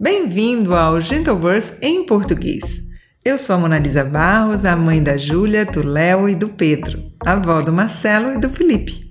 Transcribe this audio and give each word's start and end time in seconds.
Bem-vindo 0.00 0.74
ao 0.74 1.00
Gentleverse 1.00 1.74
em 1.80 2.04
português. 2.04 2.82
Eu 3.24 3.38
sou 3.38 3.56
a 3.56 3.58
Monalisa 3.58 4.04
Barros, 4.04 4.64
a 4.64 4.76
mãe 4.76 5.02
da 5.02 5.16
Júlia, 5.16 5.64
do 5.64 5.86
Léo 5.86 6.28
e 6.28 6.34
do 6.34 6.48
Pedro, 6.48 7.02
avó 7.24 7.60
do 7.60 7.72
Marcelo 7.72 8.32
e 8.34 8.38
do 8.38 8.50
Felipe. 8.50 9.08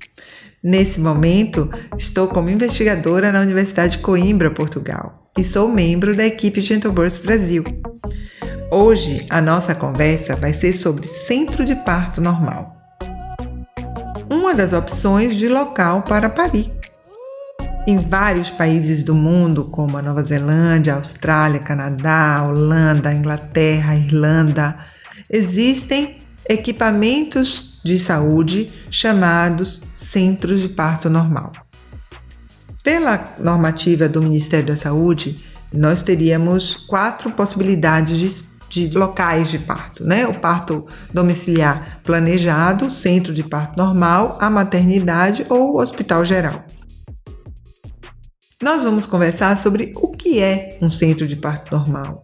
Nesse 0.63 0.99
momento, 0.99 1.69
estou 1.97 2.27
como 2.27 2.49
investigadora 2.49 3.31
na 3.31 3.41
Universidade 3.41 3.97
de 3.97 4.03
Coimbra, 4.03 4.51
Portugal, 4.51 5.29
e 5.37 5.43
sou 5.43 5.69
membro 5.69 6.15
da 6.15 6.25
equipe 6.25 6.61
Gentleverse 6.61 7.21
Brasil. 7.21 7.63
Hoje, 8.71 9.25
a 9.29 9.41
nossa 9.41 9.73
conversa 9.73 10.35
vai 10.35 10.53
ser 10.53 10.73
sobre 10.73 11.07
centro 11.07 11.63
de 11.63 11.75
parto 11.75 12.19
normal. 12.21 12.75
Uma 14.29 14.53
das 14.53 14.73
opções 14.73 15.35
de 15.35 15.47
local 15.47 16.03
para 16.03 16.29
parir. 16.29 16.76
Em 17.89 17.99
vários 17.99 18.51
países 18.51 19.01
do 19.01 19.15
mundo, 19.15 19.63
como 19.63 19.95
a 19.95 20.01
Nova 20.01 20.21
Zelândia, 20.21 20.95
Austrália, 20.95 21.61
Canadá, 21.61 22.43
Holanda, 22.45 23.13
Inglaterra, 23.13 23.95
Irlanda, 23.95 24.77
existem 25.29 26.19
equipamentos 26.49 27.79
de 27.85 27.97
saúde 27.97 28.69
chamados 28.91 29.81
centros 29.95 30.59
de 30.59 30.67
parto 30.67 31.09
normal. 31.09 31.53
Pela 32.83 33.25
normativa 33.39 34.09
do 34.09 34.21
Ministério 34.21 34.67
da 34.67 34.75
Saúde, 34.75 35.41
nós 35.71 36.03
teríamos 36.03 36.75
quatro 36.89 37.31
possibilidades 37.31 38.49
de, 38.69 38.89
de 38.89 38.97
locais 38.97 39.49
de 39.49 39.59
parto, 39.59 40.03
né? 40.03 40.27
O 40.27 40.33
parto 40.33 40.85
domiciliar 41.13 42.01
planejado, 42.03 42.91
centro 42.91 43.33
de 43.33 43.45
parto 43.45 43.77
normal, 43.77 44.37
a 44.41 44.49
maternidade 44.49 45.45
ou 45.47 45.79
hospital 45.79 46.25
geral. 46.25 46.66
Nós 48.61 48.81
vamos 48.81 49.05
conversar 49.05 49.55
sobre 49.55 49.93
o 49.95 50.07
que 50.07 50.39
é 50.39 50.79
um 50.81 50.89
centro 50.89 51.27
de 51.27 51.35
parto 51.35 51.75
normal. 51.75 52.23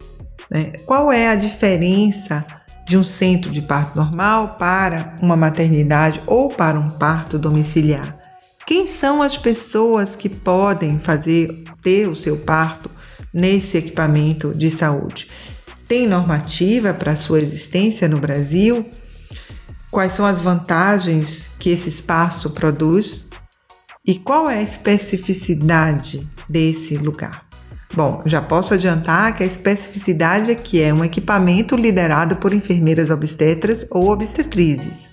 Né? 0.50 0.72
Qual 0.84 1.12
é 1.12 1.28
a 1.28 1.36
diferença 1.36 2.44
de 2.84 2.98
um 2.98 3.04
centro 3.04 3.52
de 3.52 3.62
parto 3.62 3.96
normal 3.96 4.56
para 4.58 5.14
uma 5.22 5.36
maternidade 5.36 6.20
ou 6.26 6.48
para 6.48 6.76
um 6.76 6.90
parto 6.90 7.38
domiciliar? 7.38 8.18
Quem 8.66 8.88
são 8.88 9.22
as 9.22 9.38
pessoas 9.38 10.16
que 10.16 10.28
podem 10.28 10.98
fazer 10.98 11.48
ter 11.80 12.08
o 12.08 12.16
seu 12.16 12.38
parto 12.38 12.90
nesse 13.32 13.76
equipamento 13.76 14.50
de 14.50 14.72
saúde? 14.72 15.30
Tem 15.86 16.04
normativa 16.04 16.92
para 16.92 17.16
sua 17.16 17.38
existência 17.38 18.08
no 18.08 18.18
Brasil? 18.18 18.84
Quais 19.88 20.14
são 20.14 20.26
as 20.26 20.40
vantagens 20.40 21.52
que 21.60 21.70
esse 21.70 21.88
espaço 21.88 22.50
produz? 22.50 23.28
E 24.06 24.18
qual 24.18 24.50
é 24.50 24.58
a 24.58 24.62
especificidade 24.62 26.28
desse 26.46 26.94
lugar? 26.98 27.46
Bom, 27.94 28.22
já 28.26 28.42
posso 28.42 28.74
adiantar 28.74 29.34
que 29.34 29.42
a 29.42 29.46
especificidade 29.46 30.50
é 30.50 30.54
que 30.54 30.82
é 30.82 30.92
um 30.92 31.02
equipamento 31.02 31.74
liderado 31.74 32.36
por 32.36 32.52
enfermeiras 32.52 33.08
obstetras 33.08 33.86
ou 33.90 34.10
obstetrizes. 34.10 35.10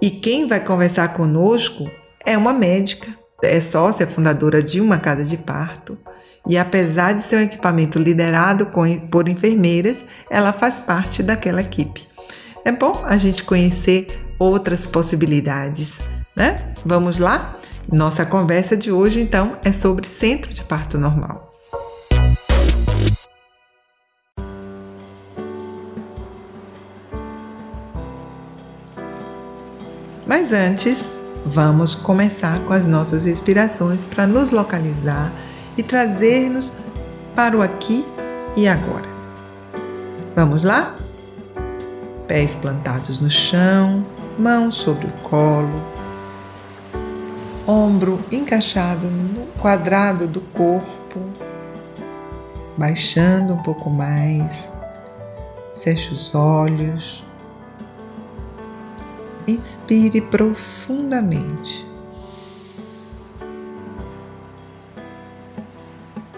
E 0.00 0.08
quem 0.08 0.46
vai 0.46 0.60
conversar 0.60 1.14
conosco 1.14 1.90
é 2.24 2.38
uma 2.38 2.52
médica, 2.52 3.08
é 3.42 3.60
sócia 3.60 4.06
fundadora 4.06 4.62
de 4.62 4.80
uma 4.80 4.98
casa 4.98 5.24
de 5.24 5.36
parto. 5.36 5.98
E 6.46 6.56
apesar 6.56 7.12
de 7.12 7.24
ser 7.24 7.38
um 7.38 7.40
equipamento 7.40 7.98
liderado 7.98 8.70
por 9.10 9.26
enfermeiras, 9.26 10.04
ela 10.30 10.52
faz 10.52 10.78
parte 10.78 11.24
daquela 11.24 11.60
equipe. 11.60 12.06
É 12.64 12.70
bom 12.70 13.02
a 13.04 13.16
gente 13.16 13.42
conhecer 13.42 14.16
outras 14.38 14.86
possibilidades, 14.86 15.98
né? 16.36 16.72
Vamos 16.84 17.18
lá? 17.18 17.58
Nossa 17.90 18.26
conversa 18.26 18.76
de 18.76 18.90
hoje, 18.90 19.20
então, 19.20 19.56
é 19.64 19.70
sobre 19.70 20.08
centro 20.08 20.52
de 20.52 20.64
parto 20.64 20.98
normal. 20.98 21.54
Mas 30.26 30.52
antes, 30.52 31.16
vamos 31.44 31.94
começar 31.94 32.58
com 32.60 32.72
as 32.72 32.88
nossas 32.88 33.24
inspirações 33.24 34.04
para 34.04 34.26
nos 34.26 34.50
localizar 34.50 35.32
e 35.76 35.82
trazer-nos 35.82 36.72
para 37.36 37.56
o 37.56 37.62
aqui 37.62 38.04
e 38.56 38.66
agora. 38.66 39.06
Vamos 40.34 40.64
lá? 40.64 40.96
Pés 42.26 42.56
plantados 42.56 43.20
no 43.20 43.30
chão, 43.30 44.04
mãos 44.36 44.74
sobre 44.74 45.06
o 45.06 45.12
colo 45.22 45.95
ombro 47.66 48.20
encaixado 48.30 49.08
no 49.08 49.46
quadrado 49.58 50.26
do 50.28 50.40
corpo, 50.40 51.20
baixando 52.76 53.54
um 53.54 53.62
pouco 53.62 53.90
mais. 53.90 54.70
Feche 55.78 56.12
os 56.12 56.34
olhos. 56.34 57.24
Inspire 59.46 60.20
profundamente. 60.20 61.86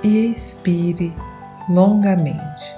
E 0.03 0.31
expire 0.31 1.15
longamente. 1.69 2.78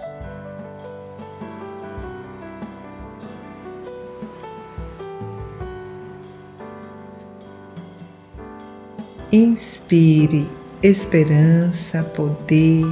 Inspire 9.32 10.50
esperança, 10.82 12.02
poder. 12.02 12.84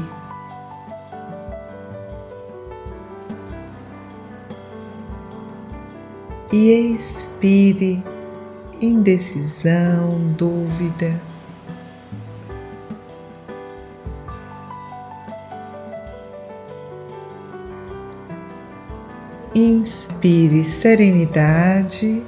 E 6.52 6.94
expire 6.94 8.04
indecisão, 8.80 10.32
dúvida. 10.36 11.20
Inspire 19.52 20.64
serenidade. 20.64 22.22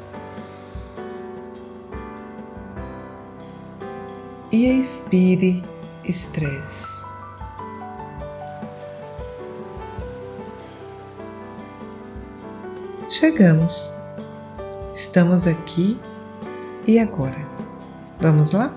E 4.52 4.80
expire 4.80 5.62
estresse. 6.04 7.04
Chegamos. 13.08 13.92
Estamos 14.94 15.46
aqui 15.46 16.00
e 16.86 16.98
agora. 16.98 17.38
Vamos 18.20 18.50
lá? 18.50 18.74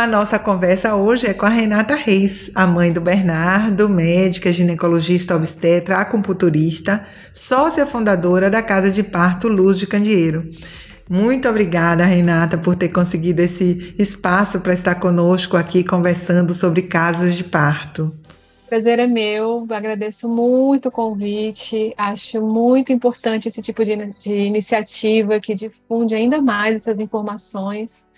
A 0.00 0.06
nossa 0.06 0.38
conversa 0.38 0.94
hoje 0.94 1.26
é 1.26 1.34
com 1.34 1.44
a 1.44 1.50
Renata 1.50 1.94
Reis, 1.94 2.50
a 2.54 2.66
mãe 2.66 2.90
do 2.90 3.02
Bernardo, 3.02 3.86
médica, 3.86 4.50
ginecologista 4.50 5.36
obstetra, 5.36 5.98
acupunturista, 5.98 7.06
sócia 7.34 7.84
fundadora 7.84 8.48
da 8.48 8.62
Casa 8.62 8.90
de 8.90 9.02
Parto 9.02 9.46
Luz 9.46 9.78
de 9.78 9.86
Candeeiro. 9.86 10.48
Muito 11.06 11.46
obrigada, 11.46 12.02
Renata, 12.02 12.56
por 12.56 12.76
ter 12.76 12.88
conseguido 12.88 13.42
esse 13.42 13.94
espaço 13.98 14.60
para 14.60 14.72
estar 14.72 14.94
conosco 14.94 15.58
aqui 15.58 15.84
conversando 15.84 16.54
sobre 16.54 16.80
casas 16.80 17.34
de 17.34 17.44
parto. 17.44 18.14
Prazer 18.70 19.00
é 19.00 19.06
meu, 19.06 19.66
agradeço 19.68 20.30
muito 20.30 20.88
o 20.88 20.92
convite, 20.92 21.92
acho 21.98 22.40
muito 22.40 22.90
importante 22.90 23.48
esse 23.48 23.60
tipo 23.60 23.84
de, 23.84 24.14
de 24.18 24.32
iniciativa 24.32 25.38
que 25.40 25.54
difunde 25.54 26.14
ainda 26.14 26.40
mais 26.40 26.76
essas 26.76 26.98
informações 26.98 28.08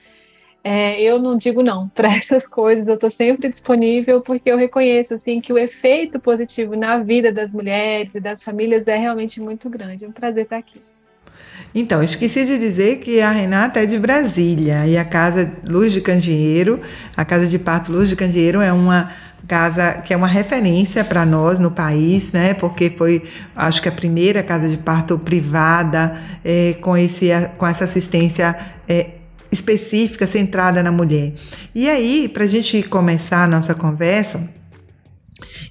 é, 0.65 1.03
eu 1.03 1.19
não 1.19 1.37
digo 1.37 1.63
não 1.63 1.89
para 1.95 2.17
essas 2.17 2.47
coisas, 2.47 2.87
eu 2.87 2.95
estou 2.95 3.11
sempre 3.11 3.49
disponível 3.49 4.21
porque 4.21 4.51
eu 4.51 4.57
reconheço 4.57 5.15
assim 5.15 5.41
que 5.41 5.53
o 5.53 5.59
efeito 5.59 6.21
positivo 6.21 6.77
na 6.77 6.99
vida 6.99 7.33
das 7.33 7.53
mulheres 7.53 8.15
e 8.15 8.21
das 8.21 8.43
famílias 8.43 8.87
é 8.87 8.97
realmente 8.97 9.41
muito 9.41 9.69
grande. 9.69 10.05
É 10.05 10.09
um 10.09 10.13
prazer 10.13 10.45
estar 10.45 10.57
aqui. 10.57 10.81
Então, 11.75 12.03
esqueci 12.03 12.45
de 12.45 12.59
dizer 12.59 12.99
que 12.99 13.21
a 13.21 13.31
Renata 13.31 13.81
é 13.81 13.87
de 13.87 13.99
Brasília 13.99 14.87
e 14.87 14.97
a 14.97 15.05
Casa 15.05 15.51
Luz 15.67 15.93
de 15.93 16.01
Candeeiro, 16.01 16.81
a 17.17 17.25
Casa 17.25 17.47
de 17.47 17.59
Parto 17.59 17.93
Luz 17.93 18.09
de 18.09 18.17
Candeeiro 18.17 18.61
é 18.61 18.73
uma 18.73 19.11
casa 19.49 19.95
que 20.05 20.15
é 20.15 20.17
uma 20.17 20.27
referência 20.27 21.05
para 21.05 21.27
nós 21.27 21.59
no 21.59 21.71
país, 21.71 22.33
né? 22.33 22.55
Porque 22.55 22.91
foi, 22.91 23.25
acho 23.57 23.83
que 23.83 23.89
a 23.89 23.93
primeira 23.93 24.43
casa 24.43 24.69
de 24.69 24.77
parto 24.77 25.19
privada 25.19 26.17
é, 26.45 26.75
com 26.81 26.97
esse 26.97 27.29
com 27.59 27.67
essa 27.67 27.85
assistência 27.85 28.57
é, 28.89 29.22
específica, 29.53 30.27
centrada 30.27 30.83
na 30.83 30.91
mulher. 30.91 31.35
E 31.75 31.89
aí, 31.89 32.29
para 32.29 32.45
a 32.45 32.49
gente 32.49 32.83
começar 32.83 33.45
a 33.45 33.47
nossa 33.47 33.75
conversa, 33.75 34.49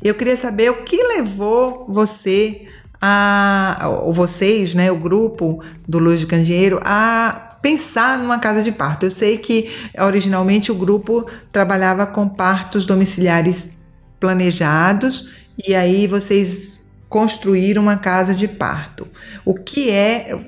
eu 0.04 0.14
queria 0.14 0.38
saber 0.38 0.70
o 0.70 0.84
que 0.84 1.02
levou 1.04 1.88
você 1.90 2.68
a, 3.02 3.90
vocês, 4.14 4.76
né, 4.76 4.92
o 4.92 4.98
grupo 4.98 5.64
do 5.88 5.98
Luz 5.98 6.20
de 6.20 6.28
Candeeiro, 6.28 6.80
a 6.84 7.58
pensar 7.62 8.20
numa 8.20 8.40
casa 8.40 8.62
de 8.62 8.72
parto. 8.72 9.06
Eu 9.06 9.12
sei 9.12 9.38
que 9.38 9.72
originalmente 9.98 10.72
o 10.72 10.76
grupo 10.76 11.26
trabalhava 11.52 12.06
com 12.06 12.30
partos 12.30 12.86
domiciliares 12.86 13.70
planejados 14.20 15.30
e 15.68 15.74
aí 15.74 16.06
vocês 16.06 16.84
construíram 17.10 17.82
uma 17.82 17.98
casa 17.98 18.34
de 18.34 18.48
parto. 18.48 19.08
O 19.44 19.54
que 19.54 19.90
é? 19.90 20.40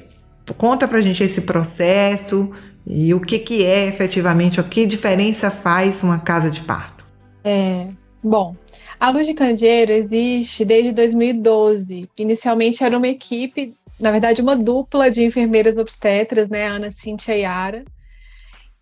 Conta 0.57 0.88
pra 0.88 1.01
gente 1.01 1.24
esse 1.24 1.41
processo 1.41 2.51
e 2.85 3.13
o 3.13 3.21
que, 3.21 3.39
que 3.39 3.63
é 3.63 3.88
efetivamente, 3.88 4.59
o 4.59 4.63
que 4.63 4.85
diferença 4.85 5.50
faz 5.50 6.03
uma 6.03 6.19
casa 6.19 6.51
de 6.51 6.62
parto. 6.62 7.03
É, 7.44 7.88
bom, 8.21 8.56
a 9.00 9.09
Luz 9.09 9.25
de 9.25 9.33
Candeeiro 9.33 9.91
existe 9.91 10.63
desde 10.65 10.91
2012. 10.91 12.09
Inicialmente 12.18 12.83
era 12.83 12.97
uma 12.97 13.07
equipe, 13.07 13.75
na 14.00 14.12
verdade, 14.12 14.41
uma 14.41 14.56
dupla 14.56 15.09
de 15.09 15.24
enfermeiras 15.24 15.77
obstetras, 15.77 16.50
né, 16.50 16.68
Ana, 16.68 16.91
Cíntia 16.91 17.35
e 17.35 17.41
Yara, 17.41 17.83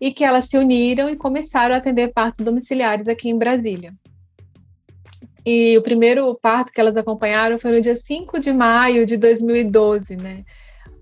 e 0.00 0.12
que 0.12 0.24
elas 0.24 0.46
se 0.46 0.58
uniram 0.58 1.08
e 1.08 1.16
começaram 1.16 1.74
a 1.74 1.78
atender 1.78 2.12
partos 2.12 2.44
domiciliares 2.44 3.08
aqui 3.08 3.28
em 3.28 3.38
Brasília. 3.38 3.92
E 5.44 5.76
o 5.76 5.82
primeiro 5.82 6.32
parto 6.40 6.72
que 6.72 6.80
elas 6.80 6.96
acompanharam 6.96 7.58
foi 7.58 7.72
no 7.72 7.80
dia 7.80 7.96
5 7.96 8.38
de 8.38 8.52
maio 8.52 9.04
de 9.04 9.16
2012, 9.16 10.16
né? 10.16 10.44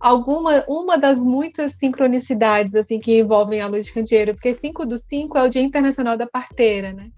Alguma, 0.01 0.65
uma 0.67 0.97
das 0.97 1.23
muitas 1.23 1.75
sincronicidades 1.75 2.75
assim 2.75 2.99
que 2.99 3.19
envolvem 3.19 3.61
a 3.61 3.67
luz 3.67 3.87
de 3.87 3.93
candeeiro, 3.93 4.33
porque 4.33 4.55
5 4.55 4.87
do 4.87 4.97
5 4.97 5.37
é 5.37 5.43
o 5.43 5.49
Dia 5.49 5.61
Internacional 5.61 6.17
da 6.17 6.27
Parteira, 6.27 6.93
né? 6.93 7.11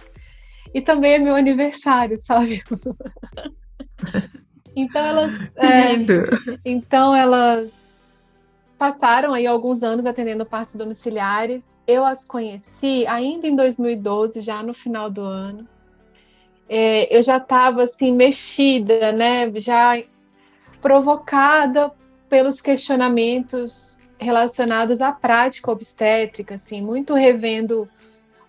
E 0.74 0.80
também 0.80 1.12
é 1.12 1.18
meu 1.18 1.36
aniversário, 1.36 2.18
sabe? 2.18 2.62
então 4.74 5.06
elas. 5.06 5.30
É, 5.56 5.92
então 6.64 7.14
elas 7.14 7.70
passaram 8.76 9.32
aí 9.32 9.46
alguns 9.46 9.84
anos 9.84 10.04
atendendo 10.04 10.44
partos 10.44 10.74
domiciliares. 10.74 11.62
Eu 11.86 12.04
as 12.04 12.24
conheci 12.24 13.06
ainda 13.06 13.46
em 13.46 13.54
2012, 13.54 14.40
já 14.40 14.60
no 14.60 14.74
final 14.74 15.08
do 15.08 15.20
ano. 15.20 15.68
É, 16.68 17.16
eu 17.16 17.22
já 17.22 17.36
estava 17.36 17.84
assim 17.84 18.12
mexida, 18.12 19.12
né? 19.12 19.52
Já 19.56 20.02
provocada 20.80 21.92
pelos 22.32 22.62
questionamentos 22.62 23.98
relacionados 24.18 25.02
à 25.02 25.12
prática 25.12 25.70
obstétrica, 25.70 26.54
assim, 26.54 26.80
muito 26.80 27.12
revendo 27.12 27.86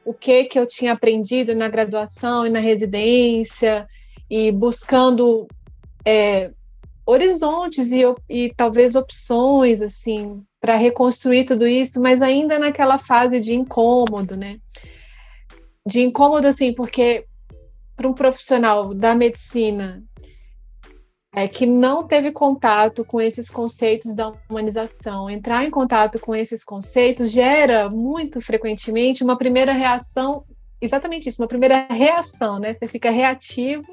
o 0.05 0.13
que 0.13 0.45
que 0.45 0.57
eu 0.57 0.65
tinha 0.65 0.93
aprendido 0.93 1.53
na 1.53 1.67
graduação 1.67 2.47
e 2.47 2.49
na 2.49 2.61
residência 2.61 3.85
e 4.29 4.53
buscando 4.53 5.49
é, 6.05 6.51
horizontes 7.05 7.91
e, 7.91 8.03
e 8.29 8.53
talvez 8.55 8.95
opções 8.95 9.81
assim 9.81 10.41
para 10.61 10.77
reconstruir 10.77 11.43
tudo 11.43 11.67
isso, 11.67 11.99
mas 11.99 12.21
ainda 12.21 12.57
naquela 12.57 12.97
fase 12.97 13.37
de 13.37 13.53
incômodo, 13.53 14.37
né? 14.37 14.59
De 15.85 15.99
incômodo 15.99 16.47
assim, 16.47 16.73
porque 16.73 17.25
para 17.97 18.07
um 18.07 18.13
profissional 18.13 18.93
da 18.93 19.13
medicina 19.13 20.01
é, 21.35 21.47
que 21.47 21.65
não 21.65 22.03
teve 22.03 22.31
contato 22.31 23.03
com 23.03 23.19
esses 23.19 23.49
conceitos 23.49 24.15
da 24.15 24.31
humanização, 24.47 25.27
entrar 25.27 25.65
em 25.65 25.71
contato 25.71 26.19
com 26.19 26.35
esses 26.35 26.63
conceitos 26.63 27.31
gera 27.31 27.89
muito 27.89 28.39
frequentemente 28.39 29.23
uma 29.23 29.35
primeira 29.35 29.73
reação, 29.73 30.43
exatamente 30.79 31.27
isso, 31.27 31.41
uma 31.41 31.47
primeira 31.47 31.87
reação, 31.89 32.59
né? 32.59 32.75
Você 32.75 32.87
fica 32.87 33.09
reativo 33.09 33.83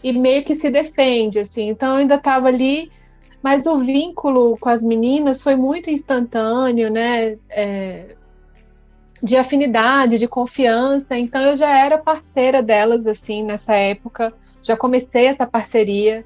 e 0.00 0.12
meio 0.12 0.44
que 0.44 0.54
se 0.54 0.70
defende, 0.70 1.40
assim. 1.40 1.68
Então 1.68 1.94
eu 1.94 1.96
ainda 1.96 2.14
estava 2.14 2.46
ali, 2.46 2.88
mas 3.42 3.66
o 3.66 3.78
vínculo 3.78 4.56
com 4.58 4.68
as 4.68 4.82
meninas 4.82 5.42
foi 5.42 5.56
muito 5.56 5.90
instantâneo, 5.90 6.88
né? 6.88 7.36
É, 7.50 8.14
de 9.20 9.36
afinidade, 9.36 10.18
de 10.18 10.28
confiança. 10.28 11.18
Então 11.18 11.42
eu 11.42 11.56
já 11.56 11.76
era 11.76 11.98
parceira 11.98 12.62
delas 12.62 13.08
assim 13.08 13.42
nessa 13.42 13.74
época 13.74 14.32
já 14.68 14.76
comecei 14.76 15.26
essa 15.26 15.46
parceria 15.46 16.24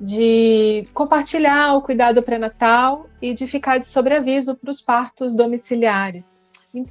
de 0.00 0.86
compartilhar 0.92 1.74
o 1.74 1.82
cuidado 1.82 2.22
pré-natal 2.22 3.06
e 3.22 3.32
de 3.32 3.46
ficar 3.46 3.78
de 3.78 3.86
sobreaviso 3.86 4.54
para 4.54 4.70
os 4.70 4.80
partos 4.80 5.34
domiciliares. 5.34 6.40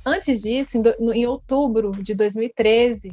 Antes 0.06 0.42
disso, 0.42 0.82
em, 1.14 1.26
outubro 1.28 1.92
de 1.92 2.16
2013, 2.16 3.12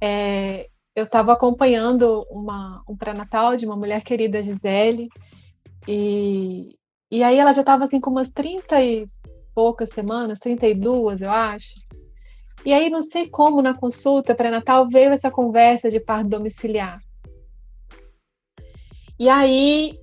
é, 0.00 0.68
eu 0.94 1.04
estava 1.04 1.32
acompanhando 1.32 2.26
uma, 2.30 2.82
um 2.88 2.96
pré-natal 2.96 3.56
de 3.56 3.64
uma 3.66 3.76
mulher 3.76 4.02
querida, 4.02 4.42
Gisele, 4.42 5.08
e, 5.88 6.76
e 7.10 7.22
aí 7.22 7.38
ela 7.38 7.52
já 7.52 7.62
estava 7.62 7.84
assim 7.84 7.98
com 7.98 8.10
umas 8.10 8.28
30 8.28 8.82
e 8.82 9.08
poucas 9.54 9.88
semanas, 9.88 10.38
32, 10.38 11.22
eu 11.22 11.30
acho. 11.30 11.80
E 12.64 12.72
aí, 12.72 12.88
não 12.88 13.02
sei 13.02 13.28
como, 13.28 13.60
na 13.60 13.74
consulta 13.74 14.34
pré-natal 14.34 14.88
veio 14.88 15.10
essa 15.10 15.30
conversa 15.30 15.90
de 15.90 15.98
parto 15.98 16.28
domiciliar. 16.28 17.00
E 19.18 19.28
aí, 19.28 19.98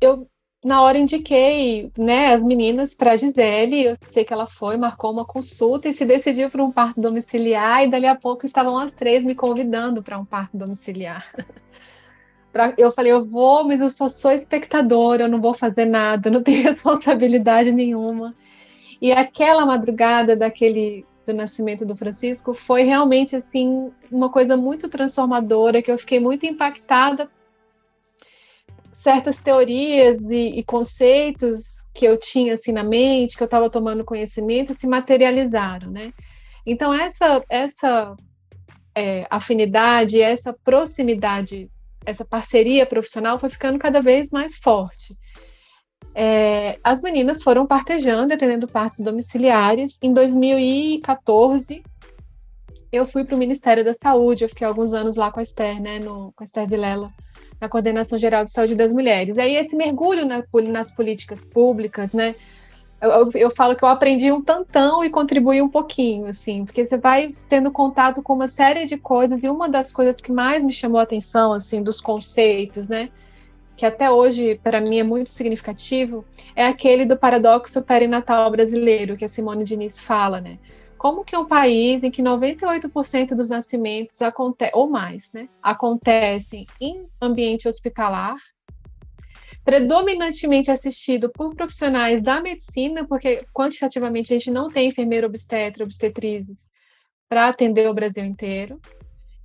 eu, 0.00 0.28
na 0.64 0.82
hora, 0.82 0.98
indiquei 0.98 1.90
né, 1.96 2.34
as 2.34 2.42
meninas 2.42 2.94
para 2.94 3.12
a 3.12 3.16
Gisele. 3.16 3.84
Eu 3.84 3.96
sei 4.04 4.24
que 4.24 4.32
ela 4.32 4.46
foi, 4.46 4.76
marcou 4.76 5.12
uma 5.12 5.24
consulta 5.24 5.88
e 5.88 5.94
se 5.94 6.04
decidiu 6.04 6.50
para 6.50 6.64
um 6.64 6.70
parto 6.70 7.00
domiciliar. 7.00 7.84
E 7.84 7.90
dali 7.90 8.06
a 8.06 8.16
pouco 8.16 8.46
estavam 8.46 8.78
as 8.78 8.92
três 8.92 9.24
me 9.24 9.34
convidando 9.34 10.02
para 10.02 10.18
um 10.18 10.24
parto 10.24 10.56
domiciliar. 10.56 11.32
eu 12.78 12.90
falei, 12.92 13.12
eu 13.12 13.24
vou, 13.24 13.64
mas 13.64 13.80
eu 13.80 13.90
só 13.90 14.08
sou 14.08 14.30
espectadora, 14.30 15.24
eu 15.24 15.28
não 15.28 15.40
vou 15.40 15.54
fazer 15.54 15.84
nada, 15.84 16.30
não 16.30 16.42
tenho 16.42 16.62
responsabilidade 16.70 17.72
nenhuma. 17.72 18.34
E 19.00 19.12
aquela 19.12 19.66
madrugada 19.66 20.34
daquele 20.34 21.04
do 21.26 21.34
nascimento 21.34 21.84
do 21.84 21.96
Francisco 21.96 22.54
foi 22.54 22.82
realmente 22.82 23.34
assim 23.34 23.92
uma 24.10 24.30
coisa 24.30 24.56
muito 24.56 24.88
transformadora 24.88 25.82
que 25.82 25.90
eu 25.90 25.98
fiquei 25.98 26.20
muito 26.20 26.46
impactada. 26.46 27.28
Certas 28.92 29.38
teorias 29.38 30.20
e, 30.22 30.58
e 30.58 30.64
conceitos 30.64 31.84
que 31.92 32.04
eu 32.04 32.18
tinha 32.18 32.54
assim 32.54 32.72
na 32.72 32.84
mente 32.84 33.36
que 33.36 33.42
eu 33.42 33.46
estava 33.46 33.68
tomando 33.68 34.04
conhecimento 34.04 34.72
se 34.74 34.86
materializaram 34.86 35.90
né? 35.90 36.12
Então 36.64 36.92
essa 36.92 37.44
essa 37.48 38.16
é, 38.94 39.26
afinidade 39.30 40.20
essa 40.20 40.52
proximidade 40.52 41.70
essa 42.04 42.24
parceria 42.24 42.86
profissional 42.86 43.38
foi 43.38 43.48
ficando 43.48 43.78
cada 43.78 44.00
vez 44.00 44.30
mais 44.30 44.56
forte 44.56 45.16
é, 46.18 46.78
as 46.82 47.02
meninas 47.02 47.42
foram 47.42 47.66
partejando, 47.66 48.32
atendendo 48.32 48.66
partos 48.66 49.00
domiciliares. 49.00 49.98
Em 50.00 50.14
2014, 50.14 51.82
eu 52.90 53.06
fui 53.06 53.22
para 53.22 53.34
o 53.34 53.38
Ministério 53.38 53.84
da 53.84 53.92
Saúde, 53.92 54.42
eu 54.42 54.48
fiquei 54.48 54.66
alguns 54.66 54.94
anos 54.94 55.14
lá 55.14 55.30
com 55.30 55.40
a 55.40 55.42
Esther, 55.42 55.78
né, 55.78 55.98
no, 55.98 56.32
com 56.34 56.42
a 56.42 56.44
Esther 56.44 56.66
Vilela, 56.66 57.12
na 57.60 57.68
Coordenação 57.68 58.18
Geral 58.18 58.46
de 58.46 58.50
Saúde 58.50 58.74
das 58.74 58.94
Mulheres. 58.94 59.36
Aí 59.36 59.56
esse 59.56 59.76
mergulho 59.76 60.24
na, 60.24 60.42
nas 60.70 60.90
políticas 60.90 61.44
públicas, 61.44 62.14
né, 62.14 62.34
eu, 62.98 63.10
eu, 63.10 63.30
eu, 63.34 63.50
falo 63.50 63.76
que 63.76 63.84
eu 63.84 63.88
aprendi 63.88 64.32
um 64.32 64.40
tantão 64.40 65.04
e 65.04 65.10
contribuí 65.10 65.60
um 65.60 65.68
pouquinho, 65.68 66.28
assim, 66.28 66.64
porque 66.64 66.86
você 66.86 66.96
vai 66.96 67.34
tendo 67.46 67.70
contato 67.70 68.22
com 68.22 68.32
uma 68.32 68.48
série 68.48 68.86
de 68.86 68.96
coisas 68.96 69.44
e 69.44 69.50
uma 69.50 69.68
das 69.68 69.92
coisas 69.92 70.18
que 70.18 70.32
mais 70.32 70.64
me 70.64 70.72
chamou 70.72 70.98
a 70.98 71.02
atenção, 71.02 71.52
assim, 71.52 71.82
dos 71.82 72.00
conceitos, 72.00 72.88
né, 72.88 73.10
que 73.76 73.84
até 73.84 74.10
hoje 74.10 74.58
para 74.62 74.80
mim 74.80 74.98
é 74.98 75.02
muito 75.02 75.30
significativo, 75.30 76.24
é 76.54 76.66
aquele 76.66 77.04
do 77.04 77.16
paradoxo 77.16 77.82
perinatal 77.82 78.50
brasileiro, 78.50 79.16
que 79.16 79.24
a 79.24 79.28
Simone 79.28 79.64
Diniz 79.64 80.00
fala, 80.00 80.40
né? 80.40 80.58
Como 80.96 81.24
que 81.24 81.36
um 81.36 81.44
país 81.44 82.02
em 82.02 82.10
que 82.10 82.22
98% 82.22 83.34
dos 83.34 83.48
nascimentos 83.48 84.18
ou 84.72 84.88
mais, 84.88 85.30
né, 85.32 85.46
acontecem 85.62 86.66
em 86.80 87.06
ambiente 87.20 87.68
hospitalar, 87.68 88.36
predominantemente 89.62 90.70
assistido 90.70 91.30
por 91.30 91.54
profissionais 91.54 92.22
da 92.22 92.40
medicina, 92.40 93.06
porque 93.06 93.44
quantitativamente 93.52 94.32
a 94.32 94.38
gente 94.38 94.50
não 94.50 94.70
tem 94.70 94.88
enfermeiro 94.88 95.26
obstetra, 95.26 95.84
obstetrizes 95.84 96.70
para 97.28 97.48
atender 97.48 97.90
o 97.90 97.94
Brasil 97.94 98.24
inteiro. 98.24 98.80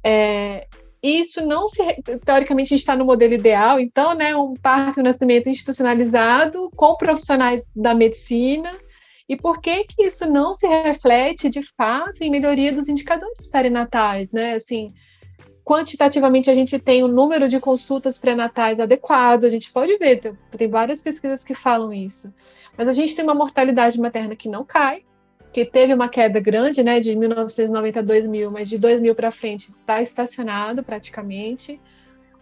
É, 0.03 0.67
isso 1.01 1.43
não 1.45 1.67
se. 1.67 1.83
Teoricamente, 2.23 2.67
a 2.67 2.77
gente 2.77 2.79
está 2.79 2.95
no 2.95 3.05
modelo 3.05 3.33
ideal, 3.33 3.79
então, 3.79 4.13
né? 4.13 4.35
Um 4.35 4.53
parto 4.53 4.99
e 4.99 5.01
um 5.01 5.03
nascimento 5.03 5.49
institucionalizado 5.49 6.69
com 6.75 6.95
profissionais 6.95 7.63
da 7.75 7.93
medicina. 7.93 8.71
E 9.27 9.35
por 9.35 9.61
que 9.61 9.85
que 9.85 10.03
isso 10.03 10.29
não 10.29 10.53
se 10.53 10.67
reflete, 10.67 11.49
de 11.49 11.61
fato, 11.75 12.21
em 12.21 12.29
melhoria 12.29 12.71
dos 12.71 12.87
indicadores 12.89 13.47
perinatais, 13.47 14.31
né? 14.31 14.55
Assim, 14.55 14.93
quantitativamente 15.63 16.49
a 16.49 16.55
gente 16.55 16.77
tem 16.77 17.01
o 17.01 17.07
um 17.07 17.11
número 17.11 17.47
de 17.47 17.59
consultas 17.59 18.17
pré-natais 18.17 18.79
adequado, 18.79 19.45
a 19.45 19.49
gente 19.49 19.71
pode 19.71 19.97
ver, 19.97 20.17
tem, 20.17 20.33
tem 20.57 20.67
várias 20.67 21.01
pesquisas 21.01 21.43
que 21.43 21.55
falam 21.55 21.93
isso. 21.93 22.33
Mas 22.77 22.87
a 22.87 22.93
gente 22.93 23.15
tem 23.15 23.23
uma 23.23 23.33
mortalidade 23.33 23.99
materna 23.99 24.35
que 24.35 24.49
não 24.49 24.65
cai, 24.65 25.03
que 25.51 25.65
teve 25.65 25.93
uma 25.93 26.07
queda 26.07 26.39
grande, 26.39 26.83
né, 26.83 26.99
de 26.99 27.15
1990 27.15 27.99
a 27.99 28.03
2000, 28.03 28.51
mas 28.51 28.69
de 28.69 28.77
2000 28.77 29.13
para 29.13 29.31
frente 29.31 29.69
está 29.69 30.01
estacionado 30.01 30.83
praticamente. 30.83 31.79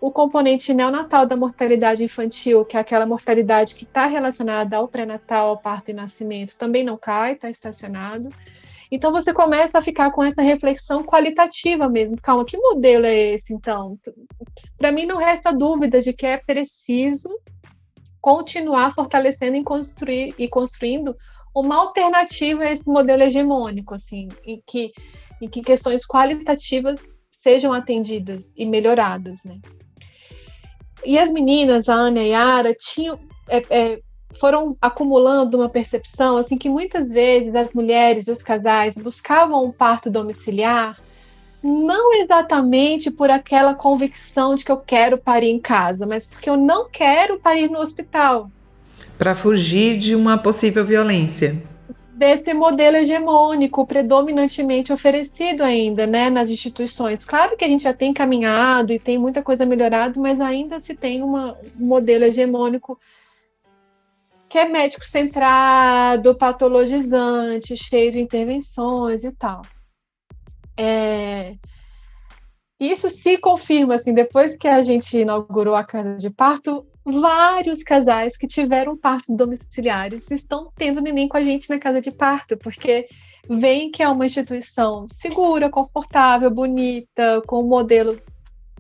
o 0.02 0.10
componente 0.10 0.74
neonatal 0.74 1.26
da 1.26 1.36
mortalidade 1.36 2.06
infantil, 2.06 2.64
que 2.64 2.78
é 2.78 2.80
aquela 2.80 3.06
mortalidade 3.06 3.76
que 3.76 3.84
está 3.84 4.06
relacionada 4.06 4.78
ao 4.78 4.88
pré-natal, 4.88 5.50
ao 5.50 5.58
parto 5.58 5.92
e 5.92 5.94
nascimento, 5.94 6.56
também 6.58 6.86
não 6.86 6.98
cai, 6.98 7.34
está 7.34 7.50
estacionado. 7.50 8.30
Então 8.92 9.12
você 9.12 9.34
começa 9.34 9.78
a 9.78 9.82
ficar 9.82 10.12
com 10.12 10.24
essa 10.24 10.42
reflexão 10.42 11.04
qualitativa 11.04 11.90
mesmo. 11.90 12.18
Calma, 12.22 12.46
que 12.46 12.58
modelo 12.58 13.06
é 13.06 13.34
esse 13.34 13.54
então? 13.54 14.00
Para 14.78 14.92
mim 14.92 15.06
não 15.06 15.18
resta 15.18 15.52
dúvida 15.52 16.00
de 16.00 16.14
que 16.14 16.26
é 16.26 16.38
preciso 16.38 17.30
continuar 18.22 18.94
fortalecendo 18.94 19.58
e, 19.58 19.64
construir, 19.64 20.34
e 20.38 20.48
construindo 20.48 21.16
uma 21.54 21.78
alternativa 21.78 22.64
a 22.64 22.72
esse 22.72 22.88
modelo 22.88 23.24
hegemônico, 23.24 23.94
assim, 23.94 24.28
em 24.46 24.62
que, 24.66 24.92
em 25.42 25.48
que 25.48 25.62
questões 25.62 26.06
qualitativas 26.06 27.02
sejam 27.30 27.74
atendidas 27.74 28.54
e 28.56 28.66
melhoradas, 28.66 29.44
né? 29.44 29.60
E 31.06 31.18
as 31.18 31.32
meninas, 31.32 31.88
a 31.88 31.94
Ana 31.94 32.22
e 32.24 32.34
a 32.34 32.40
Yara, 32.40 32.76
tinham, 32.78 33.20
é, 33.48 33.64
é, 33.70 34.02
foram 34.40 34.78
acumulando 34.82 35.58
uma 35.58 35.70
percepção 35.70 36.38
assim 36.38 36.58
que 36.58 36.70
muitas 36.70 37.10
vezes 37.10 37.56
as 37.56 37.74
mulheres 37.74 38.28
e 38.28 38.32
os 38.32 38.44
casais 38.44 38.96
buscavam 38.96 39.66
um 39.66 39.72
parto 39.72 40.10
domiciliar 40.10 40.98
não 41.62 42.14
exatamente 42.14 43.12
por 43.12 43.30
aquela 43.30 43.74
convicção 43.74 44.56
de 44.56 44.64
que 44.64 44.72
eu 44.72 44.78
quero 44.78 45.18
parir 45.18 45.50
em 45.50 45.60
casa, 45.60 46.06
mas 46.06 46.26
porque 46.26 46.50
eu 46.50 46.56
não 46.56 46.90
quero 46.90 47.40
parir 47.40 47.70
no 47.70 47.80
hospital. 47.80 48.50
Para 49.18 49.36
fugir 49.36 49.98
de 49.98 50.16
uma 50.16 50.38
possível 50.38 50.86
violência. 50.86 51.62
Desse 52.14 52.54
modelo 52.54 52.98
hegemônico, 52.98 53.86
predominantemente 53.86 54.92
oferecido 54.92 55.64
ainda 55.64 56.06
né, 56.06 56.30
nas 56.30 56.50
instituições. 56.50 57.24
Claro 57.24 57.56
que 57.56 57.64
a 57.64 57.68
gente 57.68 57.84
já 57.84 57.94
tem 57.94 58.14
caminhado 58.14 58.92
e 58.92 59.00
tem 59.00 59.18
muita 59.18 59.42
coisa 59.42 59.66
melhorada, 59.66 60.20
mas 60.20 60.42
ainda 60.42 60.80
se 60.80 60.94
tem 60.94 61.24
uma, 61.24 61.58
um 61.80 61.86
modelo 61.86 62.26
hegemônico 62.26 63.00
que 64.50 64.58
é 64.58 64.68
médico 64.68 65.06
centrado, 65.06 66.36
patologizante, 66.36 67.78
cheio 67.78 68.12
de 68.12 68.20
intervenções 68.20 69.24
e 69.24 69.32
tal. 69.32 69.62
É... 70.76 71.56
Isso 72.80 73.10
se 73.10 73.38
confirma, 73.38 73.96
assim, 73.96 74.14
depois 74.14 74.58
que 74.58 74.68
a 74.68 74.82
gente 74.82 75.18
inaugurou 75.18 75.76
a 75.76 75.84
casa 75.84 76.16
de 76.16 76.30
parto, 76.30 76.88
vários 77.12 77.84
casais 77.84 78.38
que 78.38 78.48
tiveram 78.48 78.98
partos 78.98 79.36
domiciliares 79.36 80.30
estão 80.32 80.72
tendo 80.76 81.02
neném 81.02 81.28
com 81.28 81.38
a 81.38 81.44
gente 81.44 81.70
na 81.70 81.80
casa 81.80 82.02
de 82.02 82.12
parto, 82.12 82.58
porque 82.58 83.08
veem 83.50 83.90
que 83.92 84.04
é 84.04 84.08
uma 84.10 84.26
instituição 84.26 85.08
segura, 85.10 85.70
confortável, 85.70 86.50
bonita, 86.52 87.42
com 87.48 87.64
um 87.64 87.68
modelo 87.68 88.18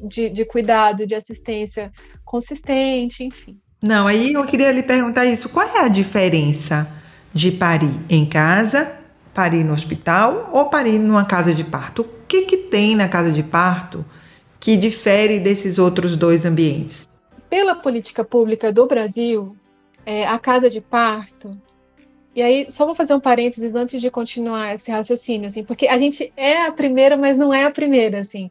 de, 0.01 0.29
de 0.29 0.45
cuidado, 0.45 1.05
de 1.05 1.15
assistência 1.15 1.91
consistente, 2.23 3.23
enfim. 3.23 3.59
Não, 3.81 4.07
aí 4.07 4.33
eu 4.33 4.45
queria 4.45 4.71
lhe 4.71 4.83
perguntar 4.83 5.25
isso. 5.25 5.49
Qual 5.49 5.65
é 5.65 5.79
a 5.79 5.87
diferença 5.87 6.87
de 7.33 7.51
parir 7.51 7.91
em 8.09 8.25
casa, 8.25 8.95
parir 9.33 9.63
no 9.63 9.73
hospital 9.73 10.49
ou 10.51 10.65
parir 10.65 10.99
numa 10.99 11.25
casa 11.25 11.53
de 11.53 11.63
parto? 11.63 12.01
O 12.01 12.09
que, 12.27 12.43
que 12.43 12.57
tem 12.57 12.95
na 12.95 13.07
casa 13.07 13.31
de 13.31 13.43
parto 13.43 14.05
que 14.59 14.75
difere 14.75 15.39
desses 15.39 15.79
outros 15.79 16.15
dois 16.15 16.45
ambientes? 16.45 17.08
Pela 17.49 17.75
política 17.75 18.23
pública 18.23 18.71
do 18.71 18.85
Brasil, 18.85 19.55
é, 20.05 20.25
a 20.25 20.37
casa 20.37 20.69
de 20.69 20.81
parto 20.81 21.59
e 22.35 22.41
aí, 22.41 22.71
só 22.71 22.85
vou 22.85 22.95
fazer 22.95 23.13
um 23.13 23.19
parênteses 23.19 23.75
antes 23.75 23.99
de 23.99 24.11
continuar 24.11 24.73
esse 24.73 24.91
raciocínio, 24.91 25.47
assim, 25.47 25.63
porque 25.63 25.87
a 25.87 25.97
gente 25.97 26.31
é 26.37 26.61
a 26.65 26.71
primeira, 26.71 27.17
mas 27.17 27.37
não 27.37 27.53
é 27.53 27.63
a 27.65 27.71
primeira, 27.71 28.21
assim. 28.21 28.49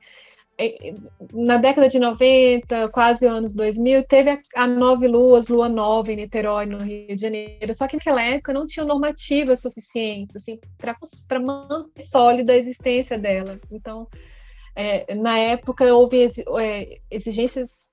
É, 0.61 0.95
na 1.33 1.57
década 1.57 1.89
de 1.89 1.99
90, 1.99 2.89
quase 2.89 3.25
anos 3.27 3.55
2000, 3.55 4.03
teve 4.03 4.31
a, 4.31 4.39
a 4.57 4.67
Nove 4.67 5.07
Luas, 5.07 5.49
Lua 5.49 5.69
Nova 5.69 6.13
em 6.13 6.17
Niterói, 6.17 6.67
no 6.67 6.79
Rio 6.79 7.15
de 7.15 7.23
Janeiro. 7.23 7.73
Só 7.73 7.87
que 7.87 7.97
naquela 7.97 8.23
época 8.23 8.53
não 8.53 8.67
tinha 8.67 8.85
normativas 8.85 9.61
suficientes 9.61 10.37
assim, 10.37 10.59
para 10.77 11.41
manter 11.41 12.03
sólida 12.03 12.53
a 12.53 12.57
existência 12.57 13.17
dela. 13.17 13.61
Então, 13.71 14.09
é, 14.75 15.15
na 15.15 15.39
época, 15.39 15.95
houve 15.95 16.27
é, 16.61 16.99
exigências 17.11 17.88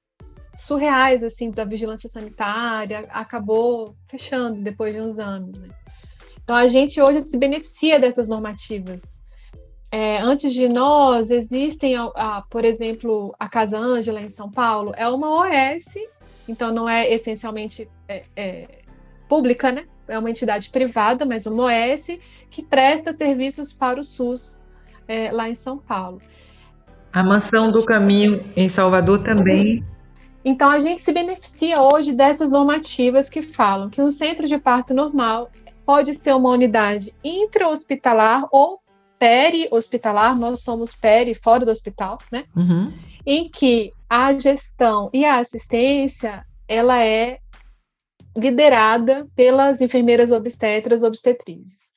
surreais 0.58 1.24
assim 1.24 1.52
da 1.52 1.66
vigilância 1.66 2.10
sanitária, 2.10 3.08
acabou 3.10 3.96
fechando 4.08 4.62
depois 4.62 4.94
de 4.94 5.02
uns 5.02 5.20
anos. 5.20 5.58
Né? 5.58 5.70
Então, 6.44 6.56
a 6.56 6.68
gente 6.68 7.02
hoje 7.02 7.22
se 7.22 7.38
beneficia 7.38 8.00
dessas 8.00 8.28
normativas 8.28 9.20
é, 9.98 10.20
antes 10.20 10.54
de 10.54 10.68
nós, 10.68 11.32
existem, 11.32 11.96
a, 11.96 12.12
a, 12.16 12.42
por 12.50 12.66
exemplo, 12.66 13.34
a 13.40 13.48
Casa 13.48 13.78
Ângela 13.78 14.20
em 14.20 14.28
São 14.28 14.52
Paulo, 14.52 14.92
é 14.98 15.08
uma 15.08 15.30
OS, 15.30 15.94
então 16.50 16.70
não 16.70 16.90
é 16.90 17.10
essencialmente 17.14 17.90
é, 18.06 18.24
é, 18.36 18.68
pública, 19.30 19.72
né? 19.72 19.86
É 20.06 20.20
uma 20.20 20.30
entidade 20.30 20.70
privada, 20.70 21.26
mas 21.26 21.46
uma 21.46 21.68
OS 21.68 22.08
que 22.52 22.62
presta 22.62 23.14
serviços 23.14 23.72
para 23.72 23.98
o 23.98 24.04
SUS 24.04 24.60
é, 25.08 25.32
lá 25.32 25.50
em 25.50 25.56
São 25.56 25.78
Paulo. 25.78 26.20
A 27.14 27.24
Mansão 27.24 27.72
do 27.72 27.86
Caminho 27.86 28.46
em 28.54 28.68
Salvador 28.68 29.24
também. 29.24 29.82
Então 30.46 30.70
a 30.70 30.80
gente 30.80 31.02
se 31.02 31.12
beneficia 31.12 31.82
hoje 31.82 32.14
dessas 32.14 32.52
normativas 32.52 33.28
que 33.28 33.42
falam 33.42 33.90
que 33.90 34.00
um 34.00 34.12
centro 34.12 34.46
de 34.46 34.60
parto 34.60 34.94
normal 34.94 35.50
pode 35.84 36.14
ser 36.14 36.36
uma 36.36 36.52
unidade 36.52 37.12
intra-hospitalar 37.24 38.48
ou 38.52 38.80
peri-hospitalar, 39.18 40.38
nós 40.38 40.62
somos 40.62 40.94
peri, 40.94 41.34
fora 41.34 41.66
do 41.66 41.72
hospital, 41.72 42.20
né? 42.32 42.46
Uhum. 42.56 42.94
Em 43.26 43.50
que 43.50 43.92
a 44.08 44.38
gestão 44.38 45.10
e 45.12 45.26
a 45.26 45.38
assistência, 45.38 46.46
ela 46.68 47.04
é 47.04 47.40
liderada 48.38 49.28
pelas 49.36 49.82
enfermeiras 49.82 50.32
obstetras, 50.32 51.02
obstetrizes. 51.02 51.94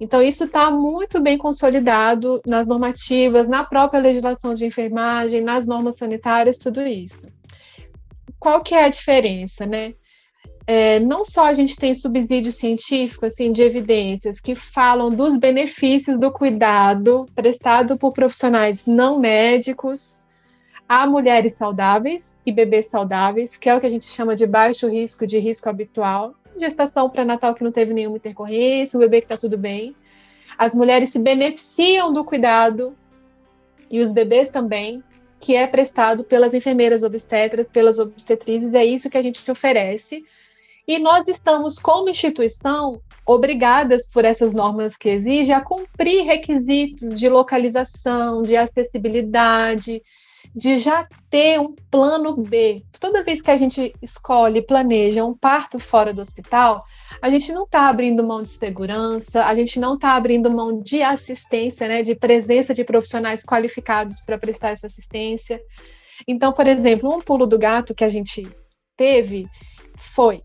Então, 0.00 0.20
isso 0.20 0.44
está 0.44 0.70
muito 0.70 1.20
bem 1.20 1.38
consolidado 1.38 2.40
nas 2.44 2.66
normativas, 2.66 3.46
na 3.46 3.62
própria 3.62 4.00
legislação 4.00 4.52
de 4.52 4.66
enfermagem, 4.66 5.40
nas 5.40 5.66
normas 5.66 5.96
sanitárias, 5.96 6.58
tudo 6.58 6.82
isso. 6.82 7.28
Qual 8.44 8.62
que 8.62 8.74
é 8.74 8.84
a 8.84 8.88
diferença, 8.88 9.64
né? 9.66 9.94
é, 10.66 10.98
não 10.98 11.24
só 11.24 11.44
a 11.44 11.54
gente 11.54 11.76
tem 11.76 11.94
subsídio 11.94 12.50
científico, 12.50 13.26
assim, 13.26 13.52
de 13.52 13.62
evidências 13.62 14.40
que 14.40 14.54
falam 14.54 15.10
dos 15.10 15.36
benefícios 15.36 16.18
do 16.18 16.32
cuidado 16.32 17.26
prestado 17.34 17.98
por 17.98 18.12
profissionais 18.12 18.86
não 18.86 19.18
médicos 19.18 20.22
a 20.88 21.06
mulheres 21.06 21.54
saudáveis 21.54 22.38
e 22.44 22.52
bebês 22.52 22.86
saudáveis, 22.86 23.56
que 23.56 23.68
é 23.68 23.74
o 23.74 23.80
que 23.80 23.86
a 23.86 23.90
gente 23.90 24.06
chama 24.06 24.34
de 24.34 24.46
baixo 24.46 24.88
risco, 24.88 25.26
de 25.26 25.38
risco 25.38 25.68
habitual, 25.68 26.34
gestação 26.58 27.10
pré-natal 27.10 27.54
que 27.54 27.64
não 27.64 27.72
teve 27.72 27.92
nenhuma 27.92 28.16
intercorrência, 28.16 28.96
o 28.96 29.00
bebê 29.00 29.20
que 29.20 29.26
está 29.26 29.36
tudo 29.36 29.58
bem. 29.58 29.94
As 30.56 30.74
mulheres 30.74 31.10
se 31.10 31.18
beneficiam 31.18 32.12
do 32.12 32.24
cuidado 32.24 32.94
e 33.90 34.00
os 34.00 34.10
bebês 34.10 34.50
também, 34.50 35.02
que 35.44 35.54
é 35.54 35.66
prestado 35.66 36.24
pelas 36.24 36.54
enfermeiras 36.54 37.02
obstetras, 37.02 37.68
pelas 37.68 37.98
obstetrizes, 37.98 38.72
é 38.72 38.82
isso 38.82 39.10
que 39.10 39.18
a 39.18 39.22
gente 39.22 39.50
oferece. 39.50 40.24
E 40.88 40.98
nós 40.98 41.28
estamos, 41.28 41.78
como 41.78 42.08
instituição, 42.08 42.98
obrigadas 43.26 44.08
por 44.08 44.24
essas 44.24 44.54
normas 44.54 44.96
que 44.96 45.10
exigem 45.10 45.54
a 45.54 45.60
cumprir 45.60 46.24
requisitos 46.24 47.20
de 47.20 47.28
localização, 47.28 48.42
de 48.42 48.56
acessibilidade, 48.56 50.02
de 50.54 50.78
já 50.78 51.06
ter 51.28 51.58
um 51.60 51.74
plano 51.90 52.36
B. 52.36 52.84
Toda 53.00 53.24
vez 53.24 53.42
que 53.42 53.50
a 53.50 53.56
gente 53.56 53.92
escolhe, 54.00 54.62
planeja 54.62 55.24
um 55.24 55.34
parto 55.34 55.80
fora 55.80 56.14
do 56.14 56.20
hospital, 56.20 56.84
a 57.20 57.28
gente 57.28 57.52
não 57.52 57.64
está 57.64 57.88
abrindo 57.88 58.24
mão 58.24 58.42
de 58.42 58.50
segurança, 58.50 59.44
a 59.44 59.54
gente 59.54 59.80
não 59.80 59.94
está 59.94 60.12
abrindo 60.12 60.50
mão 60.50 60.80
de 60.80 61.02
assistência, 61.02 61.88
né, 61.88 62.02
de 62.02 62.14
presença 62.14 62.72
de 62.72 62.84
profissionais 62.84 63.42
qualificados 63.42 64.20
para 64.20 64.38
prestar 64.38 64.70
essa 64.70 64.86
assistência. 64.86 65.60
Então, 66.28 66.52
por 66.52 66.68
exemplo, 66.68 67.12
um 67.12 67.18
pulo 67.18 67.46
do 67.46 67.58
gato 67.58 67.94
que 67.94 68.04
a 68.04 68.08
gente 68.08 68.46
teve 68.96 69.48
foi 69.96 70.40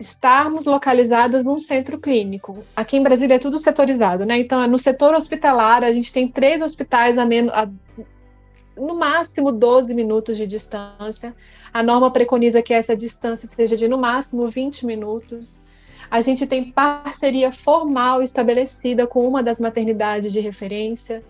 estarmos 0.00 0.64
localizadas 0.64 1.44
num 1.44 1.58
centro 1.58 1.98
clínico. 1.98 2.64
Aqui 2.74 2.96
em 2.96 3.02
Brasília 3.02 3.34
é 3.34 3.38
tudo 3.38 3.58
setorizado, 3.58 4.24
né? 4.24 4.38
Então, 4.38 4.66
no 4.66 4.78
setor 4.78 5.14
hospitalar, 5.14 5.84
a 5.84 5.92
gente 5.92 6.12
tem 6.12 6.26
três 6.26 6.60
hospitais 6.60 7.16
a 7.16 7.24
menos, 7.24 7.52
a, 7.54 7.68
no 8.76 8.94
máximo 8.94 9.52
12 9.52 9.94
minutos 9.94 10.36
de 10.36 10.46
distância. 10.46 11.34
A 11.72 11.82
norma 11.82 12.10
preconiza 12.10 12.62
que 12.62 12.74
essa 12.74 12.96
distância 12.96 13.48
seja 13.48 13.76
de 13.76 13.88
no 13.88 13.98
máximo 13.98 14.46
20 14.46 14.86
minutos. 14.86 15.62
A 16.10 16.20
gente 16.20 16.46
tem 16.46 16.70
parceria 16.70 17.50
formal 17.50 18.22
estabelecida 18.22 19.06
com 19.06 19.26
uma 19.26 19.42
das 19.42 19.58
maternidades 19.58 20.32
de 20.32 20.40
referência. 20.40 21.22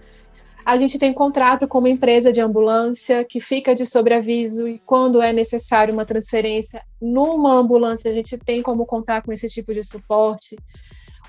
A 0.64 0.76
gente 0.76 0.98
tem 0.98 1.12
contrato 1.12 1.68
com 1.68 1.78
uma 1.78 1.90
empresa 1.90 2.32
de 2.32 2.40
ambulância 2.40 3.24
que 3.24 3.38
fica 3.38 3.74
de 3.74 3.84
sobreaviso 3.84 4.66
e 4.66 4.78
quando 4.78 5.20
é 5.20 5.32
necessário 5.32 5.92
uma 5.92 6.06
transferência 6.06 6.82
numa 7.00 7.52
ambulância, 7.52 8.10
a 8.10 8.14
gente 8.14 8.38
tem 8.38 8.62
como 8.62 8.86
contar 8.86 9.22
com 9.22 9.32
esse 9.32 9.48
tipo 9.48 9.74
de 9.74 9.84
suporte. 9.84 10.56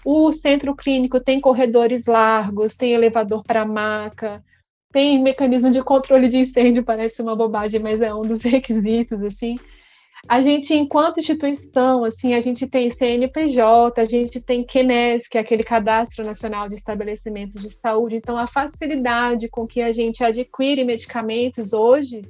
O 0.05 0.31
centro 0.31 0.75
clínico 0.75 1.19
tem 1.19 1.41
corredores 1.41 2.05
largos, 2.05 2.75
tem 2.75 2.93
elevador 2.93 3.43
para 3.43 3.65
maca, 3.65 4.41
tem 4.95 5.21
mecanismo 5.21 5.69
de 5.69 5.83
controle 5.83 6.29
de 6.29 6.37
incêndio, 6.37 6.81
parece 6.81 7.21
uma 7.21 7.35
bobagem, 7.35 7.81
mas 7.81 7.99
é 7.99 8.15
um 8.15 8.21
dos 8.21 8.39
requisitos, 8.47 9.21
assim. 9.21 9.57
A 10.25 10.41
gente, 10.41 10.73
enquanto 10.73 11.19
instituição, 11.19 12.05
assim, 12.05 12.33
a 12.33 12.39
gente 12.39 12.65
tem 12.65 12.89
CNPJ, 12.89 13.99
a 13.99 14.05
gente 14.05 14.39
tem 14.39 14.63
QNES, 14.63 15.27
que 15.27 15.37
é 15.37 15.41
aquele 15.41 15.65
Cadastro 15.65 16.23
Nacional 16.23 16.69
de 16.69 16.75
Estabelecimentos 16.75 17.61
de 17.61 17.69
Saúde. 17.71 18.15
Então, 18.15 18.37
a 18.37 18.47
facilidade 18.47 19.49
com 19.49 19.67
que 19.67 19.81
a 19.81 19.91
gente 19.91 20.23
adquire 20.23 20.85
medicamentos 20.85 21.73
hoje, 21.73 22.21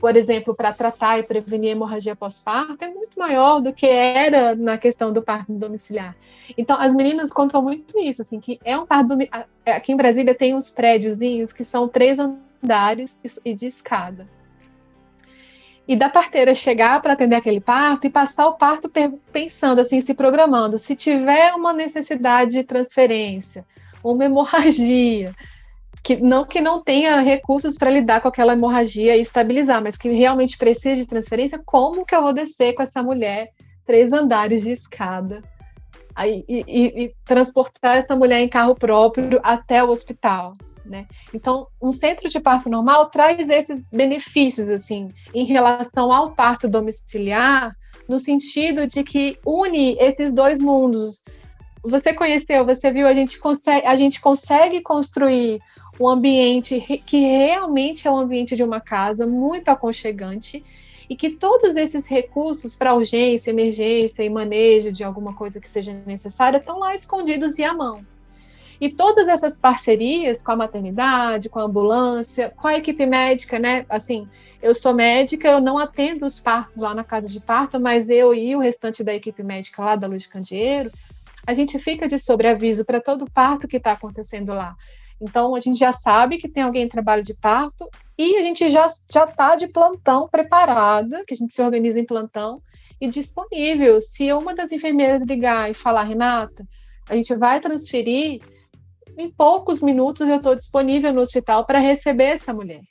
por 0.00 0.16
exemplo, 0.16 0.54
para 0.54 0.72
tratar 0.72 1.18
e 1.18 1.22
prevenir 1.22 1.70
hemorragia 1.70 2.14
pós-parto, 2.14 2.84
é 2.84 2.88
muito 2.88 3.18
maior 3.18 3.60
do 3.60 3.72
que 3.72 3.86
era 3.86 4.54
na 4.54 4.78
questão 4.78 5.12
do 5.12 5.22
parto 5.22 5.52
domiciliar. 5.52 6.16
Então, 6.56 6.80
as 6.80 6.94
meninas 6.94 7.30
contam 7.30 7.62
muito 7.62 7.98
isso, 7.98 8.22
assim, 8.22 8.40
que 8.40 8.58
é 8.64 8.78
um 8.78 8.86
parto 8.86 9.16
aqui 9.66 9.92
em 9.92 9.96
Brasília 9.96 10.34
tem 10.34 10.54
uns 10.54 10.70
prédiozinhos 10.70 11.52
que 11.52 11.64
são 11.64 11.88
três 11.88 12.18
andares 12.18 13.18
e 13.44 13.54
de 13.54 13.66
escada 13.66 14.26
e 15.88 15.96
da 15.96 16.10
parteira 16.10 16.54
chegar 16.54 17.00
para 17.00 17.14
atender 17.14 17.36
aquele 17.36 17.60
parto 17.60 18.06
e 18.06 18.10
passar 18.10 18.46
o 18.46 18.52
parto 18.52 18.92
pensando 19.32 19.80
assim, 19.80 20.02
se 20.02 20.12
programando, 20.12 20.78
se 20.78 20.94
tiver 20.94 21.54
uma 21.54 21.72
necessidade 21.72 22.52
de 22.52 22.62
transferência, 22.62 23.64
uma 24.04 24.26
hemorragia, 24.26 25.32
que 26.08 26.16
não 26.16 26.46
que 26.46 26.62
não 26.62 26.82
tenha 26.82 27.20
recursos 27.20 27.76
para 27.76 27.90
lidar 27.90 28.22
com 28.22 28.28
aquela 28.28 28.54
hemorragia 28.54 29.14
e 29.14 29.20
estabilizar, 29.20 29.82
mas 29.82 29.94
que 29.94 30.08
realmente 30.08 30.56
precisa 30.56 30.96
de 30.96 31.06
transferência, 31.06 31.60
como 31.62 32.06
que 32.06 32.14
eu 32.14 32.22
vou 32.22 32.32
descer 32.32 32.72
com 32.72 32.82
essa 32.82 33.02
mulher 33.02 33.50
três 33.84 34.10
andares 34.10 34.62
de 34.62 34.72
escada 34.72 35.42
aí, 36.14 36.46
e, 36.48 36.64
e, 36.66 37.04
e 37.04 37.14
transportar 37.26 37.98
essa 37.98 38.16
mulher 38.16 38.40
em 38.40 38.48
carro 38.48 38.74
próprio 38.74 39.38
até 39.42 39.84
o 39.84 39.90
hospital? 39.90 40.56
Né? 40.82 41.06
Então, 41.34 41.66
um 41.78 41.92
centro 41.92 42.26
de 42.26 42.40
parto 42.40 42.70
normal 42.70 43.10
traz 43.10 43.46
esses 43.46 43.84
benefícios 43.92 44.70
assim 44.70 45.12
em 45.34 45.44
relação 45.44 46.10
ao 46.10 46.30
parto 46.30 46.66
domiciliar, 46.66 47.76
no 48.08 48.18
sentido 48.18 48.86
de 48.86 49.04
que 49.04 49.38
une 49.44 49.94
esses 50.00 50.32
dois 50.32 50.58
mundos. 50.58 51.22
Você 51.82 52.12
conheceu, 52.12 52.64
você 52.64 52.90
viu, 52.92 53.06
a 53.06 53.14
gente 53.14 53.38
consegue, 53.38 53.86
a 53.86 53.96
gente 53.96 54.20
consegue 54.20 54.80
construir 54.80 55.60
um 55.98 56.08
ambiente 56.08 56.80
que 57.06 57.18
realmente 57.18 58.06
é 58.06 58.10
um 58.10 58.18
ambiente 58.18 58.56
de 58.56 58.62
uma 58.62 58.80
casa 58.80 59.26
muito 59.26 59.68
aconchegante 59.68 60.64
e 61.08 61.16
que 61.16 61.30
todos 61.30 61.74
esses 61.74 62.06
recursos 62.06 62.74
para 62.74 62.94
urgência, 62.94 63.50
emergência 63.50 64.22
e 64.22 64.28
manejo 64.28 64.92
de 64.92 65.02
alguma 65.02 65.34
coisa 65.34 65.60
que 65.60 65.68
seja 65.68 65.92
necessária 66.06 66.58
estão 66.58 66.78
lá 66.78 66.94
escondidos 66.94 67.58
e 67.58 67.64
à 67.64 67.72
mão. 67.72 68.04
E 68.80 68.88
todas 68.88 69.26
essas 69.26 69.58
parcerias 69.58 70.40
com 70.40 70.52
a 70.52 70.56
maternidade, 70.56 71.48
com 71.48 71.58
a 71.58 71.64
ambulância, 71.64 72.52
com 72.56 72.68
a 72.68 72.78
equipe 72.78 73.04
médica, 73.06 73.58
né? 73.58 73.84
Assim, 73.88 74.28
eu 74.62 74.72
sou 74.72 74.94
médica, 74.94 75.48
eu 75.48 75.60
não 75.60 75.76
atendo 75.78 76.24
os 76.24 76.38
partos 76.38 76.76
lá 76.76 76.94
na 76.94 77.02
casa 77.02 77.28
de 77.28 77.40
parto, 77.40 77.80
mas 77.80 78.08
eu 78.08 78.32
e 78.32 78.54
o 78.54 78.60
restante 78.60 79.02
da 79.02 79.12
equipe 79.12 79.42
médica 79.42 79.82
lá 79.82 79.96
da 79.96 80.06
Luz 80.06 80.28
Candeeiro, 80.28 80.92
a 81.48 81.54
gente 81.54 81.78
fica 81.78 82.06
de 82.06 82.18
sobreaviso 82.18 82.84
para 82.84 83.00
todo 83.00 83.22
o 83.22 83.30
parto 83.30 83.66
que 83.66 83.78
está 83.78 83.92
acontecendo 83.92 84.52
lá. 84.52 84.76
Então, 85.18 85.54
a 85.54 85.60
gente 85.60 85.78
já 85.78 85.94
sabe 85.94 86.36
que 86.36 86.46
tem 86.46 86.62
alguém 86.62 86.82
em 86.82 86.88
trabalho 86.90 87.22
de 87.22 87.32
parto 87.32 87.88
e 88.18 88.36
a 88.36 88.42
gente 88.42 88.68
já 88.68 88.86
está 88.86 89.56
de 89.56 89.66
plantão 89.66 90.28
preparada, 90.28 91.24
que 91.26 91.32
a 91.32 91.36
gente 91.38 91.54
se 91.54 91.62
organiza 91.62 91.98
em 91.98 92.04
plantão 92.04 92.60
e 93.00 93.08
disponível. 93.08 93.98
Se 93.98 94.30
uma 94.30 94.54
das 94.54 94.72
enfermeiras 94.72 95.22
ligar 95.22 95.70
e 95.70 95.74
falar, 95.74 96.02
Renata, 96.02 96.68
a 97.08 97.16
gente 97.16 97.34
vai 97.34 97.58
transferir, 97.60 98.42
em 99.16 99.30
poucos 99.30 99.80
minutos 99.80 100.28
eu 100.28 100.36
estou 100.36 100.54
disponível 100.54 101.14
no 101.14 101.22
hospital 101.22 101.64
para 101.64 101.78
receber 101.78 102.24
essa 102.24 102.52
mulher. 102.52 102.82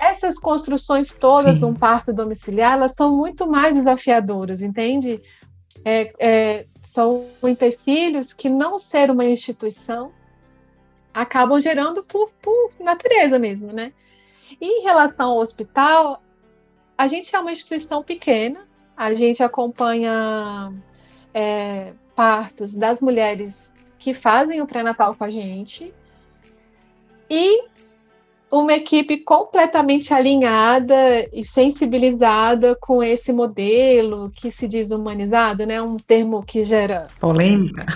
Essas 0.00 0.38
construções 0.38 1.12
todas 1.12 1.54
Sim. 1.54 1.58
de 1.58 1.64
um 1.64 1.74
parto 1.74 2.12
domiciliar, 2.12 2.74
elas 2.74 2.94
são 2.94 3.16
muito 3.16 3.44
mais 3.44 3.74
desafiadoras, 3.74 4.62
entende? 4.62 5.20
É, 5.84 6.12
é, 6.18 6.66
são 6.82 7.26
empecilhos 7.42 8.32
que 8.32 8.48
não 8.48 8.78
ser 8.78 9.10
uma 9.10 9.24
instituição 9.24 10.12
acabam 11.12 11.60
gerando 11.60 12.02
por, 12.04 12.30
por 12.42 12.72
natureza 12.78 13.38
mesmo, 13.38 13.72
né? 13.72 13.92
E 14.60 14.80
em 14.80 14.82
relação 14.82 15.30
ao 15.30 15.38
hospital, 15.38 16.22
a 16.96 17.08
gente 17.08 17.34
é 17.34 17.38
uma 17.38 17.52
instituição 17.52 18.02
pequena, 18.02 18.66
a 18.96 19.14
gente 19.14 19.42
acompanha 19.42 20.72
é, 21.32 21.92
partos 22.14 22.76
das 22.76 23.00
mulheres 23.00 23.72
que 23.98 24.14
fazem 24.14 24.60
o 24.60 24.66
pré-natal 24.66 25.14
com 25.14 25.24
a 25.24 25.30
gente 25.30 25.92
e 27.28 27.64
uma 28.50 28.72
equipe 28.72 29.18
completamente 29.18 30.12
alinhada 30.12 31.28
e 31.32 31.44
sensibilizada 31.44 32.74
com 32.74 33.02
esse 33.02 33.32
modelo 33.32 34.30
que 34.30 34.50
se 34.50 34.66
diz 34.66 34.90
humanizado, 34.90 35.64
né? 35.64 35.80
Um 35.80 35.96
termo 35.96 36.42
que 36.42 36.64
gera 36.64 37.06
polêmica. 37.20 37.86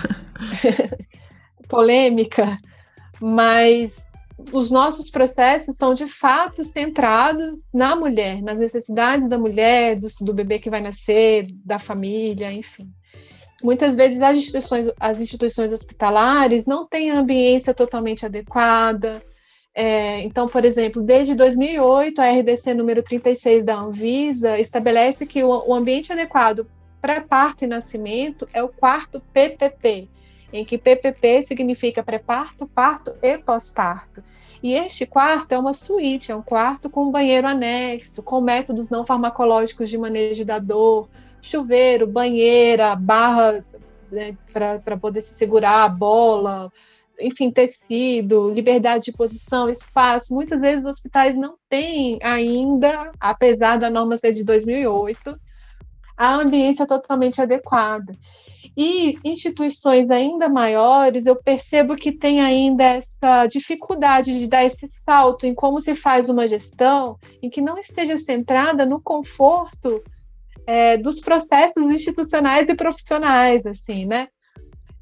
polêmica, 1.67 2.57
mas 3.19 3.93
os 4.51 4.71
nossos 4.71 5.09
processos 5.09 5.75
são 5.77 5.93
de 5.93 6.07
fato 6.07 6.63
centrados 6.63 7.55
na 7.73 7.95
mulher, 7.95 8.41
nas 8.41 8.57
necessidades 8.57 9.27
da 9.27 9.37
mulher, 9.37 9.95
do, 9.95 10.07
do 10.21 10.33
bebê 10.33 10.59
que 10.59 10.69
vai 10.69 10.81
nascer, 10.81 11.47
da 11.65 11.79
família, 11.79 12.51
enfim 12.51 12.89
muitas 13.63 13.95
vezes 13.95 14.21
as 14.21 14.37
instituições, 14.37 14.91
as 14.99 15.19
instituições 15.19 15.71
hospitalares 15.71 16.67
não 16.67 16.85
têm 16.85 17.09
a 17.09 17.17
ambiência 17.17 17.73
totalmente 17.73 18.23
adequada. 18.23 19.23
É, 19.77 20.21
então, 20.21 20.47
por 20.47 20.63
exemplo, 20.63 21.01
desde 21.01 21.35
2008, 21.35 22.21
a 22.21 22.31
RDC 22.31 22.73
número 22.73 23.03
36 23.03 23.65
da 23.65 23.75
Anvisa 23.75 24.57
estabelece 24.57 25.25
que 25.25 25.43
o, 25.43 25.49
o 25.67 25.73
ambiente 25.73 26.13
adequado 26.13 26.65
para 27.01 27.19
parto 27.19 27.65
e 27.65 27.67
nascimento 27.67 28.47
é 28.53 28.63
o 28.63 28.69
quarto 28.69 29.21
PPP, 29.33 30.07
em 30.53 30.63
que 30.63 30.77
PPP 30.77 31.41
significa 31.41 32.01
pré-parto, 32.01 32.65
parto 32.65 33.15
e 33.21 33.37
pós-parto. 33.37 34.23
E 34.63 34.73
este 34.73 35.05
quarto 35.05 35.51
é 35.51 35.59
uma 35.59 35.73
suíte, 35.73 36.31
é 36.31 36.35
um 36.35 36.41
quarto 36.41 36.89
com 36.89 37.11
banheiro 37.11 37.45
anexo, 37.45 38.23
com 38.23 38.39
métodos 38.39 38.89
não 38.89 39.05
farmacológicos 39.05 39.89
de 39.89 39.97
manejo 39.97 40.45
da 40.45 40.57
dor, 40.57 41.09
chuveiro, 41.41 42.07
banheira, 42.07 42.95
barra 42.95 43.63
né, 44.09 44.37
para 44.53 44.97
poder 44.97 45.19
se 45.19 45.33
segurar 45.33 45.89
bola, 45.89 46.71
enfim, 47.19 47.51
tecido, 47.51 48.51
liberdade 48.51 49.05
de 49.05 49.11
posição, 49.11 49.69
espaço. 49.69 50.33
Muitas 50.33 50.61
vezes 50.61 50.83
os 50.83 50.91
hospitais 50.91 51.35
não 51.35 51.55
têm 51.69 52.19
ainda, 52.21 53.11
apesar 53.19 53.77
da 53.77 53.89
norma 53.89 54.17
ser 54.17 54.33
de 54.33 54.43
2008, 54.43 55.39
a 56.17 56.35
ambiência 56.35 56.85
totalmente 56.85 57.41
adequada. 57.41 58.15
E 58.77 59.17
instituições 59.23 60.09
ainda 60.09 60.49
maiores, 60.49 61.25
eu 61.25 61.35
percebo 61.35 61.95
que 61.95 62.11
tem 62.11 62.41
ainda 62.41 62.83
essa 62.83 63.47
dificuldade 63.47 64.37
de 64.37 64.47
dar 64.47 64.65
esse 64.65 64.87
salto 64.87 65.45
em 65.45 65.53
como 65.53 65.79
se 65.79 65.95
faz 65.95 66.27
uma 66.27 66.47
gestão 66.47 67.17
em 67.41 67.49
que 67.49 67.61
não 67.61 67.77
esteja 67.77 68.17
centrada 68.17 68.85
no 68.85 69.01
conforto 69.01 70.03
é, 70.67 70.97
dos 70.97 71.21
processos 71.21 71.83
institucionais 71.83 72.67
e 72.67 72.75
profissionais, 72.75 73.65
assim, 73.65 74.05
né? 74.05 74.27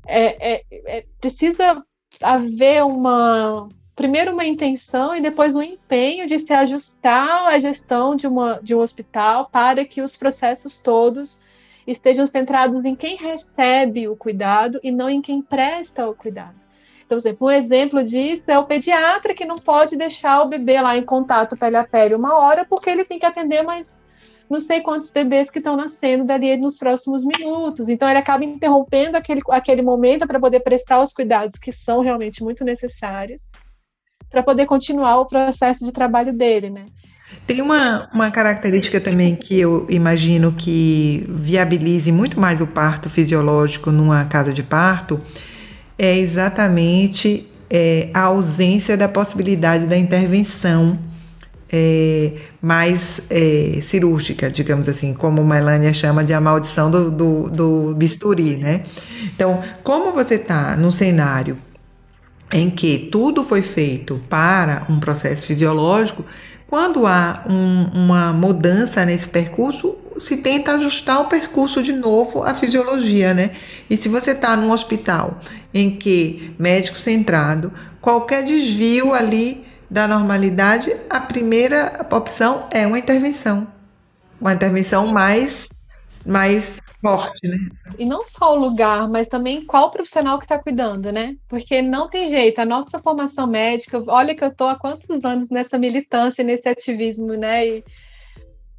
É, 0.05 0.55
é, 0.55 0.63
é, 0.71 1.05
precisa 1.19 1.81
haver 2.21 2.83
uma 2.83 3.69
primeiro 3.95 4.33
uma 4.33 4.45
intenção 4.45 5.15
e 5.15 5.21
depois 5.21 5.55
um 5.55 5.61
empenho 5.61 6.25
de 6.27 6.39
se 6.39 6.51
ajustar 6.51 7.47
à 7.47 7.59
gestão 7.59 8.15
de, 8.15 8.27
uma, 8.27 8.59
de 8.61 8.73
um 8.73 8.79
hospital 8.79 9.47
para 9.51 9.85
que 9.85 10.01
os 10.01 10.17
processos 10.17 10.77
todos 10.77 11.39
estejam 11.85 12.25
centrados 12.25 12.83
em 12.83 12.95
quem 12.95 13.15
recebe 13.17 14.07
o 14.07 14.15
cuidado 14.15 14.79
e 14.83 14.91
não 14.91 15.09
em 15.09 15.21
quem 15.21 15.41
presta 15.41 16.07
o 16.07 16.15
cuidado. 16.15 16.55
Então, 17.05 17.17
por 17.17 17.17
exemplo, 17.17 17.47
um 17.47 17.51
exemplo 17.51 18.03
disso 18.03 18.49
é 18.49 18.57
o 18.57 18.65
pediatra 18.65 19.33
que 19.33 19.45
não 19.45 19.57
pode 19.57 19.95
deixar 19.95 20.41
o 20.41 20.47
bebê 20.47 20.81
lá 20.81 20.97
em 20.97 21.03
contato 21.03 21.57
pele 21.57 21.75
a 21.75 21.83
pele 21.83 22.15
uma 22.15 22.35
hora 22.35 22.65
porque 22.65 22.89
ele 22.89 23.05
tem 23.05 23.19
que 23.19 23.25
atender 23.25 23.61
mais 23.61 24.02
não 24.49 24.59
sei 24.59 24.81
quantos 24.81 25.09
bebês 25.09 25.49
que 25.49 25.59
estão 25.59 25.75
nascendo 25.75 26.25
dali 26.25 26.55
nos 26.57 26.77
próximos 26.77 27.25
minutos. 27.25 27.89
Então, 27.89 28.07
ele 28.07 28.19
acaba 28.19 28.43
interrompendo 28.43 29.17
aquele, 29.17 29.41
aquele 29.49 29.81
momento 29.81 30.27
para 30.27 30.39
poder 30.39 30.59
prestar 30.59 31.01
os 31.01 31.13
cuidados 31.13 31.57
que 31.57 31.71
são 31.71 32.01
realmente 32.01 32.43
muito 32.43 32.63
necessários, 32.63 33.41
para 34.29 34.43
poder 34.43 34.65
continuar 34.65 35.19
o 35.19 35.25
processo 35.25 35.85
de 35.85 35.91
trabalho 35.91 36.33
dele, 36.33 36.69
né? 36.69 36.85
Tem 37.47 37.61
uma, 37.61 38.09
uma 38.13 38.29
característica 38.29 39.01
também 39.01 39.35
que 39.35 39.59
eu 39.59 39.87
imagino 39.89 40.51
que 40.53 41.25
viabilize 41.27 42.11
muito 42.11 42.39
mais 42.39 42.61
o 42.61 42.67
parto 42.67 43.09
fisiológico 43.09 43.91
numa 43.91 44.25
casa 44.25 44.53
de 44.53 44.61
parto, 44.61 45.19
é 45.97 46.17
exatamente 46.17 47.47
é, 47.69 48.09
a 48.13 48.23
ausência 48.23 48.95
da 48.95 49.07
possibilidade 49.07 49.87
da 49.87 49.97
intervenção 49.97 50.97
é, 51.75 52.33
mais 52.61 53.23
é, 53.31 53.79
cirúrgica, 53.81 54.51
digamos 54.51 54.87
assim, 54.87 55.11
como 55.11 55.43
Melania 55.43 55.91
chama 55.91 56.23
de 56.23 56.31
a 56.31 56.39
maldição 56.39 56.91
do, 56.91 57.09
do, 57.09 57.49
do 57.49 57.95
bisturi, 57.95 58.57
né? 58.57 58.83
Então, 59.35 59.63
como 59.83 60.13
você 60.13 60.35
está 60.35 60.77
num 60.77 60.91
cenário 60.91 61.57
em 62.51 62.69
que 62.69 63.09
tudo 63.11 63.43
foi 63.43 63.63
feito 63.63 64.21
para 64.29 64.85
um 64.87 64.99
processo 64.99 65.47
fisiológico, 65.47 66.23
quando 66.67 67.07
há 67.07 67.43
um, 67.49 68.03
uma 68.03 68.31
mudança 68.31 69.03
nesse 69.03 69.27
percurso, 69.27 69.97
se 70.15 70.37
tenta 70.37 70.73
ajustar 70.73 71.21
o 71.21 71.25
percurso 71.25 71.81
de 71.81 71.91
novo 71.91 72.43
à 72.43 72.53
fisiologia, 72.53 73.33
né? 73.33 73.49
E 73.89 73.97
se 73.97 74.07
você 74.07 74.31
está 74.31 74.55
num 74.55 74.71
hospital 74.71 75.39
em 75.73 75.89
que 75.89 76.53
médico 76.59 76.99
centrado, 76.99 77.73
qualquer 77.99 78.43
desvio 78.43 79.11
ali 79.11 79.65
da 79.93 80.07
normalidade, 80.07 80.91
a 81.07 81.19
primeira 81.19 82.03
opção 82.11 82.67
é 82.71 82.87
uma 82.87 82.97
intervenção. 82.97 83.67
Uma 84.41 84.51
intervenção 84.51 85.05
mais, 85.05 85.69
mais 86.25 86.81
forte, 86.99 87.47
né? 87.47 87.57
E 87.99 88.03
não 88.03 88.25
só 88.25 88.53
o 88.53 88.59
lugar, 88.59 89.07
mas 89.07 89.27
também 89.27 89.63
qual 89.63 89.91
profissional 89.91 90.39
que 90.39 90.45
está 90.45 90.57
cuidando, 90.57 91.11
né? 91.11 91.35
Porque 91.47 91.79
não 91.83 92.09
tem 92.09 92.27
jeito, 92.27 92.57
a 92.57 92.65
nossa 92.65 92.97
formação 92.97 93.45
médica, 93.45 94.03
olha 94.07 94.33
que 94.33 94.43
eu 94.43 94.47
estou 94.47 94.67
há 94.67 94.75
quantos 94.75 95.23
anos 95.23 95.49
nessa 95.49 95.77
militância, 95.77 96.43
nesse 96.43 96.67
ativismo, 96.67 97.33
né? 97.33 97.67
E 97.67 97.83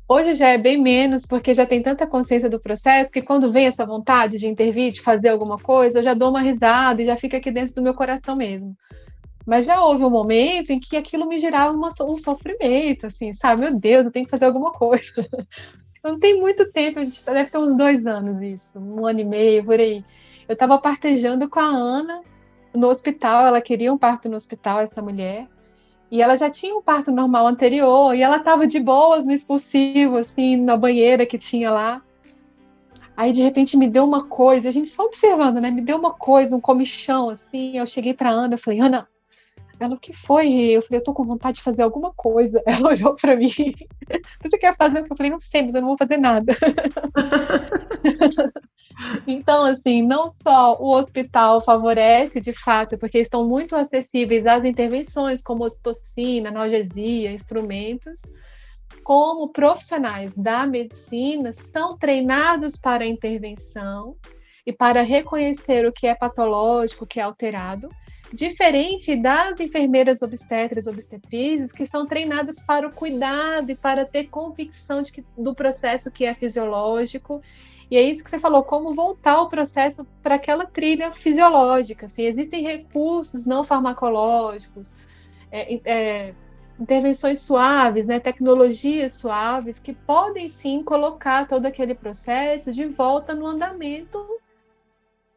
hoje 0.08 0.34
já 0.34 0.48
é 0.48 0.58
bem 0.58 0.82
menos, 0.82 1.24
porque 1.24 1.54
já 1.54 1.64
tem 1.64 1.80
tanta 1.80 2.08
consciência 2.08 2.50
do 2.50 2.58
processo 2.58 3.12
que 3.12 3.22
quando 3.22 3.52
vem 3.52 3.66
essa 3.66 3.86
vontade 3.86 4.36
de 4.36 4.48
intervir, 4.48 4.90
de 4.90 5.00
fazer 5.00 5.28
alguma 5.28 5.60
coisa, 5.60 6.00
eu 6.00 6.02
já 6.02 6.12
dou 6.12 6.30
uma 6.30 6.40
risada 6.40 7.00
e 7.00 7.04
já 7.04 7.16
fica 7.16 7.36
aqui 7.36 7.52
dentro 7.52 7.72
do 7.72 7.82
meu 7.82 7.94
coração 7.94 8.34
mesmo. 8.34 8.76
Mas 9.46 9.66
já 9.66 9.82
houve 9.82 10.04
um 10.04 10.10
momento 10.10 10.70
em 10.70 10.80
que 10.80 10.96
aquilo 10.96 11.26
me 11.26 11.38
gerava 11.38 11.74
uma, 11.74 11.88
um 12.02 12.16
sofrimento, 12.16 13.06
assim, 13.06 13.32
sabe? 13.32 13.62
Meu 13.62 13.78
Deus, 13.78 14.06
eu 14.06 14.12
tenho 14.12 14.24
que 14.24 14.30
fazer 14.30 14.46
alguma 14.46 14.72
coisa. 14.72 15.12
Não 16.02 16.18
tem 16.18 16.38
muito 16.38 16.70
tempo, 16.70 16.98
a 16.98 17.04
gente 17.04 17.22
tá, 17.24 17.32
deve 17.32 17.50
ter 17.50 17.58
uns 17.58 17.74
dois 17.74 18.06
anos 18.06 18.40
isso, 18.42 18.78
um 18.78 19.06
ano 19.06 19.20
e 19.20 19.24
meio, 19.24 19.64
por 19.64 19.78
aí. 19.78 20.04
Eu 20.46 20.52
estava 20.52 20.78
partejando 20.78 21.48
com 21.48 21.58
a 21.58 21.66
Ana 21.66 22.22
no 22.74 22.88
hospital, 22.88 23.46
ela 23.46 23.60
queria 23.60 23.92
um 23.92 23.96
parto 23.96 24.28
no 24.28 24.36
hospital, 24.36 24.80
essa 24.80 25.00
mulher, 25.00 25.48
e 26.10 26.20
ela 26.20 26.36
já 26.36 26.50
tinha 26.50 26.76
um 26.76 26.82
parto 26.82 27.10
normal 27.10 27.46
anterior, 27.46 28.14
e 28.14 28.20
ela 28.20 28.36
estava 28.36 28.66
de 28.66 28.78
boas 28.80 29.24
no 29.24 29.32
expulsivo, 29.32 30.16
assim, 30.16 30.56
na 30.56 30.76
banheira 30.76 31.24
que 31.24 31.38
tinha 31.38 31.70
lá. 31.70 32.02
Aí, 33.16 33.32
de 33.32 33.42
repente, 33.42 33.76
me 33.76 33.88
deu 33.88 34.04
uma 34.04 34.26
coisa, 34.26 34.68
a 34.68 34.72
gente 34.72 34.88
só 34.88 35.04
observando, 35.04 35.60
né? 35.60 35.70
Me 35.70 35.80
deu 35.80 35.96
uma 35.96 36.12
coisa, 36.12 36.54
um 36.54 36.60
comichão, 36.60 37.30
assim. 37.30 37.78
Eu 37.78 37.86
cheguei 37.86 38.12
para 38.12 38.30
Ana, 38.30 38.54
eu 38.54 38.58
falei, 38.58 38.80
Ana, 38.80 39.08
ela, 39.78 39.94
o 39.94 39.98
que 39.98 40.12
foi? 40.12 40.52
Eu 40.52 40.82
falei, 40.82 41.00
eu 41.00 41.04
tô 41.04 41.12
com 41.12 41.24
vontade 41.24 41.56
de 41.56 41.62
fazer 41.62 41.82
alguma 41.82 42.12
coisa. 42.14 42.62
Ela 42.66 42.90
olhou 42.90 43.14
para 43.14 43.36
mim, 43.36 43.48
você 43.48 44.58
quer 44.58 44.76
fazer 44.76 45.00
o 45.00 45.04
que? 45.04 45.12
Eu 45.12 45.16
falei, 45.16 45.32
não 45.32 45.40
sei, 45.40 45.62
mas 45.62 45.74
eu 45.74 45.80
não 45.80 45.88
vou 45.88 45.98
fazer 45.98 46.16
nada. 46.16 46.56
então, 49.26 49.64
assim, 49.64 50.02
não 50.02 50.30
só 50.30 50.76
o 50.80 50.94
hospital 50.94 51.62
favorece, 51.62 52.40
de 52.40 52.52
fato, 52.52 52.96
porque 52.98 53.18
estão 53.18 53.46
muito 53.46 53.74
acessíveis 53.74 54.46
às 54.46 54.64
intervenções, 54.64 55.42
como 55.42 55.64
ocitocina, 55.64 56.48
analgesia, 56.48 57.32
instrumentos, 57.32 58.20
como 59.02 59.48
profissionais 59.48 60.34
da 60.34 60.66
medicina 60.66 61.52
são 61.52 61.98
treinados 61.98 62.78
para 62.78 63.04
a 63.04 63.06
intervenção 63.06 64.16
e 64.66 64.72
para 64.72 65.02
reconhecer 65.02 65.86
o 65.86 65.92
que 65.92 66.06
é 66.06 66.14
patológico, 66.14 67.04
o 67.04 67.06
que 67.06 67.20
é 67.20 67.22
alterado, 67.22 67.88
Diferente 68.32 69.14
das 69.16 69.60
enfermeiras 69.60 70.22
obstetras 70.22 70.86
obstetrizes, 70.86 71.72
que 71.72 71.86
são 71.86 72.06
treinadas 72.06 72.58
para 72.60 72.86
o 72.86 72.92
cuidado 72.92 73.70
e 73.70 73.76
para 73.76 74.04
ter 74.04 74.24
convicção 74.24 75.02
de 75.02 75.12
que, 75.12 75.24
do 75.36 75.54
processo 75.54 76.10
que 76.10 76.24
é 76.24 76.34
fisiológico. 76.34 77.40
E 77.90 77.96
é 77.96 78.02
isso 78.02 78.24
que 78.24 78.30
você 78.30 78.38
falou, 78.38 78.64
como 78.64 78.92
voltar 78.92 79.40
o 79.42 79.48
processo 79.48 80.04
para 80.22 80.36
aquela 80.36 80.66
trilha 80.66 81.12
fisiológica. 81.12 82.06
Assim, 82.06 82.22
existem 82.22 82.62
recursos 82.62 83.46
não 83.46 83.62
farmacológicos, 83.62 84.96
é, 85.50 85.80
é, 85.84 86.34
intervenções 86.80 87.40
suaves, 87.40 88.06
né, 88.06 88.18
tecnologias 88.18 89.12
suaves, 89.12 89.78
que 89.78 89.92
podem 89.92 90.48
sim 90.48 90.82
colocar 90.82 91.46
todo 91.46 91.66
aquele 91.66 91.94
processo 91.94 92.72
de 92.72 92.86
volta 92.86 93.34
no 93.34 93.46
andamento 93.46 94.18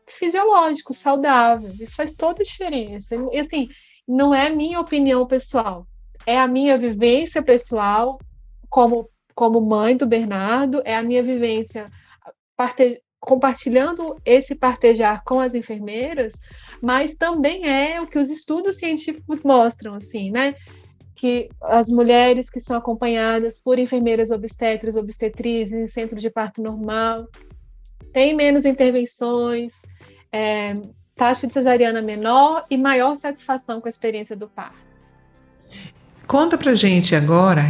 fisiológico, 0.07 0.93
saudável. 0.93 1.73
Isso 1.79 1.95
faz 1.95 2.13
toda 2.13 2.41
a 2.41 2.45
diferença. 2.45 3.15
E 3.31 3.39
assim, 3.39 3.69
não 4.07 4.33
é 4.33 4.49
minha 4.49 4.79
opinião 4.79 5.25
pessoal, 5.27 5.85
é 6.25 6.37
a 6.39 6.47
minha 6.47 6.77
vivência 6.77 7.41
pessoal 7.43 8.17
como 8.69 9.09
como 9.35 9.61
mãe 9.61 9.95
do 9.95 10.07
Bernardo, 10.07 10.81
é 10.83 10.95
a 10.95 11.03
minha 11.03 11.21
vivência 11.21 11.91
parte, 12.55 12.99
compartilhando 13.19 14.19
esse 14.25 14.55
partejar 14.55 15.23
com 15.23 15.39
as 15.39 15.53
enfermeiras, 15.53 16.33
mas 16.81 17.13
também 17.13 17.69
é 17.69 18.01
o 18.01 18.07
que 18.07 18.17
os 18.17 18.31
estudos 18.31 18.77
científicos 18.77 19.43
mostram, 19.43 19.93
assim, 19.93 20.31
né? 20.31 20.55
Que 21.15 21.49
as 21.61 21.87
mulheres 21.87 22.49
que 22.49 22.59
são 22.59 22.75
acompanhadas 22.77 23.59
por 23.59 23.77
enfermeiras 23.77 24.31
obstetras, 24.31 24.95
obstetrizes 24.95 25.73
em 25.73 25.85
centro 25.85 26.17
de 26.17 26.31
parto 26.31 26.59
normal, 26.59 27.27
têm 28.13 28.35
menos 28.35 28.65
intervenções, 28.65 29.73
é, 30.31 30.75
taxa 31.15 31.47
de 31.47 31.53
cesariana 31.53 32.01
menor 32.01 32.65
e 32.69 32.77
maior 32.77 33.15
satisfação 33.15 33.81
com 33.81 33.87
a 33.87 33.89
experiência 33.89 34.35
do 34.35 34.47
parto. 34.47 34.87
Conta 36.27 36.57
pra 36.57 36.75
gente 36.75 37.15
agora, 37.15 37.63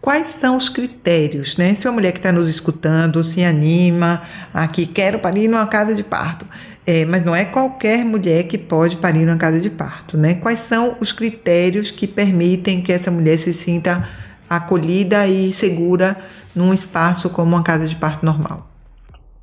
quais 0.00 0.26
são 0.26 0.56
os 0.56 0.68
critérios, 0.68 1.56
né? 1.56 1.74
Se 1.74 1.86
uma 1.86 1.94
mulher 1.94 2.12
que 2.12 2.18
está 2.18 2.32
nos 2.32 2.48
escutando 2.48 3.22
se 3.22 3.44
anima 3.44 4.22
a 4.52 4.66
que 4.66 4.86
quero 4.86 5.20
parir 5.20 5.46
numa 5.46 5.66
casa 5.66 5.94
de 5.94 6.02
parto, 6.02 6.44
é, 6.84 7.04
mas 7.04 7.24
não 7.24 7.34
é 7.34 7.44
qualquer 7.44 8.04
mulher 8.04 8.42
que 8.44 8.58
pode 8.58 8.96
parir 8.96 9.24
numa 9.24 9.36
casa 9.36 9.60
de 9.60 9.70
parto, 9.70 10.16
né? 10.18 10.34
Quais 10.34 10.60
são 10.60 10.96
os 11.00 11.12
critérios 11.12 11.92
que 11.92 12.08
permitem 12.08 12.82
que 12.82 12.92
essa 12.92 13.10
mulher 13.10 13.38
se 13.38 13.54
sinta 13.54 14.08
acolhida 14.50 15.26
e 15.28 15.52
segura 15.52 16.16
num 16.54 16.74
espaço 16.74 17.30
como 17.30 17.54
uma 17.54 17.62
casa 17.62 17.86
de 17.86 17.94
parto 17.94 18.26
normal? 18.26 18.71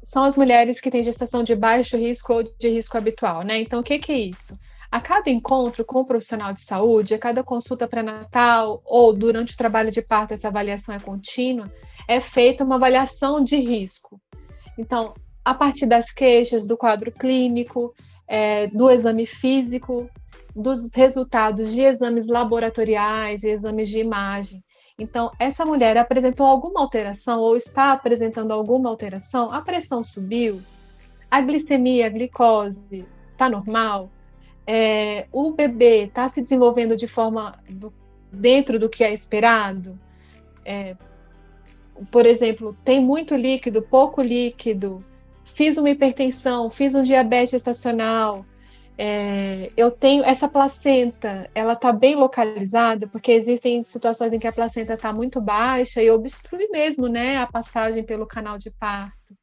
São 0.09 0.23
as 0.23 0.35
mulheres 0.35 0.81
que 0.81 0.89
têm 0.89 1.03
gestação 1.03 1.43
de 1.43 1.55
baixo 1.55 1.95
risco 1.95 2.33
ou 2.33 2.43
de 2.43 2.67
risco 2.67 2.97
habitual, 2.97 3.43
né? 3.43 3.61
Então, 3.61 3.79
o 3.79 3.83
que, 3.83 3.99
que 3.99 4.11
é 4.11 4.17
isso? 4.17 4.57
A 4.91 4.99
cada 4.99 5.29
encontro 5.29 5.85
com 5.85 5.99
o 5.99 6.01
um 6.01 6.05
profissional 6.05 6.51
de 6.51 6.61
saúde, 6.61 7.13
a 7.13 7.19
cada 7.19 7.43
consulta 7.43 7.87
pré-natal 7.87 8.81
ou 8.83 9.13
durante 9.13 9.53
o 9.53 9.57
trabalho 9.57 9.91
de 9.91 10.01
parto, 10.01 10.33
essa 10.33 10.47
avaliação 10.47 10.95
é 10.95 10.99
contínua, 10.99 11.71
é 12.07 12.19
feita 12.19 12.63
uma 12.63 12.75
avaliação 12.75 13.43
de 13.43 13.55
risco. 13.55 14.19
Então, 14.79 15.13
a 15.45 15.53
partir 15.53 15.85
das 15.85 16.11
queixas, 16.11 16.65
do 16.65 16.75
quadro 16.75 17.11
clínico, 17.11 17.93
é, 18.27 18.65
do 18.67 18.89
exame 18.89 19.27
físico, 19.27 20.09
dos 20.55 20.89
resultados 20.91 21.71
de 21.71 21.81
exames 21.81 22.25
laboratoriais 22.25 23.43
e 23.43 23.49
exames 23.49 23.89
de 23.89 23.99
imagem, 23.99 24.63
então, 24.99 25.31
essa 25.39 25.65
mulher 25.65 25.97
apresentou 25.97 26.45
alguma 26.45 26.81
alteração 26.81 27.39
ou 27.39 27.55
está 27.55 27.93
apresentando 27.93 28.51
alguma 28.51 28.89
alteração? 28.89 29.49
A 29.51 29.61
pressão 29.61 30.03
subiu? 30.03 30.61
A 31.31 31.39
glicemia, 31.41 32.07
a 32.07 32.09
glicose 32.09 33.05
está 33.31 33.49
normal? 33.49 34.09
É, 34.67 35.27
o 35.31 35.53
bebê 35.53 36.03
está 36.03 36.27
se 36.27 36.41
desenvolvendo 36.41 36.97
de 36.97 37.07
forma 37.07 37.57
do, 37.69 37.93
dentro 38.31 38.77
do 38.77 38.89
que 38.89 39.03
é 39.03 39.13
esperado? 39.13 39.97
É, 40.65 40.97
por 42.11 42.25
exemplo, 42.25 42.75
tem 42.83 43.01
muito 43.01 43.35
líquido, 43.35 43.81
pouco 43.81 44.21
líquido? 44.21 45.03
Fiz 45.45 45.77
uma 45.77 45.89
hipertensão, 45.89 46.69
fiz 46.69 46.93
um 46.93 47.03
diabetes 47.03 47.53
estacional, 47.53 48.45
é, 49.01 49.71
eu 49.77 49.89
tenho 49.89 50.25
essa 50.25 50.45
placenta, 50.45 51.49
ela 51.55 51.71
está 51.71 51.89
bem 51.89 52.17
localizada, 52.17 53.07
porque 53.07 53.31
existem 53.31 53.81
situações 53.85 54.33
em 54.33 54.39
que 54.39 54.45
a 54.45 54.51
placenta 54.51 54.95
está 54.95 55.13
muito 55.13 55.39
baixa 55.39 56.03
e 56.03 56.11
obstrui 56.11 56.67
mesmo, 56.67 57.07
né, 57.07 57.37
a 57.37 57.47
passagem 57.47 58.03
pelo 58.03 58.27
canal 58.27 58.57
de 58.57 58.69
parto. 58.69 59.33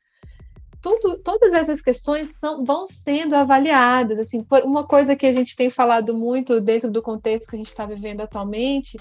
Tudo, 0.82 1.16
todas 1.22 1.54
essas 1.54 1.80
questões 1.80 2.34
são, 2.38 2.64
vão 2.66 2.86
sendo 2.86 3.34
avaliadas. 3.34 4.18
Assim, 4.18 4.44
por 4.44 4.62
uma 4.62 4.86
coisa 4.86 5.16
que 5.16 5.24
a 5.24 5.32
gente 5.32 5.56
tem 5.56 5.70
falado 5.70 6.14
muito 6.14 6.60
dentro 6.60 6.90
do 6.90 7.00
contexto 7.00 7.48
que 7.48 7.56
a 7.56 7.58
gente 7.58 7.68
está 7.68 7.86
vivendo 7.86 8.20
atualmente, 8.20 8.98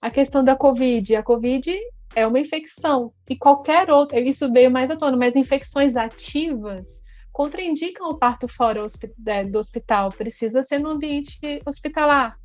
a 0.00 0.10
questão 0.10 0.42
da 0.42 0.56
COVID. 0.56 1.14
A 1.14 1.22
COVID 1.22 1.78
é 2.16 2.26
uma 2.26 2.40
infecção 2.40 3.12
e 3.30 3.36
qualquer 3.36 3.88
outra, 3.88 4.18
isso 4.18 4.52
veio 4.52 4.68
mais 4.68 4.90
à 4.90 4.96
tona, 4.96 5.16
mas 5.16 5.36
infecções 5.36 5.94
ativas 5.94 7.01
contraindicam 7.32 8.10
o 8.10 8.18
parto 8.18 8.46
fora 8.46 8.84
é, 9.26 9.44
do 9.44 9.58
hospital, 9.58 10.12
precisa 10.12 10.62
ser 10.62 10.78
no 10.78 10.90
ambiente 10.90 11.38
hospitalar. 11.66 12.38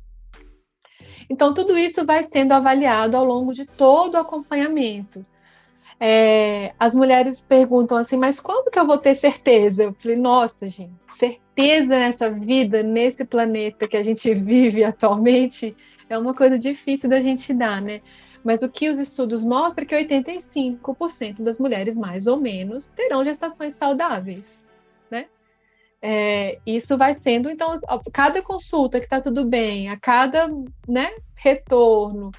Então, 1.30 1.52
tudo 1.52 1.76
isso 1.76 2.04
vai 2.04 2.24
sendo 2.24 2.52
avaliado 2.52 3.16
ao 3.16 3.24
longo 3.24 3.52
de 3.52 3.66
todo 3.66 4.14
o 4.14 4.18
acompanhamento. 4.18 5.24
É, 6.00 6.74
as 6.78 6.94
mulheres 6.94 7.40
perguntam 7.40 7.96
assim, 7.96 8.16
mas 8.16 8.38
quando 8.38 8.70
que 8.70 8.78
eu 8.78 8.86
vou 8.86 8.98
ter 8.98 9.16
certeza? 9.16 9.82
Eu 9.82 9.94
falei, 9.94 10.16
nossa, 10.16 10.64
gente, 10.66 10.94
certeza 11.08 11.88
nessa 11.88 12.30
vida, 12.30 12.82
nesse 12.82 13.24
planeta 13.24 13.88
que 13.88 13.96
a 13.96 14.02
gente 14.02 14.32
vive 14.32 14.84
atualmente, 14.84 15.76
é 16.08 16.16
uma 16.16 16.32
coisa 16.32 16.58
difícil 16.58 17.10
da 17.10 17.20
gente 17.20 17.52
dar, 17.52 17.82
né? 17.82 18.00
Mas 18.44 18.62
o 18.62 18.68
que 18.68 18.88
os 18.88 18.98
estudos 18.98 19.44
mostram 19.44 19.84
é 19.84 19.86
que 19.86 20.16
85% 20.16 21.42
das 21.42 21.58
mulheres, 21.58 21.98
mais 21.98 22.26
ou 22.26 22.38
menos, 22.38 22.88
terão 22.90 23.24
gestações 23.24 23.74
saudáveis? 23.74 24.64
É, 26.00 26.58
isso 26.64 26.96
vai 26.96 27.14
sendo, 27.14 27.50
então, 27.50 27.78
a 27.88 28.00
cada 28.12 28.40
consulta 28.42 28.98
que 28.98 29.06
está 29.06 29.20
tudo 29.20 29.44
bem, 29.46 29.88
a 29.88 29.98
cada 29.98 30.48
né, 30.86 31.10
retorno, 31.34 32.30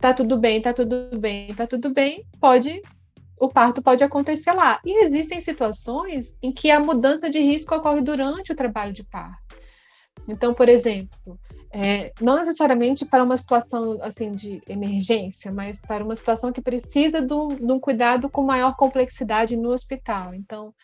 tá 0.00 0.14
tudo 0.14 0.38
bem, 0.38 0.60
tá 0.62 0.72
tudo 0.72 1.18
bem, 1.18 1.54
tá 1.54 1.66
tudo 1.66 1.90
bem, 1.90 2.24
pode 2.40 2.82
o 3.40 3.48
parto 3.48 3.80
pode 3.80 4.02
acontecer 4.02 4.52
lá. 4.52 4.80
E 4.84 5.04
existem 5.04 5.40
situações 5.40 6.36
em 6.42 6.52
que 6.52 6.70
a 6.70 6.80
mudança 6.80 7.30
de 7.30 7.38
risco 7.38 7.74
ocorre 7.74 8.00
durante 8.00 8.52
o 8.52 8.56
trabalho 8.56 8.92
de 8.92 9.04
parto. 9.04 9.56
Então, 10.26 10.52
por 10.52 10.68
exemplo, 10.68 11.38
é, 11.72 12.12
não 12.20 12.36
necessariamente 12.36 13.06
para 13.06 13.24
uma 13.24 13.36
situação 13.36 13.98
assim 14.02 14.32
de 14.32 14.60
emergência, 14.68 15.50
mas 15.50 15.80
para 15.80 16.04
uma 16.04 16.14
situação 16.14 16.52
que 16.52 16.60
precisa 16.60 17.22
de 17.22 17.32
um, 17.32 17.48
de 17.48 17.72
um 17.72 17.80
cuidado 17.80 18.28
com 18.28 18.42
maior 18.42 18.76
complexidade 18.76 19.56
no 19.56 19.70
hospital. 19.70 20.34
Então, 20.34 20.74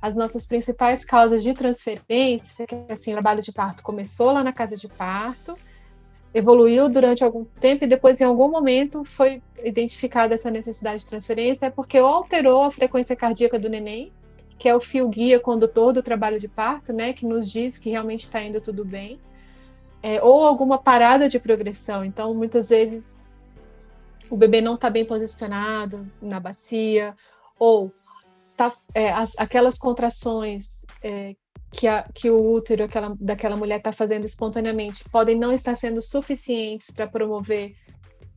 as 0.00 0.16
nossas 0.16 0.46
principais 0.46 1.04
causas 1.04 1.42
de 1.42 1.52
transferência, 1.52 2.66
que 2.66 2.74
assim, 2.88 3.10
o 3.10 3.14
trabalho 3.14 3.42
de 3.42 3.52
parto 3.52 3.82
começou 3.82 4.32
lá 4.32 4.42
na 4.42 4.52
casa 4.52 4.76
de 4.76 4.88
parto, 4.88 5.54
evoluiu 6.32 6.88
durante 6.88 7.22
algum 7.22 7.44
tempo 7.44 7.84
e 7.84 7.88
depois, 7.88 8.20
em 8.20 8.24
algum 8.24 8.48
momento, 8.48 9.04
foi 9.04 9.42
identificada 9.64 10.34
essa 10.34 10.50
necessidade 10.50 11.00
de 11.00 11.06
transferência, 11.06 11.66
é 11.66 11.70
porque 11.70 12.00
ou 12.00 12.06
alterou 12.06 12.62
a 12.62 12.70
frequência 12.70 13.14
cardíaca 13.16 13.58
do 13.58 13.68
neném, 13.68 14.12
que 14.58 14.68
é 14.68 14.74
o 14.74 14.80
fio 14.80 15.08
guia 15.08 15.40
condutor 15.40 15.92
do 15.92 16.02
trabalho 16.02 16.38
de 16.38 16.48
parto, 16.48 16.92
né, 16.92 17.12
que 17.12 17.26
nos 17.26 17.50
diz 17.50 17.78
que 17.78 17.90
realmente 17.90 18.22
está 18.22 18.40
indo 18.42 18.60
tudo 18.60 18.84
bem, 18.84 19.18
é, 20.02 20.22
ou 20.22 20.46
alguma 20.46 20.78
parada 20.78 21.28
de 21.28 21.38
progressão. 21.38 22.04
Então, 22.04 22.32
muitas 22.32 22.68
vezes, 22.68 23.18
o 24.30 24.36
bebê 24.36 24.60
não 24.60 24.74
está 24.74 24.88
bem 24.88 25.04
posicionado 25.04 26.06
na 26.22 26.38
bacia, 26.38 27.14
ou 27.58 27.92
tá, 28.60 28.76
é, 28.94 29.10
as, 29.10 29.32
aquelas 29.38 29.78
contrações 29.78 30.84
é, 31.02 31.34
que, 31.72 31.88
a, 31.88 32.02
que 32.14 32.28
o 32.30 32.52
útero 32.52 32.84
aquela, 32.84 33.16
daquela 33.18 33.56
mulher 33.56 33.78
está 33.78 33.90
fazendo 33.90 34.26
espontaneamente 34.26 35.02
podem 35.08 35.38
não 35.38 35.50
estar 35.50 35.74
sendo 35.76 36.02
suficientes 36.02 36.90
para 36.90 37.06
promover 37.06 37.74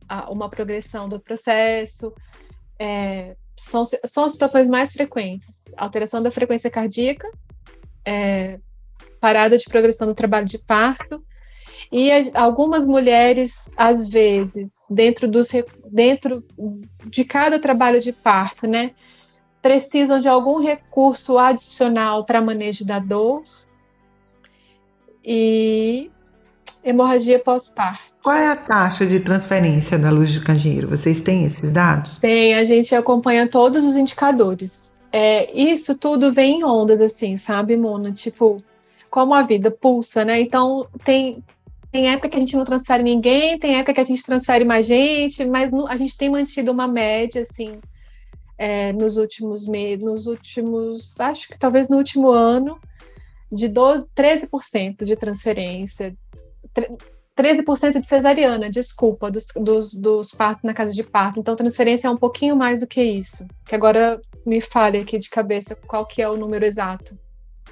a, 0.08 0.32
uma 0.32 0.50
progressão 0.50 1.10
do 1.10 1.20
processo. 1.20 2.14
É, 2.80 3.36
são, 3.58 3.84
são 3.86 4.24
as 4.24 4.32
situações 4.32 4.70
mais 4.70 4.94
frequentes: 4.94 5.66
alteração 5.76 6.24
da 6.24 6.32
frequência 6.32 6.72
cardíaca, 6.72 7.30
é, 8.06 8.62
parada 9.20 9.58
de 9.58 9.66
progressão 9.66 10.08
do 10.08 10.16
trabalho 10.16 10.46
de 10.46 10.58
parto. 10.58 11.22
E 11.92 12.10
algumas 12.34 12.88
mulheres, 12.88 13.70
às 13.76 14.08
vezes, 14.08 14.72
dentro, 14.90 15.28
dos, 15.28 15.50
dentro 15.92 16.44
de 17.06 17.26
cada 17.26 17.60
trabalho 17.60 18.00
de 18.00 18.12
parto, 18.12 18.66
né, 18.66 18.96
precisam 19.64 20.20
de 20.20 20.28
algum 20.28 20.60
recurso 20.60 21.38
adicional 21.38 22.26
para 22.26 22.42
manejo 22.42 22.86
da 22.86 23.00
dor 23.00 23.44
e 25.26 26.12
hemorragia 26.84 27.40
pós-parto. 27.40 28.04
Qual 28.22 28.36
é 28.36 28.48
a 28.48 28.58
taxa 28.58 29.06
de 29.06 29.22
transferência 29.22 29.98
da 29.98 30.12
luz 30.12 30.32
de 30.32 30.42
candeeiro? 30.42 30.90
Vocês 30.90 31.22
têm 31.22 31.46
esses 31.46 31.72
dados? 31.72 32.18
Tem, 32.18 32.54
a 32.54 32.66
gente 32.66 32.94
acompanha 32.94 33.48
todos 33.48 33.86
os 33.86 33.96
indicadores. 33.96 34.92
É, 35.12 35.50
isso 35.58 35.96
tudo 35.96 36.34
vem 36.34 36.60
em 36.60 36.64
ondas, 36.66 37.00
assim, 37.00 37.38
sabe, 37.38 37.78
Mona? 37.78 38.12
Tipo, 38.12 38.62
como 39.10 39.34
a 39.34 39.44
vida 39.44 39.72
pulsa, 39.72 40.26
né? 40.26 40.42
Então, 40.42 40.88
tem, 41.06 41.42
tem 41.90 42.10
época 42.12 42.28
que 42.28 42.36
a 42.36 42.40
gente 42.40 42.58
não 42.58 42.66
transfere 42.66 43.04
ninguém, 43.04 43.58
tem 43.58 43.76
época 43.76 43.94
que 43.94 44.02
a 44.02 44.06
gente 44.06 44.24
transfere 44.24 44.66
mais 44.66 44.88
gente, 44.88 45.46
mas 45.46 45.72
a 45.88 45.96
gente 45.96 46.18
tem 46.18 46.30
mantido 46.30 46.72
uma 46.72 46.88
média, 46.88 47.44
assim, 47.44 47.80
é, 48.58 48.94
nos 48.94 49.18
últimos 49.18 49.68
meses, 49.68 50.04
nos 50.04 50.28
últimos, 50.28 51.20
acho 51.20 51.48
que 51.48 51.58
talvez 51.58 51.90
no 51.90 51.98
último 51.98 52.30
ano, 52.30 52.80
de 53.52 53.68
12, 53.68 54.08
13% 54.16 55.04
de 55.04 55.16
transferência, 55.16 56.16
13% 57.38 58.00
de 58.00 58.08
cesariana, 58.08 58.70
desculpa, 58.70 59.30
dos, 59.30 59.48
dos, 59.56 59.94
dos 59.94 60.32
partos 60.32 60.64
na 60.64 60.74
casa 60.74 60.92
de 60.92 61.04
parto. 61.04 61.40
Então, 61.40 61.56
transferência 61.56 62.08
é 62.08 62.12
um 62.12 62.18
pouquinho 62.18 62.56
mais 62.56 62.80
do 62.80 62.88
que 62.88 63.02
isso. 63.02 63.46
Que 63.66 63.76
agora 63.76 64.22
me 64.46 64.62
fale 64.62 65.00
aqui 65.00 65.18
de 65.18 65.30
cabeça 65.30 65.76
qual 65.76 66.06
que 66.06 66.22
é 66.22 66.30
o 66.30 66.38
número 66.38 66.66
exato. 66.66 67.18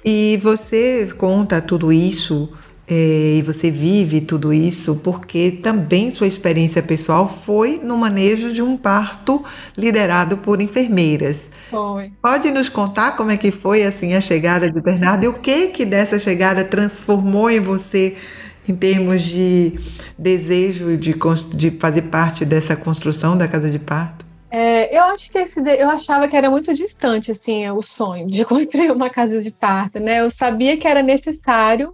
E 0.04 0.36
você 0.38 1.12
conta 1.14 1.60
tudo 1.60 1.92
isso 1.92 2.52
é, 2.94 3.36
e 3.38 3.42
você 3.42 3.70
vive 3.70 4.20
tudo 4.20 4.52
isso 4.52 4.96
porque 4.96 5.50
também 5.62 6.10
sua 6.10 6.26
experiência 6.26 6.82
pessoal 6.82 7.26
foi 7.26 7.80
no 7.82 7.96
manejo 7.96 8.52
de 8.52 8.60
um 8.60 8.76
parto 8.76 9.42
liderado 9.78 10.36
por 10.36 10.60
enfermeiras. 10.60 11.48
Foi. 11.70 12.12
Pode 12.20 12.50
nos 12.50 12.68
contar 12.68 13.16
como 13.16 13.30
é 13.30 13.38
que 13.38 13.50
foi 13.50 13.82
assim 13.82 14.12
a 14.12 14.20
chegada 14.20 14.70
de 14.70 14.78
Bernardo 14.82 15.24
e 15.24 15.28
o 15.28 15.32
que 15.32 15.68
que 15.68 15.86
dessa 15.86 16.18
chegada 16.18 16.64
transformou 16.64 17.50
em 17.50 17.60
você 17.60 18.14
em 18.68 18.76
termos 18.76 19.22
de 19.22 19.80
desejo 20.18 20.98
de, 20.98 21.14
de 21.56 21.70
fazer 21.70 22.02
parte 22.02 22.44
dessa 22.44 22.76
construção 22.76 23.38
da 23.38 23.48
casa 23.48 23.70
de 23.70 23.78
parto? 23.78 24.26
É, 24.50 24.94
eu 24.94 25.04
acho 25.04 25.32
que 25.32 25.38
esse, 25.38 25.60
eu 25.60 25.88
achava 25.88 26.28
que 26.28 26.36
era 26.36 26.50
muito 26.50 26.74
distante 26.74 27.32
assim 27.32 27.70
o 27.70 27.80
sonho 27.80 28.26
de 28.26 28.44
construir 28.44 28.90
uma 28.90 29.08
casa 29.08 29.40
de 29.40 29.50
parto, 29.50 29.98
né? 29.98 30.20
Eu 30.20 30.30
sabia 30.30 30.76
que 30.76 30.86
era 30.86 31.02
necessário 31.02 31.90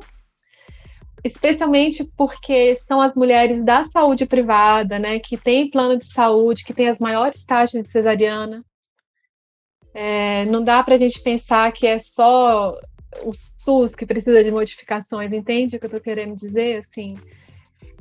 especialmente 1.24 2.04
porque 2.16 2.76
são 2.76 3.00
as 3.00 3.14
mulheres 3.14 3.62
da 3.62 3.84
saúde 3.84 4.26
privada, 4.26 4.98
né, 4.98 5.18
que 5.18 5.36
têm 5.36 5.70
plano 5.70 5.98
de 5.98 6.06
saúde, 6.06 6.64
que 6.64 6.74
têm 6.74 6.88
as 6.88 6.98
maiores 6.98 7.44
taxas 7.44 7.82
de 7.82 7.88
cesariana. 7.88 8.64
É, 9.94 10.44
não 10.46 10.62
dá 10.62 10.82
para 10.82 10.94
a 10.94 10.98
gente 10.98 11.20
pensar 11.20 11.72
que 11.72 11.86
é 11.86 11.98
só 11.98 12.74
o 13.22 13.32
SUS 13.34 13.94
que 13.94 14.06
precisa 14.06 14.44
de 14.44 14.50
modificações, 14.50 15.32
entende 15.32 15.76
o 15.76 15.78
que 15.78 15.86
eu 15.86 15.88
estou 15.88 16.00
querendo 16.00 16.34
dizer? 16.34 16.78
Assim, 16.78 17.18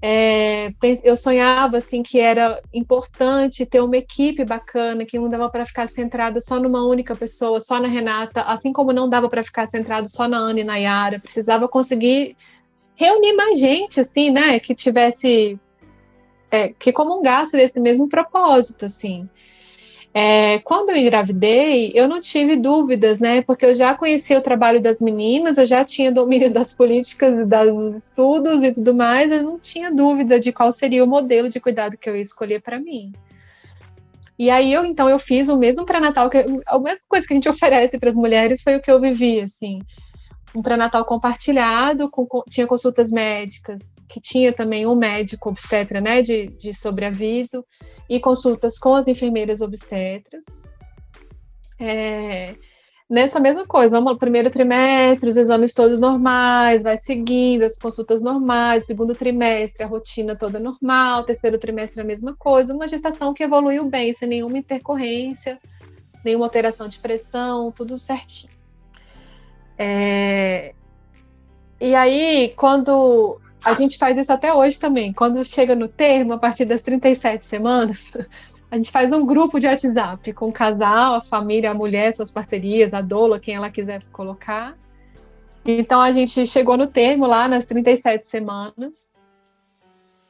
é, 0.01 0.71
eu 1.03 1.17
sonhava 1.17 1.77
assim 1.77 2.03
que 2.03 2.19
era 2.19 2.61
importante 2.71 3.65
ter 3.65 3.81
uma 3.81 3.97
equipe 3.97 4.45
bacana, 4.45 5.05
que 5.05 5.17
não 5.17 5.29
dava 5.29 5.49
para 5.49 5.65
ficar 5.65 5.87
centrada 5.87 6.39
só 6.39 6.59
numa 6.59 6.85
única 6.85 7.15
pessoa, 7.15 7.59
só 7.59 7.79
na 7.79 7.87
Renata, 7.87 8.41
assim 8.43 8.71
como 8.71 8.93
não 8.93 9.09
dava 9.09 9.27
para 9.27 9.43
ficar 9.43 9.67
centrado 9.67 10.09
só 10.09 10.27
na 10.27 10.37
Ana 10.37 10.59
e 10.59 10.63
na 10.63 10.77
Yara, 10.77 11.19
precisava 11.19 11.67
conseguir 11.67 12.35
reunir 12.97 13.33
mais 13.33 13.59
gente, 13.59 13.99
assim, 13.99 14.31
né, 14.31 14.59
que 14.59 14.73
tivesse, 14.73 15.57
é, 16.51 16.69
que 16.69 16.91
comungasse 16.91 17.55
desse 17.55 17.79
mesmo 17.79 18.09
propósito, 18.09 18.85
assim. 18.85 19.29
É, 20.13 20.57
quando 20.59 20.89
eu 20.89 20.97
engravidei, 20.97 21.91
eu 21.93 22.07
não 22.07 22.19
tive 22.19 22.55
dúvidas, 22.55 23.19
né? 23.19 23.43
Porque 23.43 23.63
eu 23.63 23.75
já 23.75 23.93
conhecia 23.93 24.39
o 24.39 24.41
trabalho 24.41 24.81
das 24.81 24.99
meninas, 24.99 25.59
eu 25.59 25.65
já 25.67 25.85
tinha 25.85 26.11
domínio 26.11 26.49
das 26.51 26.73
políticas, 26.73 27.47
dos 27.47 28.03
estudos 28.03 28.63
e 28.63 28.71
tudo 28.71 28.95
mais, 28.95 29.31
eu 29.31 29.43
não 29.43 29.59
tinha 29.59 29.91
dúvida 29.91 30.39
de 30.39 30.51
qual 30.51 30.71
seria 30.71 31.03
o 31.03 31.07
modelo 31.07 31.49
de 31.49 31.59
cuidado 31.59 31.97
que 31.97 32.09
eu 32.09 32.15
ia 32.15 32.21
escolher 32.23 32.61
para 32.63 32.79
mim. 32.79 33.13
E 34.39 34.49
aí 34.49 34.73
eu 34.73 34.85
então 34.85 35.07
eu 35.07 35.19
fiz 35.19 35.49
o 35.49 35.57
mesmo 35.57 35.85
pré-natal 35.85 36.31
que 36.31 36.37
a 36.65 36.79
mesma 36.79 37.01
coisa 37.07 37.27
que 37.27 37.33
a 37.33 37.35
gente 37.35 37.49
oferece 37.49 37.99
para 37.99 38.09
as 38.09 38.15
mulheres 38.15 38.63
foi 38.63 38.75
o 38.75 38.81
que 38.81 38.89
eu 38.89 38.99
vivi 38.99 39.41
assim 39.41 39.81
um 40.55 40.61
pré-natal 40.61 41.05
compartilhado, 41.05 42.09
com, 42.09 42.27
tinha 42.49 42.65
consultas 42.65 43.11
médicas, 43.11 43.81
que 44.07 44.19
tinha 44.19 44.53
também 44.53 44.87
um 44.87 44.95
médico 44.95 45.49
obstetra, 45.49 46.01
né, 46.01 46.21
de, 46.21 46.47
de 46.47 46.73
sobreaviso, 46.73 47.65
e 48.09 48.19
consultas 48.19 48.77
com 48.77 48.95
as 48.95 49.07
enfermeiras 49.07 49.61
obstetras. 49.61 50.43
É, 51.79 52.55
nessa 53.09 53.39
mesma 53.39 53.67
coisa, 53.67 53.99
vamos 53.99 54.17
primeiro 54.17 54.49
trimestre, 54.49 55.29
os 55.29 55.37
exames 55.37 55.73
todos 55.73 55.99
normais, 55.99 56.81
vai 56.81 56.97
seguindo 56.97 57.63
as 57.63 57.77
consultas 57.77 58.21
normais, 58.21 58.85
segundo 58.85 59.13
trimestre, 59.13 59.83
a 59.83 59.87
rotina 59.87 60.35
toda 60.35 60.59
normal, 60.59 61.25
terceiro 61.25 61.59
trimestre 61.59 62.01
a 62.01 62.05
mesma 62.05 62.35
coisa, 62.35 62.73
uma 62.73 62.87
gestação 62.87 63.33
que 63.33 63.43
evoluiu 63.43 63.85
bem, 63.85 64.13
sem 64.13 64.27
nenhuma 64.27 64.57
intercorrência, 64.57 65.59
nenhuma 66.23 66.45
alteração 66.45 66.87
de 66.87 66.99
pressão, 66.99 67.71
tudo 67.71 67.97
certinho. 67.97 68.56
É... 69.77 70.73
E 71.79 71.93
aí, 71.93 72.53
quando 72.55 73.39
a 73.63 73.73
gente 73.73 73.97
faz 73.97 74.17
isso 74.17 74.31
até 74.31 74.53
hoje 74.53 74.79
também, 74.79 75.13
quando 75.13 75.43
chega 75.45 75.75
no 75.75 75.87
termo, 75.87 76.33
a 76.33 76.37
partir 76.37 76.65
das 76.65 76.81
37 76.81 77.45
semanas, 77.45 78.11
a 78.71 78.75
gente 78.75 78.91
faz 78.91 79.11
um 79.11 79.25
grupo 79.25 79.59
de 79.59 79.67
WhatsApp 79.67 80.33
com 80.33 80.47
o 80.47 80.53
casal, 80.53 81.15
a 81.15 81.21
família, 81.21 81.71
a 81.71 81.73
mulher, 81.73 82.13
suas 82.13 82.31
parcerias, 82.31 82.93
a 82.93 83.01
doula, 83.01 83.39
quem 83.39 83.55
ela 83.55 83.69
quiser 83.69 84.03
colocar. 84.11 84.77
Então 85.65 85.99
a 85.99 86.11
gente 86.11 86.45
chegou 86.47 86.77
no 86.77 86.87
termo 86.87 87.25
lá 87.25 87.47
nas 87.47 87.65
37 87.65 88.25
semanas. 88.25 89.07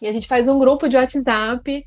E 0.01 0.07
a 0.07 0.11
gente 0.11 0.27
faz 0.27 0.47
um 0.47 0.59
grupo 0.59 0.89
de 0.89 0.95
WhatsApp 0.95 1.85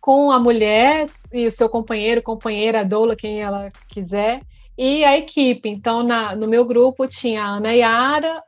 com 0.00 0.30
a 0.30 0.38
mulher 0.38 1.08
e 1.32 1.46
o 1.46 1.50
seu 1.50 1.68
companheiro, 1.68 2.22
companheira, 2.22 2.80
a 2.80 2.84
doula, 2.84 3.16
quem 3.16 3.40
ela 3.40 3.72
quiser, 3.88 4.42
e 4.76 5.04
a 5.04 5.16
equipe. 5.16 5.68
Então, 5.68 6.02
na, 6.02 6.34
no 6.34 6.48
meu 6.48 6.64
grupo 6.64 7.06
tinha 7.06 7.42
a 7.42 7.56
Ana 7.56 7.72
Yara, 7.72 8.42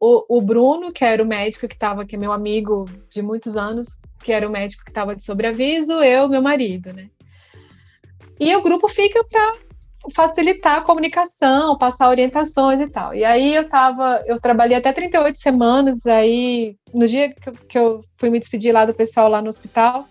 o, 0.00 0.38
o 0.38 0.42
Bruno, 0.42 0.92
que 0.92 1.04
era 1.04 1.22
o 1.22 1.26
médico 1.26 1.66
que 1.66 1.74
estava, 1.74 2.04
que 2.04 2.16
é 2.16 2.18
meu 2.18 2.32
amigo 2.32 2.84
de 3.10 3.22
muitos 3.22 3.56
anos, 3.56 4.00
que 4.22 4.32
era 4.32 4.46
o 4.46 4.50
médico 4.50 4.84
que 4.84 4.90
estava 4.90 5.14
de 5.14 5.22
sobreaviso, 5.22 5.92
eu, 6.02 6.28
meu 6.28 6.42
marido, 6.42 6.92
né? 6.92 7.08
E 8.38 8.54
o 8.54 8.62
grupo 8.62 8.88
fica 8.88 9.24
para 9.24 9.56
facilitar 10.14 10.78
a 10.78 10.80
comunicação, 10.82 11.76
passar 11.76 12.08
orientações 12.08 12.80
e 12.80 12.88
tal. 12.88 13.14
E 13.14 13.24
aí 13.24 13.54
eu 13.54 13.68
tava, 13.68 14.22
eu 14.26 14.40
trabalhei 14.40 14.76
até 14.76 14.92
38 14.92 15.38
semanas, 15.38 16.06
aí 16.06 16.76
no 16.94 17.06
dia 17.06 17.34
que 17.34 17.48
eu, 17.48 17.52
que 17.52 17.78
eu 17.78 18.04
fui 18.16 18.30
me 18.30 18.38
despedir 18.38 18.72
lá 18.72 18.86
do 18.86 18.94
pessoal 18.94 19.28
lá 19.28 19.42
no 19.42 19.48
hospital, 19.48 20.08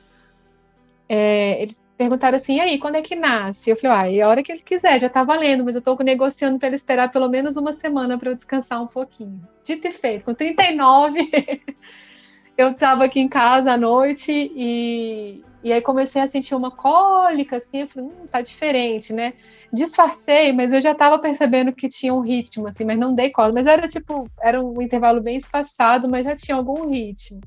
é, 1.08 1.62
eles 1.62 1.80
perguntaram 1.98 2.38
assim, 2.38 2.58
e 2.58 2.60
aí, 2.62 2.78
quando 2.78 2.96
é 2.96 3.02
que 3.02 3.16
nasce? 3.16 3.70
Eu 3.70 3.76
falei, 3.76 3.98
ah, 3.98 4.14
é 4.14 4.22
a 4.22 4.30
hora 4.30 4.44
que 4.44 4.52
ele 4.52 4.62
quiser, 4.62 5.00
já 5.00 5.10
tá 5.10 5.24
valendo, 5.24 5.66
mas 5.66 5.76
eu 5.76 5.82
tô 5.82 5.96
negociando 6.04 6.60
para 6.60 6.68
ele 6.68 6.76
esperar 6.76 7.12
pelo 7.12 7.28
menos 7.28 7.58
uma 7.58 7.74
semana 7.74 8.18
para 8.18 8.30
eu 8.30 8.36
descansar 8.36 8.82
um 8.82 8.88
pouquinho. 8.88 9.42
Dito 9.64 9.88
e 9.88 9.92
feito, 9.92 10.24
com 10.24 10.34
39, 10.34 11.20
eu 12.56 12.74
tava 12.76 13.06
aqui 13.06 13.20
em 13.20 13.28
casa 13.28 13.72
à 13.72 13.78
noite 13.78 14.32
e, 14.32 15.44
e 15.64 15.74
aí 15.74 15.82
comecei 15.82 16.22
a 16.22 16.28
sentir 16.28 16.54
uma 16.54 16.70
cólica, 16.70 17.58
assim, 17.58 17.82
eu 17.82 17.88
falei, 17.88 18.10
hum, 18.10 18.26
tá 18.32 18.42
diferente, 18.42 19.12
né? 19.12 19.34
Disfarcei, 19.74 20.54
mas 20.54 20.72
eu 20.72 20.80
já 20.80 20.94
tava 20.94 21.18
percebendo 21.18 21.74
que 21.74 21.90
tinha 21.90 22.14
um 22.14 22.22
ritmo, 22.22 22.68
assim, 22.68 22.86
mas 22.86 22.98
não 22.98 23.16
dei 23.16 23.32
cola. 23.32 23.52
Mas 23.52 23.66
era 23.66 23.88
tipo, 23.88 24.30
era 24.40 24.64
um 24.64 24.82
intervalo 24.82 25.20
bem 25.20 25.36
espaçado, 25.36 26.08
mas 26.08 26.26
já 26.26 26.36
tinha 26.36 26.56
algum 26.56 26.90
ritmo. 26.90 27.42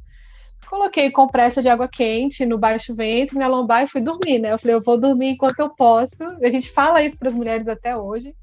Coloquei 0.69 1.11
compressa 1.11 1.61
de 1.61 1.69
água 1.69 1.89
quente 1.89 2.47
no 2.47 2.59
baixo 2.59 2.95
ventre, 2.95 3.39
na 3.39 3.49
lombar 3.49 3.85
e 3.85 3.89
fui 3.89 4.01
dormir, 4.01 4.39
né? 4.39 4.53
Eu 4.53 4.59
falei, 4.59 4.77
eu 4.77 4.81
vou 4.81 4.99
dormir 4.99 5.31
enquanto 5.31 5.59
eu 5.59 5.71
posso. 5.71 6.23
A 6.43 6.49
gente 6.49 6.71
fala 6.71 7.03
isso 7.03 7.19
para 7.19 7.29
as 7.29 7.35
mulheres 7.35 7.67
até 7.67 7.97
hoje. 7.97 8.35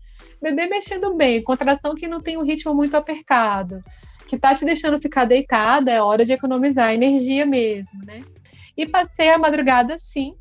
Bebê 0.41 0.67
mexendo 0.67 1.15
bem, 1.15 1.43
contração 1.43 1.95
que 1.95 2.07
não 2.07 2.21
tem 2.21 2.37
um 2.37 2.43
ritmo 2.43 2.73
muito 2.73 2.95
apertado, 2.95 3.83
que 4.27 4.37
tá 4.37 4.53
te 4.53 4.65
deixando 4.65 4.99
ficar 4.99 5.25
deitada, 5.25 5.91
é 5.91 6.01
hora 6.01 6.23
de 6.23 6.33
economizar 6.33 6.93
energia 6.93 7.45
mesmo, 7.45 8.03
né? 8.05 8.23
E 8.75 8.85
passei 8.87 9.29
a 9.29 9.39
madrugada 9.39 9.95
assim. 9.95 10.35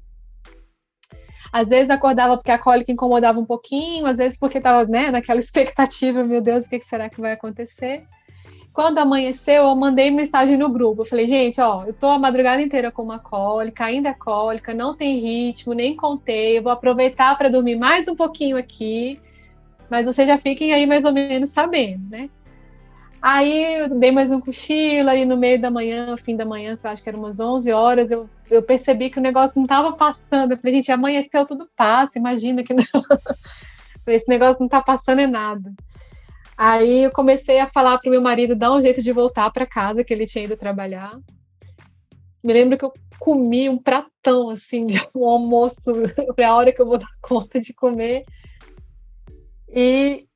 Às 1.53 1.69
vezes 1.69 1.89
acordava 1.89 2.37
porque 2.37 2.51
a 2.51 2.59
cólica 2.59 2.93
incomodava 2.93 3.41
um 3.41 3.47
pouquinho, 3.47 4.05
às 4.05 4.19
vezes 4.19 4.39
porque 4.39 4.59
estava 4.59 4.85
né, 4.85 5.11
naquela 5.11 5.41
expectativa, 5.41 6.25
meu 6.25 6.43
Deus, 6.43 6.67
o 6.67 6.69
que 6.69 6.83
será 6.83 7.09
que 7.09 7.21
vai 7.21 7.33
acontecer? 7.33 8.07
Quando 8.77 8.99
amanheceu, 8.99 9.65
eu 9.65 9.75
mandei 9.75 10.11
mensagem 10.11 10.59
no 10.59 10.69
grupo. 10.69 11.01
Eu 11.01 11.07
falei, 11.07 11.27
gente, 11.27 11.59
ó, 11.59 11.85
eu 11.87 11.95
tô 11.95 12.09
a 12.09 12.19
madrugada 12.19 12.61
inteira 12.61 12.93
com 12.93 13.03
uma 13.03 13.19
cólica, 13.19 13.87
ainda 13.87 14.11
é 14.11 14.13
cólica, 14.13 14.75
não 14.75 14.95
tem 14.95 15.19
ritmo, 15.19 15.73
nem 15.73 15.97
contei. 15.97 16.59
Eu 16.59 16.63
vou 16.63 16.71
aproveitar 16.71 17.39
para 17.39 17.49
dormir 17.49 17.77
mais 17.77 18.07
um 18.07 18.15
pouquinho 18.15 18.55
aqui, 18.55 19.19
mas 19.89 20.05
vocês 20.05 20.29
já 20.29 20.37
fiquem 20.37 20.75
aí 20.75 20.87
mais 20.87 21.07
ou 21.07 21.13
menos 21.15 21.49
sabendo, 21.49 22.07
né? 22.11 22.29
Aí 23.23 23.79
eu 23.79 23.99
dei 23.99 24.13
mais 24.13 24.31
um 24.31 24.43
cochilo 24.43 25.09
aí 25.09 25.25
no 25.25 25.39
meio 25.39 25.59
da 25.59 25.71
manhã, 25.71 26.15
fim 26.19 26.37
da 26.37 26.45
manhã, 26.45 26.77
lá, 26.85 26.91
acho 26.91 27.03
que 27.03 27.09
era 27.09 27.17
umas 27.17 27.41
11 27.41 27.73
horas, 27.73 28.11
eu, 28.11 28.29
eu 28.51 28.63
percebi 28.63 29.09
que 29.09 29.19
o 29.19 29.23
negócio 29.23 29.57
não 29.57 29.65
estava 29.65 29.93
passando. 29.93 30.53
Eu 30.53 30.59
falei, 30.59 30.75
gente, 30.75 30.93
amanheceu, 30.93 31.47
tudo 31.47 31.67
passa, 31.75 32.19
imagina 32.19 32.63
que 32.63 32.75
não. 32.75 32.85
Esse 34.07 34.29
negócio 34.29 34.61
não 34.61 34.67
está 34.67 34.83
passando 34.83 35.21
é 35.21 35.27
nada. 35.27 35.73
Aí 36.57 37.05
eu 37.05 37.13
comecei 37.13 37.59
a 37.59 37.69
falar 37.69 37.99
para 37.99 38.09
o 38.09 38.11
meu 38.11 38.23
marido 38.23 38.57
dar 38.57 38.73
um 38.73 38.81
jeito 38.81 39.03
de 39.03 39.13
voltar 39.13 39.51
para 39.51 39.67
casa, 39.67 40.03
que 40.03 40.13
ele 40.13 40.27
tinha 40.27 40.45
ido 40.45 40.57
trabalhar. 40.57 41.19
Me 42.43 42.53
lembro 42.53 42.79
que 42.79 42.85
eu 42.85 42.93
comi 43.19 43.69
um 43.69 43.77
pratão 43.77 44.49
assim 44.51 44.87
de 44.87 44.99
um 45.15 45.25
almoço, 45.25 45.93
foi 46.35 46.45
a 46.45 46.55
hora 46.55 46.73
que 46.73 46.81
eu 46.81 46.87
vou 46.87 46.97
dar 46.97 47.11
conta 47.21 47.61
de 47.61 47.75
comer. 47.75 48.25
E 49.69 50.27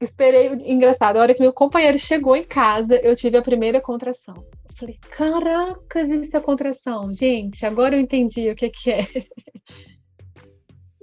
esperei, 0.00 0.48
engraçado, 0.48 1.16
a 1.16 1.20
hora 1.20 1.34
que 1.34 1.40
meu 1.40 1.52
companheiro 1.52 1.98
chegou 1.98 2.34
em 2.34 2.44
casa, 2.44 2.96
eu 2.96 3.14
tive 3.14 3.36
a 3.36 3.42
primeira 3.42 3.80
contração. 3.80 4.34
Eu 4.36 4.76
falei, 4.76 4.98
caracas, 5.10 6.08
isso 6.08 6.36
é 6.36 6.40
contração. 6.40 7.12
Gente, 7.12 7.64
agora 7.66 7.96
eu 7.96 8.00
entendi 8.00 8.50
o 8.50 8.56
que, 8.56 8.70
que 8.70 8.90
é. 8.90 9.06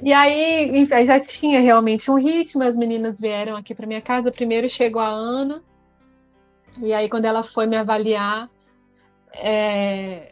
E 0.06 0.14
aí, 0.14 0.70
enfim, 0.78 1.04
já 1.04 1.20
tinha 1.20 1.60
realmente 1.60 2.12
um 2.12 2.16
ritmo, 2.16 2.62
as 2.62 2.78
meninas 2.78 3.20
vieram 3.20 3.56
aqui 3.56 3.74
para 3.74 3.88
minha 3.88 4.02
casa. 4.04 4.32
Primeiro 4.32 4.70
chegou 4.70 5.02
a 5.02 5.08
Ana, 5.08 5.64
e 6.80 6.94
aí 6.94 7.10
quando 7.10 7.26
ela 7.26 7.42
foi 7.42 7.66
me 7.66 7.76
avaliar, 7.76 8.48
é... 9.34 10.32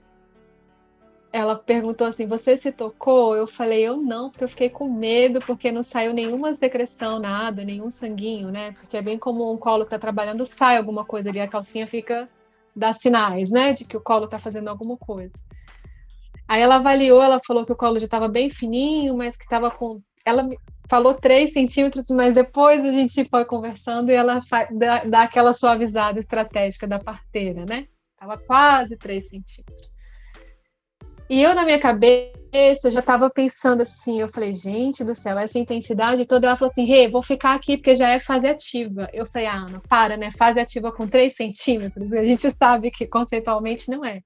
ela 1.31 1.55
perguntou 1.55 2.05
assim: 2.05 2.27
Você 2.27 2.55
se 2.55 2.71
tocou? 2.71 3.35
Eu 3.35 3.47
falei: 3.47 3.81
Eu 3.81 3.97
não, 3.97 4.29
porque 4.29 4.43
eu 4.43 4.49
fiquei 4.49 4.69
com 4.69 4.87
medo, 4.87 5.39
porque 5.39 5.71
não 5.71 5.81
saiu 5.81 6.13
nenhuma 6.13 6.53
secreção, 6.53 7.17
nada, 7.17 7.65
nenhum 7.65 7.89
sanguinho, 7.89 8.51
né? 8.51 8.73
Porque 8.73 8.95
é 8.95 9.01
bem 9.01 9.17
comum 9.17 9.53
um 9.53 9.57
colo 9.57 9.85
tá 9.85 9.97
trabalhando, 9.97 10.45
sai 10.45 10.77
alguma 10.77 11.03
coisa 11.03 11.31
ali, 11.31 11.39
a 11.39 11.47
calcinha 11.47 11.87
fica 11.87 12.29
dá 12.75 12.93
sinais, 12.93 13.49
né, 13.51 13.73
de 13.73 13.85
que 13.85 13.95
o 13.95 14.01
colo 14.01 14.27
tá 14.27 14.39
fazendo 14.39 14.67
alguma 14.67 14.97
coisa. 14.97 15.33
Aí 16.47 16.61
ela 16.61 16.75
avaliou, 16.75 17.21
ela 17.21 17.39
falou 17.45 17.65
que 17.65 17.71
o 17.71 17.75
colo 17.75 17.99
já 17.99 18.05
estava 18.05 18.27
bem 18.27 18.49
fininho, 18.49 19.15
mas 19.17 19.37
que 19.37 19.43
estava 19.43 19.71
com. 19.71 20.01
Ela 20.25 20.49
falou 20.89 21.13
3 21.13 21.51
centímetros, 21.51 22.05
mas 22.09 22.33
depois 22.33 22.83
a 22.83 22.91
gente 22.91 23.25
foi 23.25 23.45
conversando 23.45 24.11
e 24.11 24.13
ela 24.13 24.39
dá, 24.71 25.03
dá 25.03 25.21
aquela 25.23 25.53
suavizada 25.53 26.19
estratégica 26.19 26.87
da 26.87 26.99
parteira, 26.99 27.65
né? 27.65 27.87
Tava 28.17 28.37
quase 28.37 28.97
3 28.97 29.27
centímetros. 29.27 29.93
E 31.29 31.41
eu, 31.41 31.55
na 31.55 31.63
minha 31.63 31.79
cabeça, 31.79 32.91
já 32.91 32.99
estava 32.99 33.29
pensando 33.29 33.81
assim, 33.81 34.19
eu 34.19 34.27
falei, 34.27 34.53
gente 34.53 35.03
do 35.03 35.15
céu, 35.15 35.39
essa 35.39 35.57
intensidade 35.57 36.25
toda, 36.25 36.47
ela 36.47 36.57
falou 36.57 36.71
assim, 36.71 36.85
Rê, 36.85 37.07
vou 37.07 37.23
ficar 37.23 37.55
aqui 37.55 37.77
porque 37.77 37.95
já 37.95 38.09
é 38.09 38.19
fase 38.19 38.45
ativa. 38.45 39.09
Eu 39.13 39.25
falei, 39.25 39.47
ah, 39.47 39.55
Ana, 39.55 39.81
para, 39.89 40.17
né? 40.17 40.31
Fase 40.31 40.59
ativa 40.59 40.91
com 40.91 41.07
3 41.07 41.33
centímetros, 41.33 42.11
a 42.11 42.23
gente 42.23 42.49
sabe 42.51 42.91
que 42.91 43.07
conceitualmente 43.07 43.89
não 43.89 44.05
é 44.05 44.21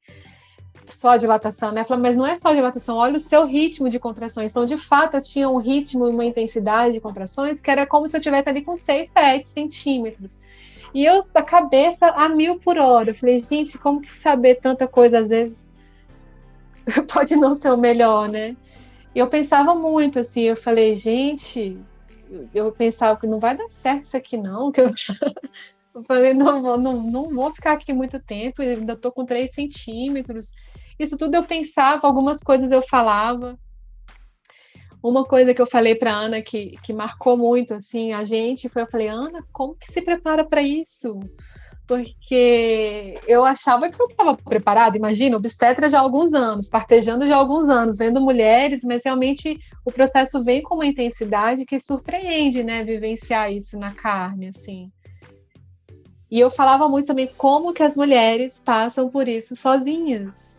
só 0.94 1.12
a 1.12 1.18
dilatação, 1.18 1.72
né? 1.72 1.84
Falei, 1.84 2.04
mas 2.04 2.16
não 2.16 2.26
é 2.26 2.36
só 2.36 2.50
a 2.50 2.56
dilatação, 2.56 2.98
olha 2.98 3.18
o 3.18 3.20
seu 3.20 3.46
ritmo 3.46 3.90
de 3.90 4.00
contrações. 4.00 4.52
Então, 4.52 4.66
de 4.66 4.78
fato, 4.78 5.16
eu 5.18 5.22
tinha 5.22 5.50
um 5.50 5.58
ritmo 5.58 6.08
e 6.08 6.12
uma 6.12 6.26
intensidade 6.26 6.94
de 6.94 7.00
contrações 7.00 7.62
que 7.62 7.70
era 7.70 7.86
como 7.86 8.08
se 8.08 8.16
eu 8.16 8.20
estivesse 8.20 8.50
ali 8.50 8.62
com 8.62 8.76
6, 8.76 9.10
7 9.10 9.48
centímetros. 9.48 10.40
E 10.94 11.06
eu, 11.06 11.20
da 11.34 11.44
cabeça, 11.44 12.08
a 12.08 12.30
mil 12.30 12.60
por 12.60 12.78
hora. 12.78 13.12
Eu 13.12 13.16
falei, 13.16 13.38
gente, 13.38 13.78
como 13.78 14.02
que 14.02 14.16
saber 14.16 14.56
tanta 14.56 14.88
coisa 14.88 15.20
às 15.20 15.30
vezes 15.30 15.70
pode 17.12 17.36
não 17.36 17.54
ser 17.54 17.72
o 17.72 17.78
melhor, 17.78 18.30
né? 18.30 18.56
E 19.14 19.20
eu 19.20 19.28
pensava 19.30 19.74
muito 19.76 20.20
assim, 20.20 20.42
eu 20.42 20.56
falei, 20.56 20.96
gente, 20.96 21.78
eu 22.54 22.72
pensava 22.72 23.20
que 23.20 23.28
não 23.28 23.40
vai 23.40 23.58
dar 23.58 23.70
certo 23.70 24.04
isso 24.04 24.18
aqui, 24.18 24.38
não, 24.38 24.72
que 24.72 24.82
eu 24.82 24.94
Eu 25.98 26.04
falei, 26.04 26.32
não, 26.32 26.78
não, 26.78 27.02
não 27.02 27.30
vou 27.34 27.52
ficar 27.52 27.72
aqui 27.72 27.92
muito 27.92 28.20
tempo, 28.20 28.62
ainda 28.62 28.94
estou 28.94 29.12
com 29.12 29.26
3 29.26 29.52
centímetros. 29.52 30.52
Isso 31.00 31.18
tudo 31.18 31.34
eu 31.34 31.44
pensava, 31.44 32.06
algumas 32.06 32.40
coisas 32.40 32.72
eu 32.72 32.84
falava. 32.84 33.58
Uma 35.02 35.26
coisa 35.26 35.56
que 35.56 35.62
eu 35.62 35.66
falei 35.66 35.96
para 35.96 36.14
Ana 36.14 36.40
que, 36.40 36.78
que 36.84 36.94
marcou 36.94 37.36
muito 37.36 37.74
assim 37.74 38.14
a 38.14 38.24
gente 38.24 38.70
foi 38.70 38.82
eu 38.82 38.88
falei 38.88 39.08
Ana 39.08 39.44
como 39.52 39.76
que 39.76 39.92
se 39.92 40.02
prepara 40.02 40.44
para 40.44 40.62
isso 40.62 41.20
porque 41.88 43.20
eu 43.28 43.46
achava 43.46 43.90
que 43.90 44.02
eu 44.02 44.08
estava 44.08 44.36
preparada 44.36 44.98
imagina 44.98 45.38
obstetra 45.38 45.88
já 45.88 46.00
há 46.00 46.02
alguns 46.02 46.34
anos 46.34 46.68
partejando 46.68 47.28
já 47.28 47.36
há 47.36 47.40
alguns 47.40 47.70
anos 47.70 47.96
vendo 47.96 48.20
mulheres 48.20 48.82
mas 48.84 49.04
realmente 49.06 49.60
o 49.86 49.92
processo 49.92 50.44
vem 50.44 50.64
com 50.64 50.76
uma 50.76 50.86
intensidade 50.88 51.64
que 51.64 51.80
surpreende 51.80 52.64
né 52.64 52.84
vivenciar 52.84 53.54
isso 53.54 53.80
na 53.80 53.92
carne 53.94 54.48
assim 54.48 54.92
e 56.30 56.40
eu 56.40 56.50
falava 56.50 56.90
muito 56.90 57.08
também 57.08 57.30
como 57.38 57.74
que 57.74 57.84
as 57.84 57.96
mulheres 57.96 58.60
passam 58.60 59.10
por 59.10 59.28
isso 59.28 59.56
sozinhas. 59.56 60.58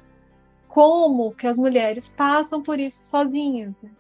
Como 0.67 1.35
que 1.35 1.47
as 1.47 1.59
mulheres 1.59 2.13
passam 2.17 2.63
por 2.63 2.79
isso 2.79 3.03
sozinhas. 3.03 3.75
Né? 3.83 3.91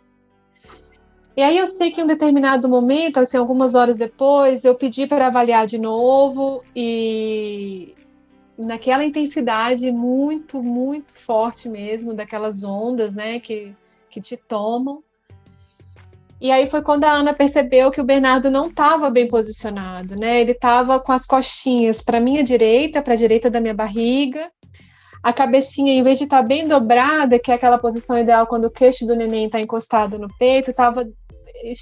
E 1.37 1.43
aí 1.43 1.57
eu 1.57 1.67
sei 1.67 1.91
que 1.91 2.01
em 2.01 2.05
um 2.05 2.07
determinado 2.07 2.69
momento, 2.69 3.19
assim, 3.19 3.37
algumas 3.37 3.75
horas 3.75 3.97
depois, 3.97 4.65
eu 4.65 4.75
pedi 4.75 5.07
para 5.07 5.29
avaliar 5.29 5.67
de 5.67 5.79
novo 5.79 6.65
e 6.75 7.95
naquela 8.59 9.05
intensidade 9.05 9.93
muito, 9.93 10.61
muito 10.61 11.15
forte 11.15 11.69
mesmo, 11.69 12.13
daquelas 12.13 12.65
ondas, 12.65 13.15
né, 13.15 13.39
que, 13.39 13.73
que 14.11 14.21
te 14.21 14.37
tomam. 14.37 15.05
E 16.41 16.53
aí 16.53 16.69
foi 16.69 16.83
quando 16.83 17.05
a 17.05 17.13
Ana 17.13 17.35
percebeu 17.35 17.91
que 17.91 18.01
o 18.01 18.05
Bernardo 18.05 18.51
não 18.51 18.69
estava 18.69 19.11
bem 19.11 19.27
posicionado, 19.27 20.15
né? 20.15 20.41
Ele 20.41 20.53
estava 20.53 21.01
com 21.01 21.11
as 21.11 21.27
costinhas 21.27 22.01
para 22.01 22.21
minha 22.21 22.45
direita, 22.45 23.03
para 23.03 23.15
a 23.15 23.17
direita 23.17 23.51
da 23.51 23.61
minha 23.61 23.75
barriga. 23.75 24.51
A 25.21 25.33
cabecinha, 25.33 25.93
em 25.93 26.03
vez 26.03 26.19
de 26.19 26.25
estar 26.25 26.43
tá 26.43 26.43
bem 26.43 26.69
dobrada, 26.69 27.41
que 27.41 27.51
é 27.51 27.55
aquela 27.55 27.77
posição 27.77 28.17
ideal 28.17 28.47
quando 28.47 28.67
o 28.67 28.71
queixo 28.71 29.05
do 29.05 29.17
neném 29.17 29.47
está 29.47 29.61
encostado 29.61 30.17
no 30.17 30.29
peito, 30.39 30.71
estava 30.71 31.05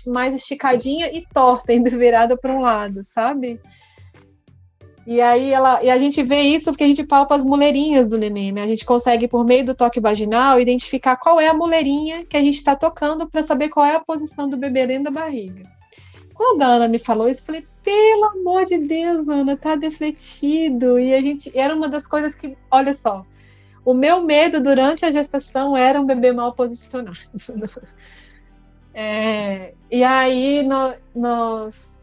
mais 0.07 0.35
esticadinha 0.35 1.11
e 1.13 1.23
torta, 1.35 1.73
indo 1.75 1.91
virada 1.91 2.37
para 2.37 2.55
um 2.55 2.61
lado, 2.61 3.01
sabe? 3.03 3.61
E 5.07 5.21
aí 5.21 5.53
ela, 5.53 5.83
e 5.85 5.89
a 5.89 5.97
gente 5.99 6.21
vê 6.23 6.43
isso 6.43 6.71
porque 6.73 6.83
a 6.83 6.87
gente 6.87 7.05
palpa 7.05 7.37
as 7.37 7.45
muleirinhas 7.45 8.09
do 8.09 8.19
neném, 8.19 8.51
né? 8.51 8.65
A 8.65 8.67
gente 8.67 8.85
consegue, 8.85 9.29
por 9.29 9.45
meio 9.45 9.65
do 9.65 9.75
toque 9.75 10.01
vaginal, 10.01 10.61
identificar 10.61 11.17
qual 11.17 11.41
é 11.41 11.47
a 11.47 11.55
muleirinha 11.55 12.25
que 12.25 12.37
a 12.37 12.43
gente 12.43 12.57
está 12.57 12.75
tocando 12.75 13.29
para 13.29 13.43
saber 13.45 13.69
qual 13.69 13.87
é 13.87 13.95
a 13.95 14.01
posição 14.01 14.49
do 14.49 14.57
bebê 14.57 14.85
dentro 14.85 15.05
da 15.05 15.21
barriga. 15.21 15.63
Quando 16.35 16.63
a 16.63 16.67
Ana 16.67 16.89
me 16.89 16.99
falou 16.99 17.29
isso, 17.29 17.41
eu 17.43 17.47
falei, 17.47 17.67
pelo 17.85 18.25
amor 18.25 18.65
de 18.65 18.79
Deus, 18.79 19.29
Ana, 19.29 19.57
tá 19.57 19.77
defletido. 19.77 20.99
E 20.99 21.15
a 21.15 21.23
gente 21.23 21.57
era 21.57 21.75
uma 21.75 21.89
das 21.89 22.07
coisas 22.07 22.35
que, 22.35 22.59
olha 22.69 22.93
só, 22.93 23.25
o 23.85 23.95
meu 23.95 24.23
medo 24.23 24.61
durante 24.61 25.07
a 25.07 25.11
gestação 25.13 25.77
era 25.77 26.01
um 26.01 26.05
bebê 26.05 26.33
mal 26.33 26.53
posicionado. 26.53 27.17
É, 28.99 29.75
e 29.91 30.03
aí 30.03 30.63
no, 30.63 30.95
nós, 31.15 31.96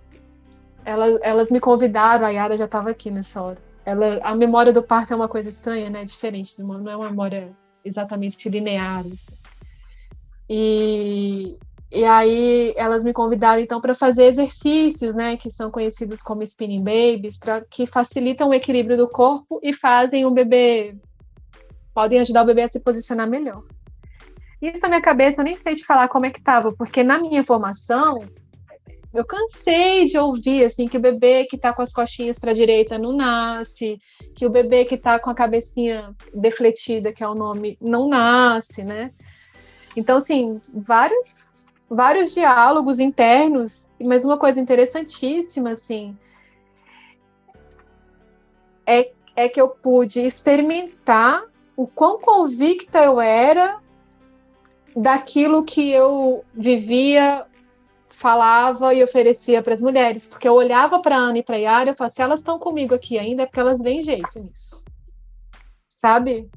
elas, 0.86 1.20
elas 1.22 1.52
me 1.52 1.60
convidaram, 1.60 2.26
a 2.26 2.30
Yara 2.30 2.58
já 2.58 2.66
estava 2.66 2.90
aqui 2.90 3.12
nessa 3.12 3.42
hora. 3.42 3.58
Ela, 3.86 4.20
a 4.24 4.36
memória 4.36 4.72
do 4.72 4.84
parto 4.84 5.14
é 5.14 5.16
uma 5.16 5.28
coisa 5.28 5.50
estranha, 5.50 5.90
né? 5.90 6.06
Diferente, 6.06 6.58
não 6.58 6.90
é 6.90 6.96
uma 6.96 7.10
memória 7.10 7.52
exatamente 7.84 8.48
linear. 8.50 9.02
Assim. 9.02 9.18
E, 10.50 11.58
e 11.92 12.04
aí 12.06 12.74
elas 12.78 13.04
me 13.04 13.14
convidaram 13.14 13.62
então 13.62 13.82
para 13.82 13.96
fazer 13.96 14.26
exercícios, 14.26 15.16
né, 15.16 15.38
que 15.38 15.50
são 15.50 15.70
conhecidos 15.70 16.22
como 16.22 16.44
spinning 16.44 16.84
babies, 16.84 17.38
para 17.38 17.62
que 17.62 17.86
facilitam 17.86 18.50
o 18.50 18.54
equilíbrio 18.54 18.98
do 18.98 19.08
corpo 19.08 19.60
e 19.62 19.74
fazem 19.74 20.26
o 20.26 20.32
bebê 20.32 20.96
podem 21.94 22.20
ajudar 22.20 22.42
o 22.42 22.46
bebê 22.46 22.64
a 22.64 22.70
se 22.70 22.80
posicionar 22.80 23.30
melhor. 23.30 23.64
Isso 24.62 24.82
na 24.84 24.90
minha 24.90 25.02
cabeça, 25.02 25.42
eu 25.42 25.46
nem 25.46 25.56
sei 25.56 25.76
te 25.76 25.86
falar 25.86 26.08
como 26.08 26.26
é 26.26 26.32
que 26.32 26.40
estava, 26.40 26.72
porque 26.74 27.04
na 27.04 27.20
minha 27.20 27.44
formação, 27.44 28.26
eu 29.14 29.24
cansei 29.24 30.06
de 30.06 30.18
ouvir 30.18 30.66
assim 30.66 30.88
que 30.88 30.98
o 30.98 31.02
bebê 31.02 31.46
que 31.46 31.56
está 31.56 31.72
com 31.72 31.84
as 31.84 31.94
costinhas 31.94 32.40
para 32.40 32.52
a 32.52 32.56
direita 32.56 32.98
não 32.98 33.14
nasce, 33.14 34.00
que 34.36 34.46
o 34.46 34.50
bebê 34.50 34.86
que 34.86 34.96
está 34.96 35.20
com 35.20 35.30
a 35.30 35.36
cabecinha 35.36 36.16
defletida, 36.34 37.14
que 37.14 37.24
é 37.24 37.28
o 37.28 37.36
nome, 37.36 37.78
não 37.80 38.08
nasce, 38.08 38.84
né? 38.84 39.12
Então, 39.96 40.18
assim, 40.18 40.60
vários, 40.74 41.64
vários 41.88 42.34
diálogos 42.34 43.00
internos, 43.00 43.88
mas 44.02 44.26
uma 44.26 44.38
coisa 44.38 44.60
interessantíssima, 44.60 45.72
assim, 45.72 46.18
é, 48.88 49.12
é 49.36 49.48
que 49.48 49.62
eu 49.62 49.70
pude 49.70 50.22
experimentar 50.22 51.44
o 51.78 51.86
quão 51.86 52.20
convicta 52.20 53.04
eu 53.04 53.22
era 53.22 53.80
daquilo 54.96 55.64
que 55.64 55.92
eu 55.92 56.44
vivia, 56.54 57.46
falava 58.24 58.94
e 58.94 59.04
oferecia 59.04 59.62
para 59.62 59.74
as 59.74 59.82
mulheres, 59.82 60.26
porque 60.26 60.48
eu 60.48 60.54
olhava 60.54 61.02
para 61.02 61.18
a 61.18 61.20
Ana 61.20 61.40
e 61.40 61.44
para 61.44 61.58
a 61.58 61.60
Yara 61.60 61.92
e 61.92 61.94
falava, 61.94 62.14
se 62.14 62.22
elas 62.22 62.40
estão 62.40 62.58
comigo 62.58 62.96
aqui 62.96 63.20
ainda 63.20 63.44
é 63.44 63.46
porque 63.46 63.60
elas 63.60 63.80
veem 63.80 64.02
jeito 64.02 64.40
nisso. 64.40 64.82
Sabe? 65.90 66.50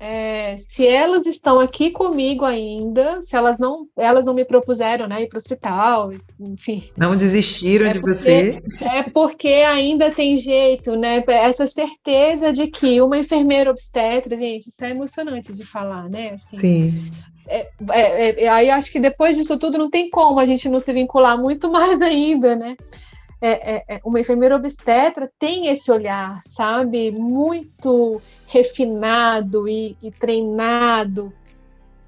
É, 0.00 0.56
se 0.56 0.84
elas 0.84 1.24
estão 1.26 1.60
aqui 1.60 1.92
comigo 1.92 2.44
ainda, 2.44 3.22
se 3.22 3.36
elas 3.36 3.60
não, 3.60 3.86
elas 3.96 4.24
não 4.24 4.34
me 4.34 4.44
propuseram, 4.44 5.06
né, 5.06 5.22
ir 5.22 5.28
para 5.28 5.36
o 5.36 5.38
hospital, 5.38 6.12
enfim. 6.40 6.90
Não 6.96 7.16
desistiram 7.16 7.86
é 7.86 7.92
de 7.92 8.00
porque, 8.00 8.16
você. 8.16 8.62
É 8.80 9.04
porque 9.04 9.48
ainda 9.48 10.10
tem 10.10 10.36
jeito, 10.36 10.96
né? 10.96 11.22
Essa 11.28 11.68
certeza 11.68 12.50
de 12.50 12.66
que 12.66 13.00
uma 13.00 13.16
enfermeira 13.16 13.70
obstetra, 13.70 14.36
gente, 14.36 14.68
isso 14.68 14.84
é 14.84 14.90
emocionante 14.90 15.52
de 15.52 15.64
falar, 15.64 16.08
né? 16.08 16.30
Assim, 16.30 16.56
Sim. 16.56 17.10
É, 17.46 17.68
é, 17.90 18.44
é, 18.44 18.48
aí 18.48 18.70
acho 18.70 18.92
que 18.92 19.00
depois 19.00 19.36
disso 19.36 19.58
tudo 19.58 19.78
não 19.78 19.90
tem 19.90 20.08
como 20.08 20.38
a 20.38 20.46
gente 20.46 20.68
não 20.68 20.80
se 20.80 20.92
vincular 20.92 21.38
muito 21.38 21.70
mais 21.72 22.00
ainda, 22.00 22.54
né? 22.54 22.76
É, 23.40 23.74
é, 23.74 23.84
é, 23.96 24.00
uma 24.04 24.20
enfermeira 24.20 24.54
obstetra 24.54 25.28
tem 25.36 25.66
esse 25.66 25.90
olhar, 25.90 26.40
sabe, 26.46 27.10
muito 27.10 28.22
refinado 28.46 29.68
e, 29.68 29.96
e 30.00 30.12
treinado 30.12 31.32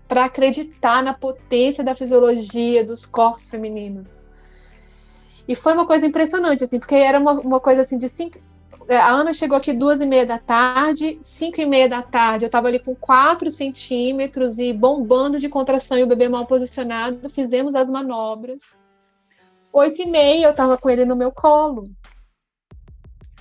para 0.06 0.26
acreditar 0.26 1.02
na 1.02 1.12
potência 1.12 1.82
da 1.82 1.94
fisiologia 1.94 2.84
dos 2.84 3.04
corpos 3.04 3.48
femininos. 3.48 4.24
E 5.48 5.56
foi 5.56 5.72
uma 5.72 5.86
coisa 5.86 6.06
impressionante, 6.06 6.62
assim, 6.62 6.78
porque 6.78 6.94
era 6.94 7.18
uma, 7.18 7.32
uma 7.32 7.58
coisa 7.58 7.82
assim 7.82 7.98
de 7.98 8.08
cinco. 8.08 8.38
É, 8.86 8.96
a 8.96 9.08
Ana 9.08 9.32
chegou 9.32 9.56
aqui 9.56 9.72
duas 9.72 10.00
e 10.00 10.06
meia 10.06 10.26
da 10.26 10.38
tarde, 10.38 11.18
cinco 11.22 11.60
e 11.60 11.66
meia 11.66 11.88
da 11.88 12.02
tarde, 12.02 12.44
eu 12.44 12.48
estava 12.48 12.68
ali 12.68 12.78
com 12.78 12.94
quatro 12.94 13.50
centímetros 13.50 14.58
e 14.58 14.72
bombando 14.72 15.38
de 15.38 15.48
contração 15.48 15.96
e 15.96 16.02
o 16.02 16.06
bebê 16.06 16.28
mal 16.28 16.46
posicionado, 16.46 17.30
fizemos 17.30 17.74
as 17.74 17.88
manobras. 17.88 18.60
Oito 19.72 20.02
e 20.02 20.06
meia 20.06 20.46
eu 20.46 20.54
tava 20.54 20.76
com 20.76 20.90
ele 20.90 21.04
no 21.04 21.16
meu 21.16 21.32
colo. 21.32 21.90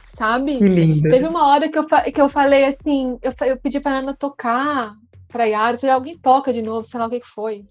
Sabe? 0.04 0.58
Que 0.58 0.68
lindo. 0.68 1.10
Teve 1.10 1.28
uma 1.28 1.48
hora 1.48 1.68
que 1.68 1.78
eu, 1.78 1.86
que 1.86 2.22
eu 2.22 2.30
falei 2.30 2.66
assim, 2.66 3.18
eu, 3.22 3.34
eu 3.46 3.58
pedi 3.58 3.80
pra 3.80 3.98
Ana 3.98 4.14
tocar 4.14 4.96
pra 5.28 5.46
Yara, 5.46 5.76
eu 5.76 5.80
falei, 5.80 5.94
alguém 5.94 6.18
toca 6.18 6.54
de 6.54 6.62
novo, 6.62 6.86
sei 6.86 7.00
lá 7.00 7.08
o 7.08 7.10
que, 7.10 7.20
que 7.20 7.28
foi. 7.28 7.66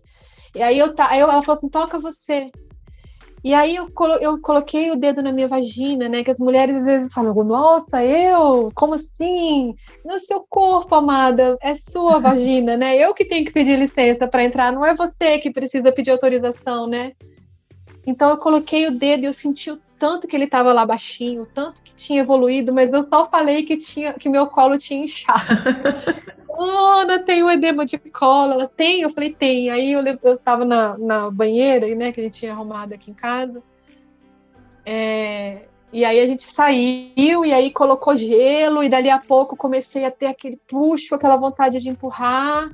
E 0.55 0.63
aí, 0.63 0.79
eu, 0.79 0.95
aí 0.99 1.21
ela 1.21 1.43
falou 1.43 1.57
assim, 1.57 1.69
toca 1.69 1.99
você. 1.99 2.51
E 3.45 3.53
aí 3.55 3.75
eu, 3.75 3.91
colo 3.91 4.15
eu 4.15 4.41
coloquei 4.41 4.93
o 4.93 4.97
dedo 4.97 5.21
na 5.21 5.33
minha 5.33 5.49
vagina, 5.49 6.09
né? 6.09 6.23
Que 6.23 6.31
as 6.31 6.39
mulheres 6.39 6.77
às 6.77 6.85
vezes 6.85 7.13
falam, 7.13 7.35
nossa, 7.43 8.05
eu? 8.05 8.71
Como 8.75 8.95
assim? 8.95 9.75
No 10.05 10.21
seu 10.21 10.47
corpo, 10.49 10.95
amada, 10.95 11.57
é 11.61 11.75
sua 11.75 12.19
vagina, 12.21 12.77
né? 12.77 12.97
Eu 12.97 13.13
que 13.15 13.25
tenho 13.25 13.45
que 13.45 13.53
pedir 13.53 13.79
licença 13.79 14.29
para 14.29 14.45
entrar, 14.45 14.73
não 14.73 14.87
é 14.87 14.95
você 14.95 15.39
que 15.39 15.51
precisa 15.51 15.91
pedir 15.91 16.13
autorização, 16.13 16.87
né? 16.87 17.13
Então 18.07 18.31
eu 18.31 18.37
coloquei 18.37 18.87
o 18.87 18.97
dedo 18.97 19.25
e 19.25 19.27
eu 19.27 19.35
senti 19.35 19.71
o 19.71 19.81
tanto 19.99 20.27
que 20.27 20.37
ele 20.37 20.45
estava 20.45 20.73
lá 20.73 20.85
baixinho, 20.85 21.43
o 21.43 21.47
tanto 21.47 21.81
que 21.83 21.95
tinha 21.95 22.23
evoluído, 22.23 22.73
mas 22.73 22.93
eu 22.93 23.03
só 23.05 23.29
falei 23.29 23.65
que 23.65 23.77
tinha 23.77 24.13
que 24.15 24.29
meu 24.29 24.47
colo 24.49 24.79
tinha 24.79 25.05
inchado. 25.05 25.47
Ana, 26.59 27.19
tem 27.19 27.43
um 27.43 27.51
edema 27.51 27.85
de 27.85 27.99
colo. 27.99 28.53
Ela 28.53 28.69
tem? 28.69 29.03
Eu 29.03 29.11
falei, 29.11 29.35
tem. 29.35 29.71
Aí 29.71 29.93
eu, 29.93 30.03
eu 30.05 30.33
estava 30.33 30.65
na, 30.65 30.97
na 30.99 31.31
banheira, 31.31 31.93
né, 31.95 32.13
que 32.13 32.21
a 32.21 32.25
gente 32.25 32.39
tinha 32.39 32.53
arrumado 32.53 32.93
aqui 32.95 33.11
em 33.11 33.15
casa. 33.15 33.63
É, 34.85 35.63
e 35.93 36.05
aí 36.05 36.19
a 36.21 36.27
gente 36.27 36.43
saiu 36.43 37.45
e 37.45 37.53
aí 37.53 37.71
colocou 37.71 38.17
gelo, 38.17 38.83
e 38.83 38.89
dali 38.89 39.11
a 39.11 39.19
pouco 39.19 39.57
comecei 39.57 40.05
a 40.05 40.11
ter 40.11 40.27
aquele 40.27 40.59
puxo, 40.69 41.15
aquela 41.15 41.37
vontade 41.37 41.79
de 41.79 41.89
empurrar 41.89 42.71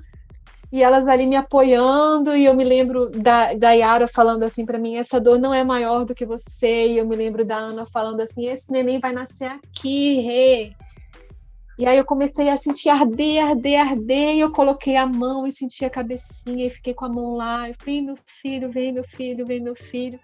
e 0.71 0.83
elas 0.83 1.09
ali 1.09 1.27
me 1.27 1.37
apoiando, 1.37 2.37
e 2.37 2.45
eu 2.45 2.55
me 2.55 2.63
lembro 2.63 3.09
da, 3.09 3.55
da 3.55 3.73
Yara 3.73 4.07
falando 4.07 4.43
assim 4.43 4.67
para 4.67 4.79
mim: 4.79 4.97
essa 4.97 5.21
dor 5.21 5.39
não 5.39 5.53
é 5.53 5.65
maior 5.65 6.05
do 6.05 6.15
que 6.15 6.27
você, 6.27 6.89
e 6.89 6.99
eu 6.99 7.07
me 7.07 7.17
lembro 7.17 7.45
da 7.45 7.57
Ana 7.57 7.87
falando 7.87 8.21
assim: 8.21 8.47
esse 8.47 8.71
neném 8.71 9.01
vai 9.01 9.13
nascer 9.13 9.47
aqui, 9.47 10.21
rê. 10.21 10.73
E 11.79 11.87
aí 11.87 11.97
eu 11.97 12.05
comecei 12.05 12.49
a 12.49 12.59
sentir 12.59 12.89
arder, 12.89 13.41
arder, 13.41 13.81
arder, 13.81 14.35
e 14.35 14.41
eu 14.41 14.51
coloquei 14.51 14.97
a 14.97 15.07
mão 15.07 15.47
e 15.47 15.53
senti 15.53 15.85
a 15.85 15.91
cabecinha, 15.91 16.67
e 16.67 16.71
fiquei 16.71 16.93
com 16.93 17.05
a 17.05 17.09
mão 17.09 17.37
lá, 17.37 17.71
e 17.71 17.75
vem 17.85 18.03
meu 18.03 18.17
filho, 18.27 18.69
vem 18.69 18.93
meu 18.93 19.05
filho, 19.05 19.47
vem 19.47 19.61
meu 19.61 19.77
filho. 19.77 20.19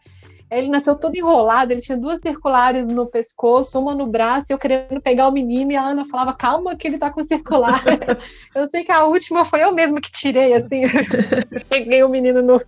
Ele 0.51 0.69
nasceu 0.69 0.97
todo 0.97 1.15
enrolado, 1.15 1.71
ele 1.71 1.81
tinha 1.81 1.97
duas 1.97 2.19
circulares 2.19 2.89
no 2.89 3.07
pescoço, 3.07 3.79
uma 3.79 3.95
no 3.95 4.05
braço, 4.05 4.49
e 4.51 4.53
eu 4.53 4.59
querendo 4.59 5.01
pegar 5.01 5.29
o 5.29 5.33
menino, 5.33 5.71
e 5.71 5.77
a 5.77 5.85
Ana 5.85 6.05
falava, 6.05 6.33
calma 6.35 6.75
que 6.75 6.89
ele 6.89 6.99
tá 6.99 7.09
com 7.09 7.23
circular. 7.23 7.85
eu 8.53 8.67
sei 8.67 8.83
que 8.83 8.91
a 8.91 9.05
última 9.05 9.45
foi 9.45 9.63
eu 9.63 9.73
mesma 9.73 10.01
que 10.01 10.11
tirei, 10.11 10.55
assim, 10.55 10.83
peguei 11.71 12.03
o 12.03 12.09
menino 12.09 12.43
no... 12.43 12.61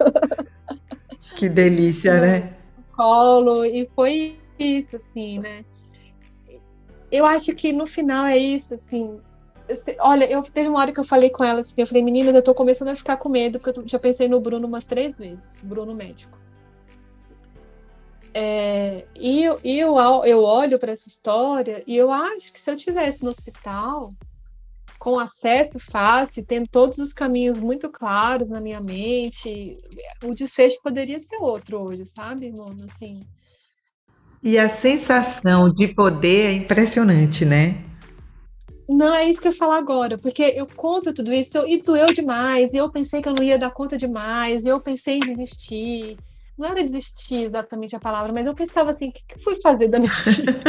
que 1.35 1.49
delícia, 1.49 2.15
no 2.19 2.21
né? 2.21 2.55
Colo, 2.97 3.65
e 3.65 3.91
foi 3.97 4.37
isso, 4.61 4.95
assim, 4.95 5.41
né? 5.41 5.65
Eu 7.11 7.25
acho 7.25 7.55
que 7.55 7.73
no 7.73 7.87
final 7.87 8.27
é 8.27 8.37
isso, 8.37 8.75
assim, 8.75 9.21
olha, 10.01 10.31
eu 10.31 10.43
teve 10.43 10.69
uma 10.69 10.81
hora 10.81 10.93
que 10.93 11.01
eu 11.01 11.05
falei 11.05 11.31
com 11.31 11.45
ela 11.45 11.61
assim, 11.61 11.75
eu 11.79 11.87
falei, 11.87 12.03
meninas, 12.03 12.35
eu 12.35 12.43
tô 12.43 12.55
começando 12.55 12.89
a 12.89 12.97
ficar 12.97 13.17
com 13.17 13.29
medo, 13.29 13.59
porque 13.61 13.79
eu 13.79 13.89
já 13.89 13.99
pensei 13.99 14.29
no 14.29 14.41
Bruno 14.41 14.67
umas 14.67 14.85
três 14.85 15.17
vezes, 15.17 15.63
Bruno 15.63 15.95
médico. 15.95 16.37
É, 18.35 19.07
e 19.19 19.45
eu, 19.45 19.59
eu, 19.65 19.97
eu 20.25 20.43
olho 20.43 20.79
para 20.79 20.93
essa 20.93 21.09
história 21.09 21.83
e 21.87 21.97
eu 21.97 22.13
acho 22.13 22.53
que 22.53 22.61
se 22.61 22.71
eu 22.71 22.77
tivesse 22.77 23.23
no 23.23 23.31
hospital, 23.31 24.11
com 24.99 25.19
acesso 25.19 25.79
fácil, 25.79 26.45
tendo 26.45 26.69
todos 26.69 26.99
os 26.99 27.13
caminhos 27.13 27.59
muito 27.59 27.89
claros 27.91 28.49
na 28.49 28.61
minha 28.61 28.81
mente, 28.81 29.79
o 30.23 30.35
desfecho 30.35 30.79
poderia 30.83 31.19
ser 31.19 31.37
outro 31.37 31.81
hoje, 31.81 32.05
sabe, 32.05 32.51
Mona? 32.51 32.87
Assim. 32.87 33.21
E 34.47 34.61
a 34.61 34.69
sensação 34.69 35.69
de 35.75 35.89
poder 35.89 36.47
é 36.47 36.53
impressionante, 36.53 37.45
né? 37.45 37.83
Não, 38.89 39.13
é 39.13 39.29
isso 39.29 39.41
que 39.41 39.49
eu 39.49 39.53
falo 39.53 39.73
agora, 39.73 40.17
porque 40.17 40.41
eu 40.41 40.69
conto 40.69 41.13
tudo 41.13 41.33
isso 41.33 41.67
e 41.67 41.83
doeu 41.83 42.07
demais, 42.13 42.73
e 42.73 42.77
eu 42.77 42.89
pensei 42.89 43.21
que 43.21 43.29
eu 43.29 43.35
não 43.37 43.45
ia 43.45 43.59
dar 43.59 43.73
conta 43.73 43.97
demais, 43.97 44.65
e 44.65 44.69
eu 44.69 44.81
pensei 44.81 45.17
em 45.17 45.35
desistir, 45.35 46.17
não 46.57 46.69
era 46.69 46.81
desistir 46.81 47.47
exatamente 47.47 47.97
a 47.97 47.99
palavra, 47.99 48.33
mas 48.33 48.47
eu 48.47 48.55
pensava 48.55 48.93
assim, 48.93 49.09
o 49.09 49.13
que, 49.13 49.25
que 49.27 49.43
fui 49.43 49.57
fazer 49.61 49.89
da 49.89 49.99
minha 49.99 50.13
vida? 50.23 50.61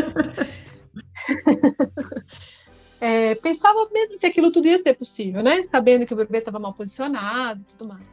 é, 3.00 3.36
pensava 3.36 3.88
mesmo 3.92 4.18
se 4.18 4.26
aquilo 4.26 4.52
tudo 4.52 4.70
ia 4.70 4.80
ser 4.80 4.96
possível, 4.96 5.44
né? 5.44 5.62
Sabendo 5.62 6.04
que 6.08 6.16
o 6.16 6.18
bebê 6.18 6.40
estava 6.40 6.58
mal 6.58 6.74
posicionado 6.74 7.62
e 7.62 7.66
tudo 7.66 7.90
mais. 7.90 8.04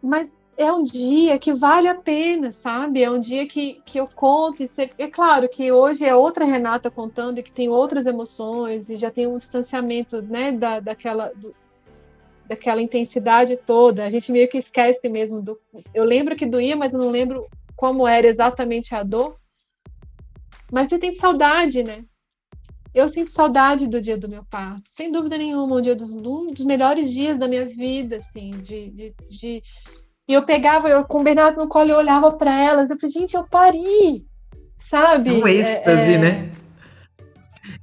Mas 0.00 0.28
é 0.60 0.70
um 0.70 0.82
dia 0.82 1.38
que 1.38 1.54
vale 1.54 1.88
a 1.88 1.94
pena, 1.94 2.50
sabe? 2.50 3.02
É 3.02 3.10
um 3.10 3.18
dia 3.18 3.46
que, 3.46 3.80
que 3.84 3.98
eu 3.98 4.06
conto. 4.06 4.62
é 4.98 5.08
claro 5.08 5.48
que 5.48 5.72
hoje 5.72 6.04
é 6.04 6.14
outra 6.14 6.44
Renata 6.44 6.90
contando 6.90 7.38
e 7.38 7.42
que 7.42 7.50
tem 7.50 7.70
outras 7.70 8.04
emoções 8.04 8.90
e 8.90 8.96
já 8.96 9.10
tem 9.10 9.26
um 9.26 9.38
distanciamento, 9.38 10.20
né, 10.20 10.52
da, 10.52 10.78
daquela, 10.78 11.32
do, 11.34 11.54
daquela 12.46 12.82
intensidade 12.82 13.56
toda. 13.56 14.04
A 14.04 14.10
gente 14.10 14.30
meio 14.30 14.48
que 14.48 14.58
esquece 14.58 15.08
mesmo 15.08 15.40
do. 15.40 15.58
Eu 15.94 16.04
lembro 16.04 16.36
que 16.36 16.44
doía, 16.44 16.76
mas 16.76 16.92
eu 16.92 16.98
não 16.98 17.08
lembro 17.08 17.48
como 17.74 18.06
era 18.06 18.26
exatamente 18.26 18.94
a 18.94 19.02
dor. 19.02 19.40
Mas 20.70 20.88
você 20.88 20.98
tem 20.98 21.14
saudade, 21.14 21.82
né? 21.82 22.04
Eu 22.94 23.08
sinto 23.08 23.30
saudade 23.30 23.86
do 23.86 24.00
dia 24.00 24.18
do 24.18 24.28
meu 24.28 24.44
parto, 24.44 24.90
sem 24.90 25.10
dúvida 25.10 25.38
nenhuma, 25.38 25.76
um, 25.76 25.80
dia 25.80 25.94
dos, 25.94 26.12
um 26.12 26.52
dos 26.52 26.64
melhores 26.64 27.12
dias 27.12 27.38
da 27.38 27.46
minha 27.48 27.64
vida, 27.64 28.16
assim, 28.16 28.50
de, 28.50 28.90
de, 28.90 29.14
de 29.30 29.62
E 30.30 30.32
eu 30.32 30.44
pegava, 30.44 30.88
eu 30.88 31.02
com 31.02 31.22
o 31.22 31.24
Bernardo 31.24 31.60
no 31.60 31.66
colo, 31.66 31.90
eu 31.90 31.96
olhava 31.96 32.30
para 32.30 32.54
elas, 32.56 32.88
eu 32.88 32.96
falei, 32.96 33.12
gente, 33.12 33.34
eu 33.34 33.42
pari, 33.42 34.24
sabe? 34.78 35.32
Um 35.32 35.48
êxtase, 35.48 35.90
é, 35.90 36.12
é... 36.12 36.18
né? 36.18 36.52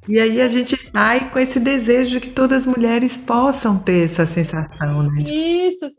E 0.07 0.17
aí 0.17 0.39
a 0.39 0.47
gente 0.47 0.73
sai 0.77 1.29
com 1.29 1.39
esse 1.39 1.59
desejo 1.59 2.09
de 2.09 2.21
que 2.21 2.29
todas 2.29 2.65
as 2.65 2.65
mulheres 2.65 3.17
possam 3.17 3.77
ter 3.77 4.05
essa 4.05 4.25
sensação, 4.25 5.03
né? 5.03 5.23
Isso, 5.23 5.91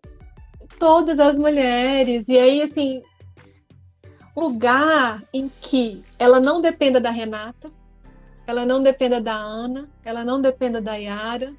todas 0.79 1.21
as 1.21 1.37
mulheres. 1.37 2.25
E 2.27 2.39
aí, 2.39 2.63
assim, 2.63 3.03
lugar 4.35 5.23
em 5.35 5.51
que 5.61 6.03
ela 6.19 6.41
não 6.41 6.63
dependa 6.63 6.99
da 6.99 7.11
Renata, 7.11 7.71
ela 8.47 8.65
não 8.65 8.83
dependa 8.83 9.21
da 9.21 9.35
Ana, 9.35 9.87
ela 10.03 10.25
não 10.25 10.41
dependa 10.41 10.81
da 10.81 10.95
Yara, 10.95 11.53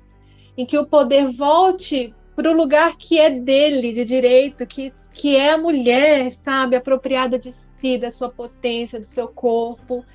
em 0.57 0.65
que 0.65 0.79
o 0.79 0.87
poder 0.87 1.31
volte 1.37 2.11
para 2.39 2.51
o 2.51 2.55
lugar 2.55 2.95
que 2.95 3.19
é 3.19 3.29
dele, 3.29 3.91
de 3.91 4.05
direito, 4.05 4.65
que, 4.65 4.93
que 5.11 5.35
é 5.35 5.51
a 5.51 5.57
mulher, 5.57 6.31
sabe, 6.31 6.77
apropriada 6.77 7.37
de 7.37 7.53
si, 7.77 7.97
da 7.97 8.09
sua 8.09 8.29
potência, 8.29 8.97
do 8.97 9.05
seu 9.05 9.27
corpo, 9.27 10.05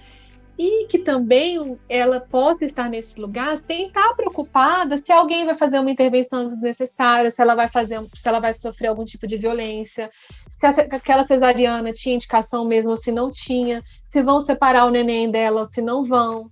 e 0.58 0.86
que 0.86 0.98
também 0.98 1.78
ela 1.86 2.20
possa 2.20 2.64
estar 2.64 2.88
nesse 2.88 3.20
lugar 3.20 3.58
sem 3.66 3.88
estar 3.88 4.14
preocupada 4.14 4.96
se 4.96 5.12
alguém 5.12 5.44
vai 5.44 5.54
fazer 5.54 5.78
uma 5.78 5.90
intervenção 5.90 6.46
desnecessária, 6.46 7.30
se 7.30 7.42
ela 7.42 7.54
vai 7.54 7.68
fazer, 7.68 8.02
se 8.14 8.26
ela 8.26 8.40
vai 8.40 8.54
sofrer 8.54 8.86
algum 8.86 9.04
tipo 9.04 9.26
de 9.26 9.36
violência, 9.36 10.10
se 10.48 10.64
aquela 10.64 11.26
cesariana 11.26 11.92
tinha 11.92 12.14
indicação 12.14 12.64
mesmo 12.64 12.92
ou 12.92 12.96
se 12.96 13.12
não 13.12 13.30
tinha, 13.30 13.82
se 14.02 14.22
vão 14.22 14.40
separar 14.40 14.86
o 14.86 14.90
neném 14.90 15.30
dela 15.30 15.60
ou 15.60 15.66
se 15.66 15.82
não 15.82 16.02
vão. 16.02 16.50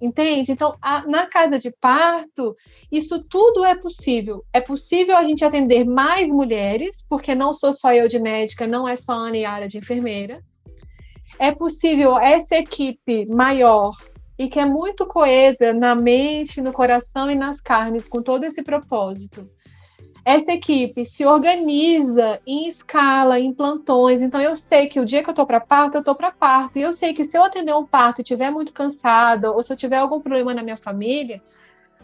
Entende? 0.00 0.52
Então, 0.52 0.76
a, 0.80 1.06
na 1.06 1.26
casa 1.26 1.58
de 1.58 1.70
parto, 1.70 2.56
isso 2.90 3.24
tudo 3.24 3.64
é 3.64 3.74
possível. 3.74 4.44
É 4.52 4.60
possível 4.60 5.16
a 5.16 5.24
gente 5.24 5.44
atender 5.44 5.84
mais 5.84 6.28
mulheres, 6.28 7.04
porque 7.08 7.34
não 7.34 7.52
sou 7.52 7.72
só 7.72 7.92
eu 7.92 8.06
de 8.08 8.18
médica, 8.18 8.66
não 8.66 8.86
é 8.86 8.94
só 8.94 9.12
a 9.12 9.28
Ana 9.28 9.38
Yara 9.38 9.68
de 9.68 9.78
enfermeira 9.78 10.42
é 11.38 11.54
possível 11.54 12.18
essa 12.18 12.56
equipe 12.56 13.26
maior 13.26 13.96
e 14.38 14.48
que 14.48 14.58
é 14.58 14.64
muito 14.64 15.06
coesa 15.06 15.72
na 15.72 15.94
mente, 15.94 16.60
no 16.60 16.72
coração 16.72 17.30
e 17.30 17.34
nas 17.34 17.60
carnes, 17.60 18.08
com 18.08 18.22
todo 18.22 18.44
esse 18.44 18.62
propósito. 18.62 19.48
Essa 20.28 20.52
equipe 20.52 21.06
se 21.06 21.24
organiza 21.24 22.38
em 22.46 22.68
escala, 22.68 23.40
em 23.40 23.50
plantões. 23.50 24.20
Então, 24.20 24.38
eu 24.38 24.54
sei 24.54 24.86
que 24.86 25.00
o 25.00 25.06
dia 25.06 25.22
que 25.22 25.30
eu 25.30 25.32
estou 25.32 25.46
para 25.46 25.58
parto, 25.58 25.94
eu 25.94 26.00
estou 26.00 26.14
para 26.14 26.30
parto. 26.30 26.78
E 26.78 26.82
eu 26.82 26.92
sei 26.92 27.14
que 27.14 27.24
se 27.24 27.38
eu 27.38 27.42
atender 27.42 27.74
um 27.74 27.86
parto 27.86 28.18
e 28.18 28.22
estiver 28.22 28.50
muito 28.50 28.74
cansada, 28.74 29.50
ou 29.50 29.62
se 29.62 29.72
eu 29.72 29.76
tiver 29.78 29.96
algum 29.96 30.20
problema 30.20 30.52
na 30.52 30.62
minha 30.62 30.76
família, 30.76 31.40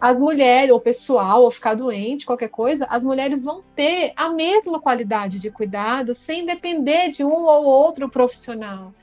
as 0.00 0.18
mulheres, 0.18 0.72
ou 0.72 0.80
pessoal, 0.80 1.42
ou 1.42 1.50
ficar 1.50 1.74
doente, 1.74 2.24
qualquer 2.24 2.48
coisa, 2.48 2.86
as 2.88 3.04
mulheres 3.04 3.44
vão 3.44 3.62
ter 3.76 4.14
a 4.16 4.30
mesma 4.30 4.80
qualidade 4.80 5.38
de 5.38 5.50
cuidado 5.50 6.14
sem 6.14 6.46
depender 6.46 7.10
de 7.10 7.22
um 7.22 7.44
ou 7.44 7.64
outro 7.64 8.08
profissional. 8.08 8.94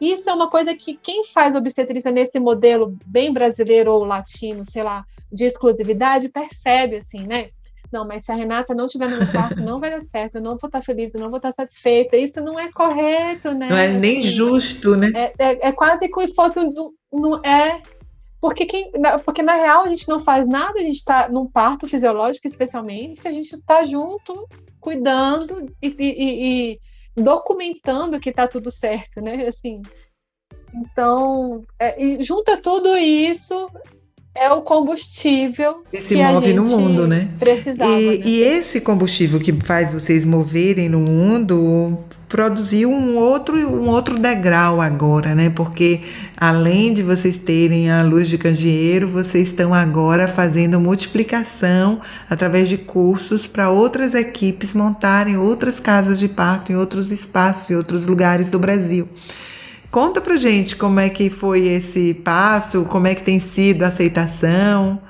Isso 0.00 0.30
é 0.30 0.32
uma 0.32 0.48
coisa 0.48 0.74
que 0.74 0.94
quem 0.94 1.26
faz 1.26 1.54
obstetrícia 1.54 2.10
nesse 2.10 2.40
modelo 2.40 2.96
bem 3.04 3.30
brasileiro 3.30 3.92
ou 3.92 4.06
latino, 4.06 4.64
sei 4.64 4.82
lá, 4.82 5.04
de 5.30 5.44
exclusividade, 5.44 6.30
percebe 6.30 6.96
assim, 6.96 7.26
né? 7.26 7.50
Não, 7.92 8.06
mas 8.06 8.24
se 8.24 8.30
a 8.30 8.34
Renata 8.34 8.74
não 8.74 8.86
estiver 8.86 9.10
no 9.10 9.18
meu 9.18 9.30
quarto, 9.30 9.60
não 9.60 9.80
vai 9.80 9.90
dar 9.90 10.00
certo, 10.00 10.36
eu 10.36 10.42
não 10.42 10.56
vou 10.56 10.68
estar 10.68 10.80
feliz, 10.80 11.12
eu 11.12 11.20
não 11.20 11.28
vou 11.28 11.38
estar 11.38 11.52
satisfeita. 11.52 12.16
Isso 12.16 12.40
não 12.40 12.58
é 12.58 12.70
correto, 12.70 13.52
né? 13.52 13.68
Não 13.68 13.76
é 13.76 13.88
nem 13.88 14.20
assim, 14.20 14.30
justo, 14.30 14.96
né? 14.96 15.10
É, 15.14 15.32
é, 15.38 15.68
é 15.68 15.72
quase 15.72 16.08
como 16.08 16.26
se 16.26 16.34
fosse 16.34 16.60
um, 16.60 16.92
um, 17.12 17.36
é 17.44 17.82
porque, 18.40 18.64
quem, 18.64 18.90
porque 19.24 19.42
na 19.42 19.54
real 19.54 19.84
a 19.84 19.88
gente 19.88 20.08
não 20.08 20.18
faz 20.18 20.48
nada, 20.48 20.78
a 20.78 20.82
gente 20.82 20.96
está 20.96 21.28
num 21.28 21.46
parto 21.46 21.86
fisiológico, 21.86 22.46
especialmente, 22.46 23.28
a 23.28 23.30
gente 23.30 23.52
está 23.52 23.84
junto, 23.84 24.48
cuidando 24.80 25.70
e, 25.82 25.88
e, 25.98 26.72
e, 26.72 26.80
documentando 27.22 28.18
que 28.18 28.30
está 28.30 28.48
tudo 28.48 28.70
certo, 28.70 29.20
né? 29.20 29.46
Assim, 29.46 29.82
então, 30.74 31.60
é, 31.78 32.22
junta 32.22 32.56
tudo 32.56 32.96
isso 32.96 33.68
é 34.34 34.50
o 34.52 34.62
combustível 34.62 35.82
que 35.90 36.00
se 36.00 36.14
move 36.14 36.52
no 36.52 36.64
mundo, 36.64 37.06
né? 37.06 37.28
Precisava, 37.38 37.90
e, 37.90 38.18
né? 38.18 38.24
e 38.24 38.40
esse 38.40 38.80
combustível 38.80 39.40
que 39.40 39.52
faz 39.52 39.92
vocês 39.92 40.24
moverem 40.24 40.88
no 40.88 41.00
mundo 41.00 41.98
produziu 42.28 42.90
um 42.90 43.16
outro 43.18 43.56
um 43.56 43.88
outro 43.88 44.18
degrau 44.18 44.80
agora, 44.80 45.34
né? 45.34 45.50
Porque 45.50 46.00
além 46.36 46.94
de 46.94 47.02
vocês 47.02 47.38
terem 47.38 47.90
a 47.90 48.04
luz 48.04 48.28
de 48.28 48.38
candeeiro, 48.38 49.08
vocês 49.08 49.48
estão 49.48 49.74
agora 49.74 50.28
fazendo 50.28 50.78
multiplicação 50.78 52.00
através 52.28 52.68
de 52.68 52.78
cursos 52.78 53.48
para 53.48 53.68
outras 53.68 54.14
equipes 54.14 54.74
montarem 54.74 55.36
outras 55.36 55.80
casas 55.80 56.20
de 56.20 56.28
parto 56.28 56.70
em 56.70 56.76
outros 56.76 57.10
espaços, 57.10 57.68
em 57.70 57.74
outros 57.74 58.06
lugares 58.06 58.48
do 58.48 58.60
Brasil. 58.60 59.08
Conta 59.90 60.20
pra 60.20 60.36
gente 60.36 60.76
como 60.76 61.00
é 61.00 61.10
que 61.10 61.28
foi 61.28 61.66
esse 61.66 62.14
passo, 62.14 62.84
como 62.84 63.08
é 63.08 63.14
que 63.14 63.24
tem 63.24 63.40
sido 63.40 63.82
a 63.82 63.88
aceitação, 63.88 65.02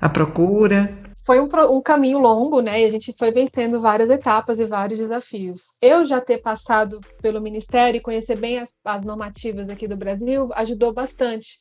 a 0.00 0.08
procura. 0.08 0.92
Foi 1.24 1.40
um, 1.40 1.48
um, 1.70 1.80
caminho 1.80 2.18
longo, 2.18 2.60
né? 2.60 2.82
E 2.82 2.84
a 2.86 2.90
gente 2.90 3.14
foi 3.16 3.30
vencendo 3.30 3.80
várias 3.80 4.10
etapas 4.10 4.58
e 4.58 4.64
vários 4.64 4.98
desafios. 4.98 5.76
Eu 5.80 6.04
já 6.04 6.20
ter 6.20 6.38
passado 6.38 6.98
pelo 7.22 7.40
Ministério 7.40 7.98
e 7.98 8.02
conhecer 8.02 8.36
bem 8.36 8.58
as, 8.58 8.74
as 8.84 9.04
normativas 9.04 9.68
aqui 9.68 9.86
do 9.86 9.96
Brasil 9.96 10.48
ajudou 10.54 10.92
bastante. 10.92 11.60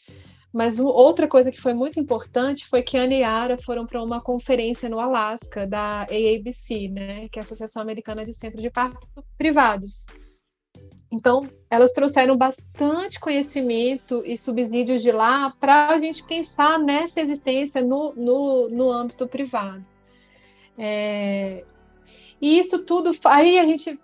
Mas 0.52 0.80
outra 0.80 1.28
coisa 1.28 1.52
que 1.52 1.62
foi 1.62 1.74
muito 1.74 2.00
importante 2.00 2.66
foi 2.68 2.82
que 2.82 2.98
a 2.98 3.04
Ana 3.04 3.54
e 3.54 3.64
foram 3.64 3.86
para 3.86 4.02
uma 4.02 4.22
conferência 4.22 4.90
no 4.90 5.00
Alasca, 5.00 5.68
da 5.68 6.02
AABC, 6.04 6.90
né? 6.90 7.30
Que 7.30 7.38
é 7.38 7.42
a 7.42 7.46
Associação 7.46 7.80
Americana 7.80 8.26
de 8.26 8.34
Centros 8.34 8.64
de 8.64 8.72
Parto 8.72 9.08
Privados. 9.38 10.06
Então, 11.12 11.48
elas 11.70 11.92
trouxeram 11.92 12.36
bastante 12.36 13.20
conhecimento 13.20 14.24
e 14.26 14.38
subsídios 14.38 15.02
de 15.02 15.12
lá 15.12 15.54
para 15.60 15.90
a 15.90 16.00
gente 16.00 16.24
pensar 16.24 16.80
nessa 16.80 17.22
existência 17.22 17.82
no, 17.82 18.14
no, 18.16 18.70
no 18.70 18.92
âmbito 18.92 19.28
privado. 19.28 19.86
É, 20.78 21.64
e 22.42 22.60
isso 22.60 22.86
tudo, 22.86 23.12
aí 23.26 23.60
a 23.60 23.66
gente. 23.66 24.00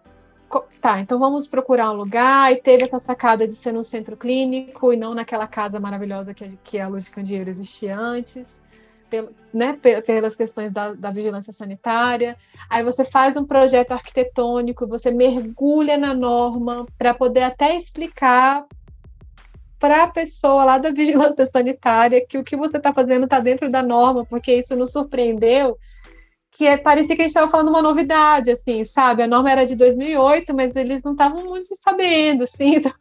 Tá, 0.81 0.99
então 0.99 1.17
vamos 1.17 1.47
procurar 1.47 1.91
um 1.91 1.95
lugar. 1.95 2.51
E 2.51 2.57
teve 2.57 2.83
essa 2.83 2.99
sacada 2.99 3.47
de 3.47 3.55
ser 3.55 3.71
no 3.71 3.83
centro 3.83 4.17
clínico 4.17 4.91
e 4.91 4.97
não 4.97 5.13
naquela 5.13 5.47
casa 5.47 5.79
maravilhosa 5.79 6.33
que, 6.33 6.57
que 6.57 6.79
a 6.79 6.89
Luz 6.89 7.05
de 7.05 7.11
Candeeiro 7.11 7.49
existia 7.49 7.97
antes 7.97 8.61
né, 9.53 9.77
pelas 10.05 10.35
questões 10.35 10.71
da, 10.71 10.93
da, 10.93 11.11
vigilância 11.11 11.51
sanitária. 11.51 12.37
Aí 12.69 12.83
você 12.83 13.03
faz 13.03 13.35
um 13.35 13.45
projeto 13.45 13.91
arquitetônico, 13.91 14.87
você 14.87 15.11
mergulha 15.11 15.97
na 15.97 16.13
norma 16.13 16.85
para 16.97 17.13
poder 17.13 17.43
até 17.43 17.75
explicar 17.75 18.65
para 19.79 20.03
a 20.03 20.07
pessoa 20.07 20.63
lá 20.63 20.77
da 20.77 20.91
vigilância 20.93 21.45
sanitária 21.45 22.25
que 22.25 22.37
o 22.37 22.43
que 22.43 22.55
você 22.55 22.77
está 22.77 22.93
fazendo 22.93 23.25
está 23.25 23.39
dentro 23.39 23.69
da 23.69 23.81
norma, 23.81 24.23
porque 24.25 24.53
isso 24.53 24.75
nos 24.75 24.91
surpreendeu, 24.91 25.77
que 26.51 26.67
é, 26.67 26.77
parecia 26.77 27.15
que 27.15 27.21
a 27.21 27.25
gente 27.25 27.29
estava 27.29 27.49
falando 27.49 27.69
uma 27.69 27.81
novidade, 27.81 28.51
assim, 28.51 28.85
sabe? 28.85 29.23
A 29.23 29.27
norma 29.27 29.51
era 29.51 29.65
de 29.65 29.75
2008, 29.75 30.53
mas 30.53 30.75
eles 30.75 31.01
não 31.01 31.13
estavam 31.13 31.43
muito 31.45 31.75
sabendo, 31.75 32.43
assim. 32.43 32.81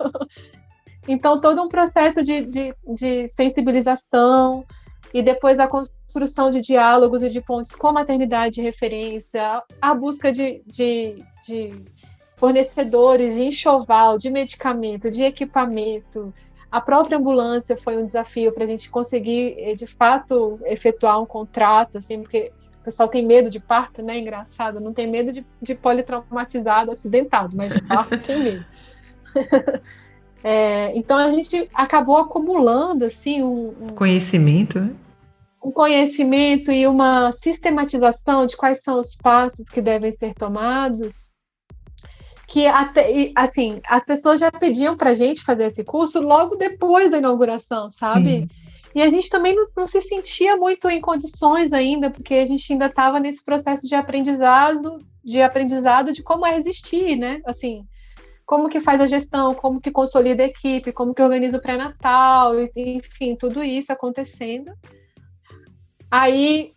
Então, 1.08 1.40
então 1.40 1.40
todo 1.40 1.62
um 1.62 1.68
processo 1.68 2.22
de, 2.22 2.44
de, 2.44 2.74
de 2.86 3.26
sensibilização, 3.28 4.64
e 5.12 5.22
depois 5.22 5.58
a 5.58 5.66
construção 5.66 6.50
de 6.50 6.60
diálogos 6.60 7.22
e 7.22 7.30
de 7.30 7.40
pontes 7.40 7.74
com 7.74 7.88
a 7.88 7.92
maternidade 7.92 8.56
de 8.56 8.62
referência, 8.62 9.62
a 9.80 9.94
busca 9.94 10.30
de, 10.30 10.62
de, 10.66 11.24
de 11.46 11.84
fornecedores 12.36 13.34
de 13.34 13.42
enxoval, 13.42 14.16
de 14.16 14.30
medicamento, 14.30 15.10
de 15.10 15.22
equipamento. 15.22 16.32
A 16.70 16.80
própria 16.80 17.18
ambulância 17.18 17.76
foi 17.76 17.96
um 17.96 18.06
desafio 18.06 18.52
para 18.52 18.64
a 18.64 18.66
gente 18.66 18.88
conseguir, 18.88 19.56
eh, 19.58 19.74
de 19.74 19.86
fato, 19.86 20.60
efetuar 20.64 21.20
um 21.20 21.26
contrato, 21.26 21.98
assim, 21.98 22.22
porque 22.22 22.52
o 22.80 22.84
pessoal 22.84 23.08
tem 23.08 23.26
medo 23.26 23.50
de 23.50 23.58
parto, 23.58 24.02
né? 24.02 24.18
Engraçado, 24.18 24.80
não 24.80 24.92
tem 24.92 25.08
medo 25.08 25.32
de, 25.32 25.44
de 25.60 25.74
politraumatizado, 25.74 26.92
acidentado, 26.92 27.56
mas 27.56 27.74
de 27.74 27.82
parto 27.82 28.16
tem 28.18 28.38
medo. 28.38 28.64
É, 30.42 30.96
então 30.96 31.18
a 31.18 31.30
gente 31.30 31.68
acabou 31.74 32.16
acumulando 32.16 33.04
assim 33.04 33.42
um, 33.42 33.74
um, 33.80 33.86
conhecimento, 33.94 34.80
né? 34.80 34.94
um 35.62 35.70
conhecimento 35.70 36.72
e 36.72 36.86
uma 36.86 37.30
sistematização 37.32 38.46
de 38.46 38.56
quais 38.56 38.82
são 38.82 38.98
os 38.98 39.14
passos 39.14 39.68
que 39.68 39.82
devem 39.82 40.10
ser 40.10 40.34
tomados. 40.34 41.28
Que 42.46 42.66
até 42.66 43.30
assim 43.36 43.80
as 43.86 44.04
pessoas 44.04 44.40
já 44.40 44.50
pediam 44.50 44.96
para 44.96 45.10
a 45.10 45.14
gente 45.14 45.42
fazer 45.42 45.66
esse 45.66 45.84
curso 45.84 46.20
logo 46.20 46.56
depois 46.56 47.10
da 47.10 47.18
inauguração, 47.18 47.88
sabe? 47.90 48.40
Sim. 48.40 48.48
E 48.94 49.02
a 49.02 49.08
gente 49.08 49.30
também 49.30 49.54
não, 49.54 49.68
não, 49.76 49.86
se 49.86 50.00
sentia 50.00 50.56
muito 50.56 50.88
em 50.88 51.00
condições 51.00 51.72
ainda, 51.72 52.10
porque 52.10 52.34
a 52.34 52.46
gente 52.46 52.72
ainda 52.72 52.86
estava 52.86 53.20
nesse 53.20 53.44
processo 53.44 53.86
de 53.86 53.94
aprendizado, 53.94 54.98
de 55.22 55.40
aprendizado 55.40 56.12
de 56.12 56.24
como 56.24 56.44
é 56.44 56.54
resistir, 56.54 57.14
né? 57.14 57.40
Assim, 57.46 57.86
como 58.50 58.68
que 58.68 58.80
faz 58.80 59.00
a 59.00 59.06
gestão, 59.06 59.54
como 59.54 59.80
que 59.80 59.92
consolida 59.92 60.42
a 60.42 60.46
equipe, 60.46 60.90
como 60.90 61.14
que 61.14 61.22
organiza 61.22 61.56
o 61.56 61.62
pré-natal, 61.62 62.54
enfim, 62.60 63.36
tudo 63.36 63.62
isso 63.62 63.92
acontecendo. 63.92 64.72
Aí, 66.10 66.72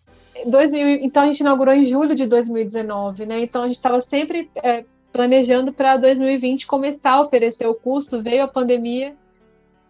2000, 0.45 0.87
então 1.01 1.23
a 1.23 1.25
gente 1.25 1.39
inaugurou 1.39 1.73
em 1.73 1.83
julho 1.83 2.13
de 2.13 2.27
2019, 2.27 3.25
né? 3.25 3.41
Então 3.41 3.63
a 3.63 3.65
gente 3.65 3.77
estava 3.77 3.99
sempre 4.01 4.51
é, 4.61 4.85
planejando 5.11 5.73
para 5.73 5.97
2020 5.97 6.67
começar 6.67 7.13
a 7.13 7.21
oferecer 7.21 7.65
o 7.65 7.73
curso, 7.73 8.21
veio 8.21 8.43
a 8.43 8.47
pandemia 8.47 9.15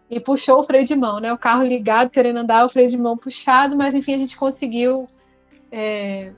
e 0.08 0.18
puxou 0.18 0.60
o 0.60 0.64
freio 0.64 0.86
de 0.86 0.96
mão, 0.96 1.20
né? 1.20 1.34
O 1.34 1.38
carro 1.38 1.66
ligado, 1.66 2.08
querendo 2.08 2.38
andar, 2.38 2.64
o 2.64 2.70
freio 2.70 2.88
de 2.88 2.96
mão 2.96 3.14
puxado, 3.14 3.76
mas 3.76 3.92
enfim, 3.92 4.14
a 4.14 4.18
gente 4.18 4.38
conseguiu 4.38 5.06
é, 5.70 6.32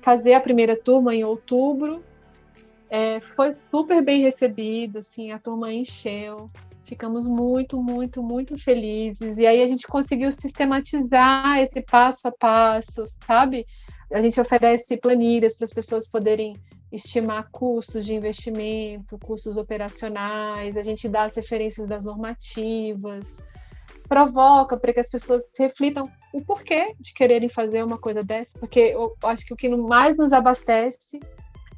fazer 0.00 0.32
a 0.32 0.40
primeira 0.40 0.74
turma 0.74 1.14
em 1.14 1.24
outubro. 1.24 2.02
É, 2.90 3.20
foi 3.20 3.52
super 3.52 4.02
bem 4.02 4.22
recebido, 4.22 4.98
assim, 4.98 5.30
a 5.30 5.38
turma 5.38 5.72
encheu. 5.72 6.50
Ficamos 6.84 7.26
muito, 7.26 7.82
muito, 7.82 8.22
muito 8.22 8.56
felizes. 8.56 9.36
E 9.36 9.46
aí 9.46 9.62
a 9.62 9.66
gente 9.66 9.86
conseguiu 9.86 10.32
sistematizar 10.32 11.58
esse 11.58 11.82
passo 11.82 12.26
a 12.28 12.32
passo, 12.32 13.04
sabe? 13.22 13.66
A 14.10 14.22
gente 14.22 14.40
oferece 14.40 14.96
planilhas 14.96 15.54
para 15.54 15.64
as 15.64 15.72
pessoas 15.72 16.06
poderem 16.06 16.56
estimar 16.90 17.50
custos 17.50 18.06
de 18.06 18.14
investimento, 18.14 19.18
custos 19.18 19.58
operacionais, 19.58 20.76
a 20.76 20.82
gente 20.82 21.06
dá 21.08 21.24
as 21.24 21.36
referências 21.36 21.86
das 21.86 22.04
normativas, 22.04 23.38
provoca 24.08 24.76
para 24.76 24.94
que 24.94 25.00
as 25.00 25.10
pessoas 25.10 25.44
reflitam 25.58 26.10
o 26.32 26.40
porquê 26.40 26.94
de 26.98 27.12
quererem 27.12 27.50
fazer 27.50 27.84
uma 27.84 27.98
coisa 27.98 28.24
dessa, 28.24 28.58
porque 28.58 28.80
eu 28.80 29.14
acho 29.24 29.44
que 29.44 29.52
o 29.52 29.56
que 29.56 29.68
mais 29.68 30.16
nos 30.16 30.32
abastece 30.32 31.20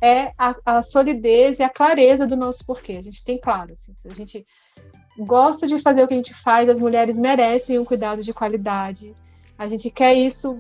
é 0.00 0.32
a, 0.38 0.56
a 0.64 0.82
solidez 0.82 1.58
e 1.58 1.62
a 1.62 1.68
clareza 1.68 2.26
do 2.26 2.36
nosso 2.36 2.64
porquê. 2.64 2.92
A 2.92 3.02
gente 3.02 3.24
tem 3.24 3.38
claro, 3.38 3.72
assim, 3.72 3.92
a 4.04 4.14
gente 4.14 4.46
gosta 5.18 5.66
de 5.66 5.78
fazer 5.78 6.02
o 6.02 6.08
que 6.08 6.14
a 6.14 6.16
gente 6.16 6.34
faz, 6.34 6.68
as 6.68 6.80
mulheres 6.80 7.18
merecem 7.18 7.78
um 7.78 7.84
cuidado 7.84 8.22
de 8.22 8.32
qualidade. 8.32 9.14
A 9.58 9.66
gente 9.66 9.90
quer 9.90 10.14
isso 10.14 10.58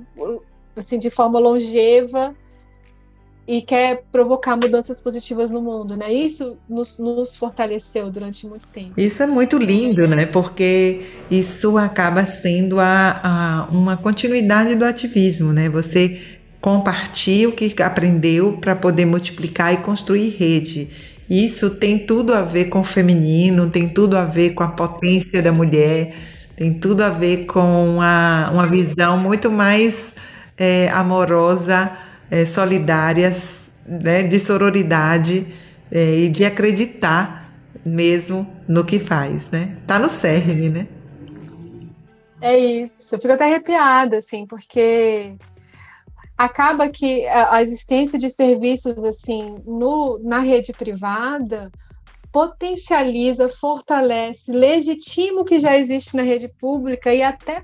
assim 0.76 0.98
de 0.98 1.10
forma 1.10 1.38
longeva 1.38 2.34
e 3.48 3.62
quer 3.62 4.04
provocar 4.12 4.56
mudanças 4.56 5.00
positivas 5.00 5.50
no 5.50 5.60
mundo, 5.60 5.96
né? 5.96 6.12
Isso 6.12 6.56
nos, 6.68 6.98
nos, 6.98 7.34
fortaleceu 7.34 8.10
durante 8.10 8.46
muito 8.46 8.66
tempo. 8.68 8.92
Isso 8.96 9.22
é 9.22 9.26
muito 9.26 9.58
lindo, 9.58 10.06
né? 10.06 10.26
Porque 10.26 11.02
isso 11.30 11.76
acaba 11.76 12.24
sendo 12.24 12.78
a, 12.78 13.20
a 13.24 13.68
uma 13.72 13.96
continuidade 13.96 14.76
do 14.76 14.84
ativismo, 14.84 15.52
né? 15.52 15.68
Você 15.68 16.39
compartilha 16.60 17.48
o 17.48 17.52
que 17.52 17.82
aprendeu 17.82 18.58
para 18.60 18.76
poder 18.76 19.06
multiplicar 19.06 19.72
e 19.72 19.78
construir 19.78 20.30
rede. 20.30 20.88
Isso 21.28 21.70
tem 21.70 21.98
tudo 21.98 22.34
a 22.34 22.42
ver 22.42 22.66
com 22.66 22.80
o 22.80 22.84
feminino, 22.84 23.70
tem 23.70 23.88
tudo 23.88 24.16
a 24.16 24.24
ver 24.24 24.50
com 24.50 24.64
a 24.64 24.68
potência 24.68 25.40
da 25.40 25.52
mulher, 25.52 26.12
tem 26.56 26.74
tudo 26.74 27.02
a 27.02 27.08
ver 27.08 27.46
com 27.46 28.00
a, 28.02 28.50
uma 28.52 28.66
visão 28.66 29.16
muito 29.16 29.50
mais 29.50 30.12
é, 30.58 30.88
amorosa, 30.90 31.90
é, 32.30 32.44
solidária, 32.44 33.34
né, 33.86 34.24
de 34.24 34.38
sororidade 34.38 35.46
é, 35.90 36.16
e 36.16 36.28
de 36.28 36.44
acreditar 36.44 37.50
mesmo 37.86 38.46
no 38.68 38.84
que 38.84 38.98
faz, 38.98 39.50
né? 39.50 39.76
Tá 39.86 39.98
no 39.98 40.10
cerne, 40.10 40.68
né? 40.68 40.86
É 42.42 42.58
isso, 42.58 43.14
eu 43.14 43.20
fico 43.20 43.32
até 43.32 43.44
arrepiada, 43.44 44.18
assim, 44.18 44.46
porque 44.46 45.34
acaba 46.40 46.88
que 46.88 47.26
a, 47.26 47.60
existência 47.60 48.18
de 48.18 48.30
serviços 48.30 49.04
assim 49.04 49.56
no, 49.66 50.18
na 50.20 50.38
rede 50.38 50.72
privada 50.72 51.70
potencializa, 52.32 53.46
fortalece, 53.46 54.50
legitima 54.50 55.42
o 55.42 55.44
que 55.44 55.58
já 55.58 55.76
existe 55.76 56.16
na 56.16 56.22
rede 56.22 56.48
pública 56.48 57.12
e 57.12 57.22
até 57.22 57.62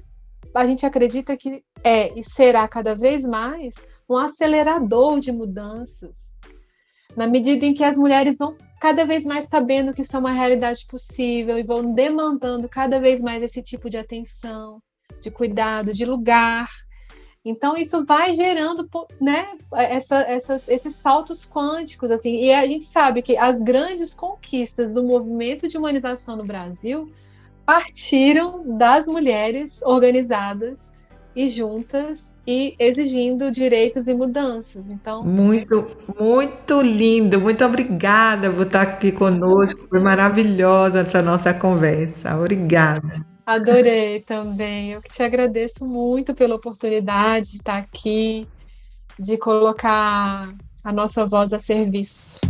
a 0.54 0.66
gente 0.66 0.84
acredita 0.84 1.38
que 1.38 1.64
é 1.82 2.12
e 2.18 2.22
será 2.22 2.68
cada 2.68 2.94
vez 2.94 3.24
mais 3.24 3.74
um 4.06 4.18
acelerador 4.18 5.20
de 5.20 5.32
mudanças. 5.32 6.18
Na 7.16 7.26
medida 7.26 7.64
em 7.64 7.72
que 7.72 7.82
as 7.82 7.96
mulheres 7.96 8.36
vão 8.36 8.58
cada 8.78 9.06
vez 9.06 9.24
mais 9.24 9.46
sabendo 9.46 9.94
que 9.94 10.02
isso 10.02 10.14
é 10.14 10.20
uma 10.20 10.32
realidade 10.32 10.84
possível 10.86 11.58
e 11.58 11.62
vão 11.62 11.94
demandando 11.94 12.68
cada 12.68 13.00
vez 13.00 13.22
mais 13.22 13.42
esse 13.42 13.62
tipo 13.62 13.88
de 13.88 13.96
atenção, 13.96 14.82
de 15.18 15.30
cuidado, 15.30 15.94
de 15.94 16.04
lugar 16.04 16.68
então 17.48 17.76
isso 17.76 18.04
vai 18.04 18.34
gerando, 18.34 18.88
né, 19.20 19.46
essa, 19.72 20.16
essas, 20.22 20.68
esses 20.68 20.96
saltos 20.96 21.46
quânticos, 21.46 22.10
assim. 22.10 22.42
E 22.42 22.52
a 22.52 22.66
gente 22.66 22.86
sabe 22.86 23.22
que 23.22 23.36
as 23.36 23.62
grandes 23.62 24.12
conquistas 24.12 24.90
do 24.90 25.04
movimento 25.04 25.68
de 25.68 25.78
humanização 25.78 26.36
no 26.36 26.42
Brasil 26.42 27.08
partiram 27.64 28.76
das 28.76 29.06
mulheres 29.06 29.80
organizadas 29.82 30.90
e 31.36 31.48
juntas 31.48 32.34
e 32.44 32.74
exigindo 32.80 33.52
direitos 33.52 34.08
e 34.08 34.14
mudanças. 34.14 34.84
Então, 34.88 35.22
muito, 35.22 35.88
muito 36.18 36.80
lindo. 36.80 37.40
Muito 37.40 37.64
obrigada 37.64 38.50
por 38.50 38.66
estar 38.66 38.82
aqui 38.82 39.12
conosco. 39.12 39.86
Foi 39.88 40.00
maravilhosa 40.00 41.00
essa 41.00 41.22
nossa 41.22 41.54
conversa. 41.54 42.36
Obrigada. 42.36 43.24
Adorei 43.46 44.22
também. 44.22 44.90
Eu 44.90 45.00
que 45.00 45.08
te 45.08 45.22
agradeço 45.22 45.86
muito 45.86 46.34
pela 46.34 46.56
oportunidade 46.56 47.52
de 47.52 47.56
estar 47.58 47.76
aqui, 47.76 48.48
de 49.16 49.38
colocar 49.38 50.52
a 50.82 50.92
nossa 50.92 51.24
voz 51.24 51.52
a 51.52 51.60
serviço. 51.60 52.40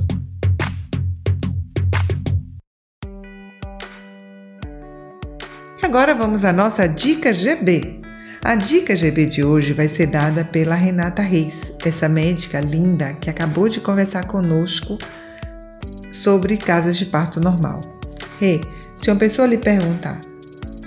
Agora 5.83 6.15
vamos 6.15 6.47
à 6.47 6.53
nossa 6.53 6.89
dica 6.89 7.31
GB. 7.31 8.01
A 8.43 8.55
dica 8.55 8.97
GB 8.97 9.27
de 9.27 9.45
hoje 9.45 9.75
vai 9.75 9.89
ser 9.89 10.07
dada 10.07 10.47
pela 10.47 10.75
Renata 10.75 11.21
Reis, 11.21 11.73
essa 11.85 12.09
médica 12.09 12.59
linda 12.59 13.13
que 13.15 13.29
acabou 13.29 13.69
de 13.69 13.81
conversar 13.83 14.27
conosco 14.27 14.97
sobre 16.11 16.57
casas 16.57 16.97
de 16.97 17.05
parto 17.05 17.39
normal. 17.39 17.83
Rê, 18.41 18.63
se 18.97 19.11
uma 19.11 19.19
pessoa 19.19 19.47
lhe 19.47 19.59
perguntar 19.59 20.21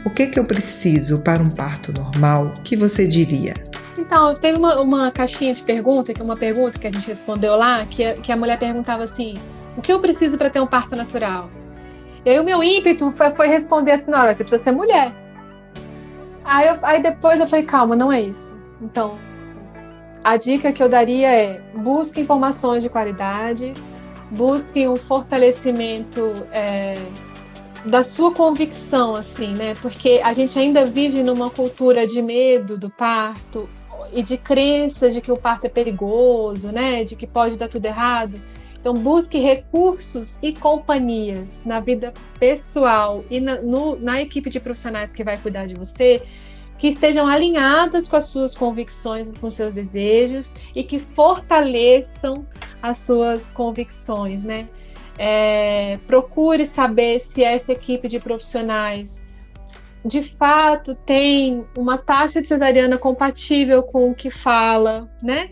o 0.05 0.09
que, 0.09 0.27
que 0.27 0.39
eu 0.39 0.45
preciso 0.45 1.21
para 1.21 1.41
um 1.41 1.49
parto 1.49 1.91
normal? 1.91 2.53
Que 2.63 2.75
você 2.75 3.07
diria? 3.07 3.53
Então, 3.97 4.33
teve 4.35 4.57
uma, 4.57 4.79
uma 4.79 5.11
caixinha 5.11 5.53
de 5.53 5.61
pergunta, 5.61 6.13
que 6.13 6.21
é 6.21 6.23
uma 6.23 6.37
pergunta 6.37 6.79
que 6.79 6.87
a 6.87 6.91
gente 6.91 7.07
respondeu 7.07 7.55
lá, 7.55 7.85
que 7.85 8.03
a, 8.03 8.15
que 8.15 8.31
a 8.31 8.37
mulher 8.37 8.57
perguntava 8.57 9.03
assim: 9.03 9.35
o 9.75 9.81
que 9.81 9.91
eu 9.91 9.99
preciso 9.99 10.37
para 10.37 10.49
ter 10.49 10.61
um 10.61 10.67
parto 10.67 10.95
natural? 10.95 11.49
E 12.25 12.29
aí 12.29 12.39
o 12.39 12.43
meu 12.43 12.63
ímpeto 12.63 13.13
foi 13.35 13.47
responder 13.47 13.91
assim: 13.93 14.09
não, 14.09 14.21
você 14.21 14.43
precisa 14.43 14.63
ser 14.63 14.71
mulher. 14.71 15.13
Aí, 16.43 16.67
eu, 16.67 16.77
aí 16.81 17.03
depois 17.03 17.39
eu 17.39 17.47
falei: 17.47 17.65
calma, 17.65 17.95
não 17.95 18.11
é 18.11 18.21
isso. 18.21 18.57
Então, 18.81 19.17
a 20.23 20.37
dica 20.37 20.71
que 20.71 20.81
eu 20.81 20.87
daria 20.87 21.29
é: 21.29 21.61
busque 21.75 22.21
informações 22.21 22.81
de 22.81 22.89
qualidade, 22.89 23.73
busque 24.31 24.87
um 24.87 24.97
fortalecimento. 24.97 26.33
É, 26.51 26.97
da 27.85 28.03
sua 28.03 28.33
convicção, 28.33 29.15
assim, 29.15 29.53
né? 29.53 29.75
Porque 29.75 30.21
a 30.23 30.33
gente 30.33 30.57
ainda 30.57 30.85
vive 30.85 31.23
numa 31.23 31.49
cultura 31.49 32.05
de 32.05 32.21
medo 32.21 32.77
do 32.77 32.89
parto 32.89 33.69
e 34.13 34.21
de 34.21 34.37
crença 34.37 35.09
de 35.09 35.21
que 35.21 35.31
o 35.31 35.37
parto 35.37 35.65
é 35.65 35.69
perigoso, 35.69 36.71
né? 36.71 37.03
De 37.03 37.15
que 37.15 37.27
pode 37.27 37.57
dar 37.57 37.69
tudo 37.69 37.85
errado. 37.85 38.39
Então, 38.79 38.93
busque 38.93 39.37
recursos 39.39 40.37
e 40.41 40.53
companhias 40.53 41.65
na 41.65 41.79
vida 41.79 42.13
pessoal 42.39 43.23
e 43.29 43.39
na, 43.39 43.61
no, 43.61 43.99
na 43.99 44.21
equipe 44.21 44.49
de 44.49 44.59
profissionais 44.59 45.11
que 45.11 45.23
vai 45.23 45.37
cuidar 45.37 45.65
de 45.65 45.75
você, 45.75 46.21
que 46.77 46.87
estejam 46.87 47.27
alinhadas 47.27 48.07
com 48.07 48.15
as 48.15 48.25
suas 48.25 48.55
convicções, 48.55 49.31
com 49.37 49.49
seus 49.49 49.73
desejos 49.73 50.53
e 50.73 50.81
que 50.81 50.97
fortaleçam 50.97 52.45
as 52.81 52.99
suas 52.99 53.51
convicções, 53.51 54.41
né? 54.41 54.69
É, 55.21 55.99
procure 56.07 56.65
saber 56.65 57.19
se 57.19 57.43
essa 57.43 57.73
equipe 57.73 58.07
de 58.07 58.21
profissionais 58.21 59.21
de 60.05 60.23
fato 60.37 60.95
tem 60.95 61.65
uma 61.77 61.97
taxa 61.97 62.41
de 62.41 62.47
cesariana 62.47 62.97
compatível 62.97 63.83
com 63.83 64.09
o 64.09 64.15
que 64.15 64.31
fala, 64.31 65.09
né? 65.21 65.51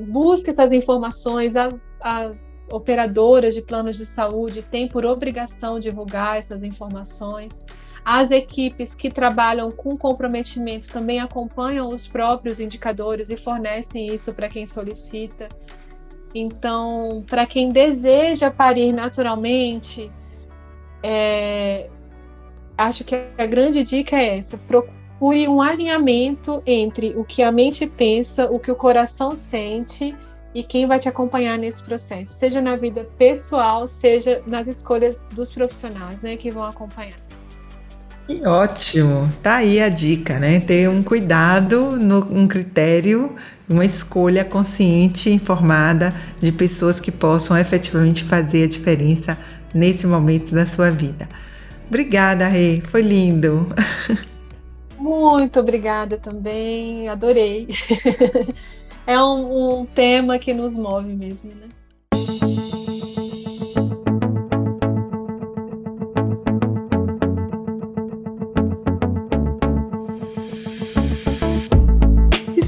Busque 0.00 0.50
essas 0.50 0.72
informações, 0.72 1.54
as, 1.54 1.80
as 2.00 2.36
operadoras 2.70 3.54
de 3.54 3.62
planos 3.62 3.96
de 3.96 4.04
saúde 4.04 4.62
têm 4.62 4.88
por 4.88 5.04
obrigação 5.04 5.78
divulgar 5.78 6.38
essas 6.38 6.64
informações. 6.64 7.64
As 8.04 8.30
equipes 8.30 8.94
que 8.94 9.08
trabalham 9.08 9.70
com 9.70 9.96
comprometimento 9.96 10.88
também 10.88 11.20
acompanham 11.20 11.88
os 11.88 12.06
próprios 12.06 12.60
indicadores 12.60 13.30
e 13.30 13.36
fornecem 13.36 14.12
isso 14.12 14.34
para 14.34 14.48
quem 14.48 14.66
solicita. 14.66 15.48
Então, 16.34 17.22
para 17.28 17.46
quem 17.46 17.68
deseja 17.68 18.50
parir 18.50 18.92
naturalmente, 18.92 20.10
é, 21.02 21.88
acho 22.76 23.04
que 23.04 23.14
a 23.14 23.46
grande 23.46 23.84
dica 23.84 24.16
é 24.16 24.38
essa: 24.38 24.58
procure 24.58 25.46
um 25.46 25.62
alinhamento 25.62 26.62
entre 26.66 27.14
o 27.16 27.24
que 27.24 27.42
a 27.42 27.52
mente 27.52 27.86
pensa, 27.86 28.50
o 28.50 28.58
que 28.58 28.70
o 28.70 28.74
coração 28.74 29.36
sente 29.36 30.16
e 30.54 30.62
quem 30.62 30.86
vai 30.86 30.98
te 30.98 31.08
acompanhar 31.08 31.58
nesse 31.58 31.82
processo, 31.82 32.32
seja 32.32 32.60
na 32.60 32.76
vida 32.76 33.06
pessoal, 33.18 33.88
seja 33.88 34.42
nas 34.46 34.68
escolhas 34.68 35.26
dos 35.32 35.52
profissionais, 35.52 36.20
né, 36.20 36.36
que 36.36 36.50
vão 36.50 36.62
acompanhar. 36.64 37.18
Que 38.26 38.46
ótimo! 38.46 39.30
Tá 39.42 39.56
aí 39.56 39.82
a 39.82 39.90
dica, 39.90 40.38
né? 40.38 40.58
Ter 40.58 40.88
um 40.88 41.02
cuidado, 41.02 41.90
no, 41.90 42.20
um 42.30 42.48
critério 42.48 43.36
uma 43.68 43.84
escolha 43.84 44.44
consciente 44.44 45.30
informada 45.30 46.14
de 46.38 46.52
pessoas 46.52 47.00
que 47.00 47.10
possam 47.10 47.56
efetivamente 47.56 48.24
fazer 48.24 48.64
a 48.64 48.68
diferença 48.68 49.38
nesse 49.72 50.06
momento 50.06 50.54
da 50.54 50.66
sua 50.66 50.90
vida. 50.90 51.28
Obrigada, 51.88 52.46
Rê, 52.48 52.82
foi 52.90 53.02
lindo. 53.02 53.66
Muito 54.98 55.60
obrigada 55.60 56.16
também, 56.16 57.08
adorei. 57.08 57.68
é 59.06 59.20
um, 59.22 59.80
um 59.80 59.86
tema 59.86 60.38
que 60.38 60.54
nos 60.54 60.74
move 60.74 61.12
mesmo, 61.12 61.50
né? 61.50 61.73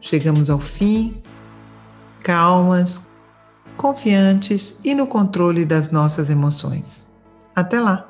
Chegamos 0.00 0.48
ao 0.50 0.58
fim 0.58 1.22
calmas, 2.22 3.08
confiantes 3.76 4.78
e 4.84 4.94
no 4.94 5.06
controle 5.06 5.64
das 5.64 5.90
nossas 5.90 6.30
emoções. 6.30 7.06
Até 7.54 7.80
lá! 7.80 8.09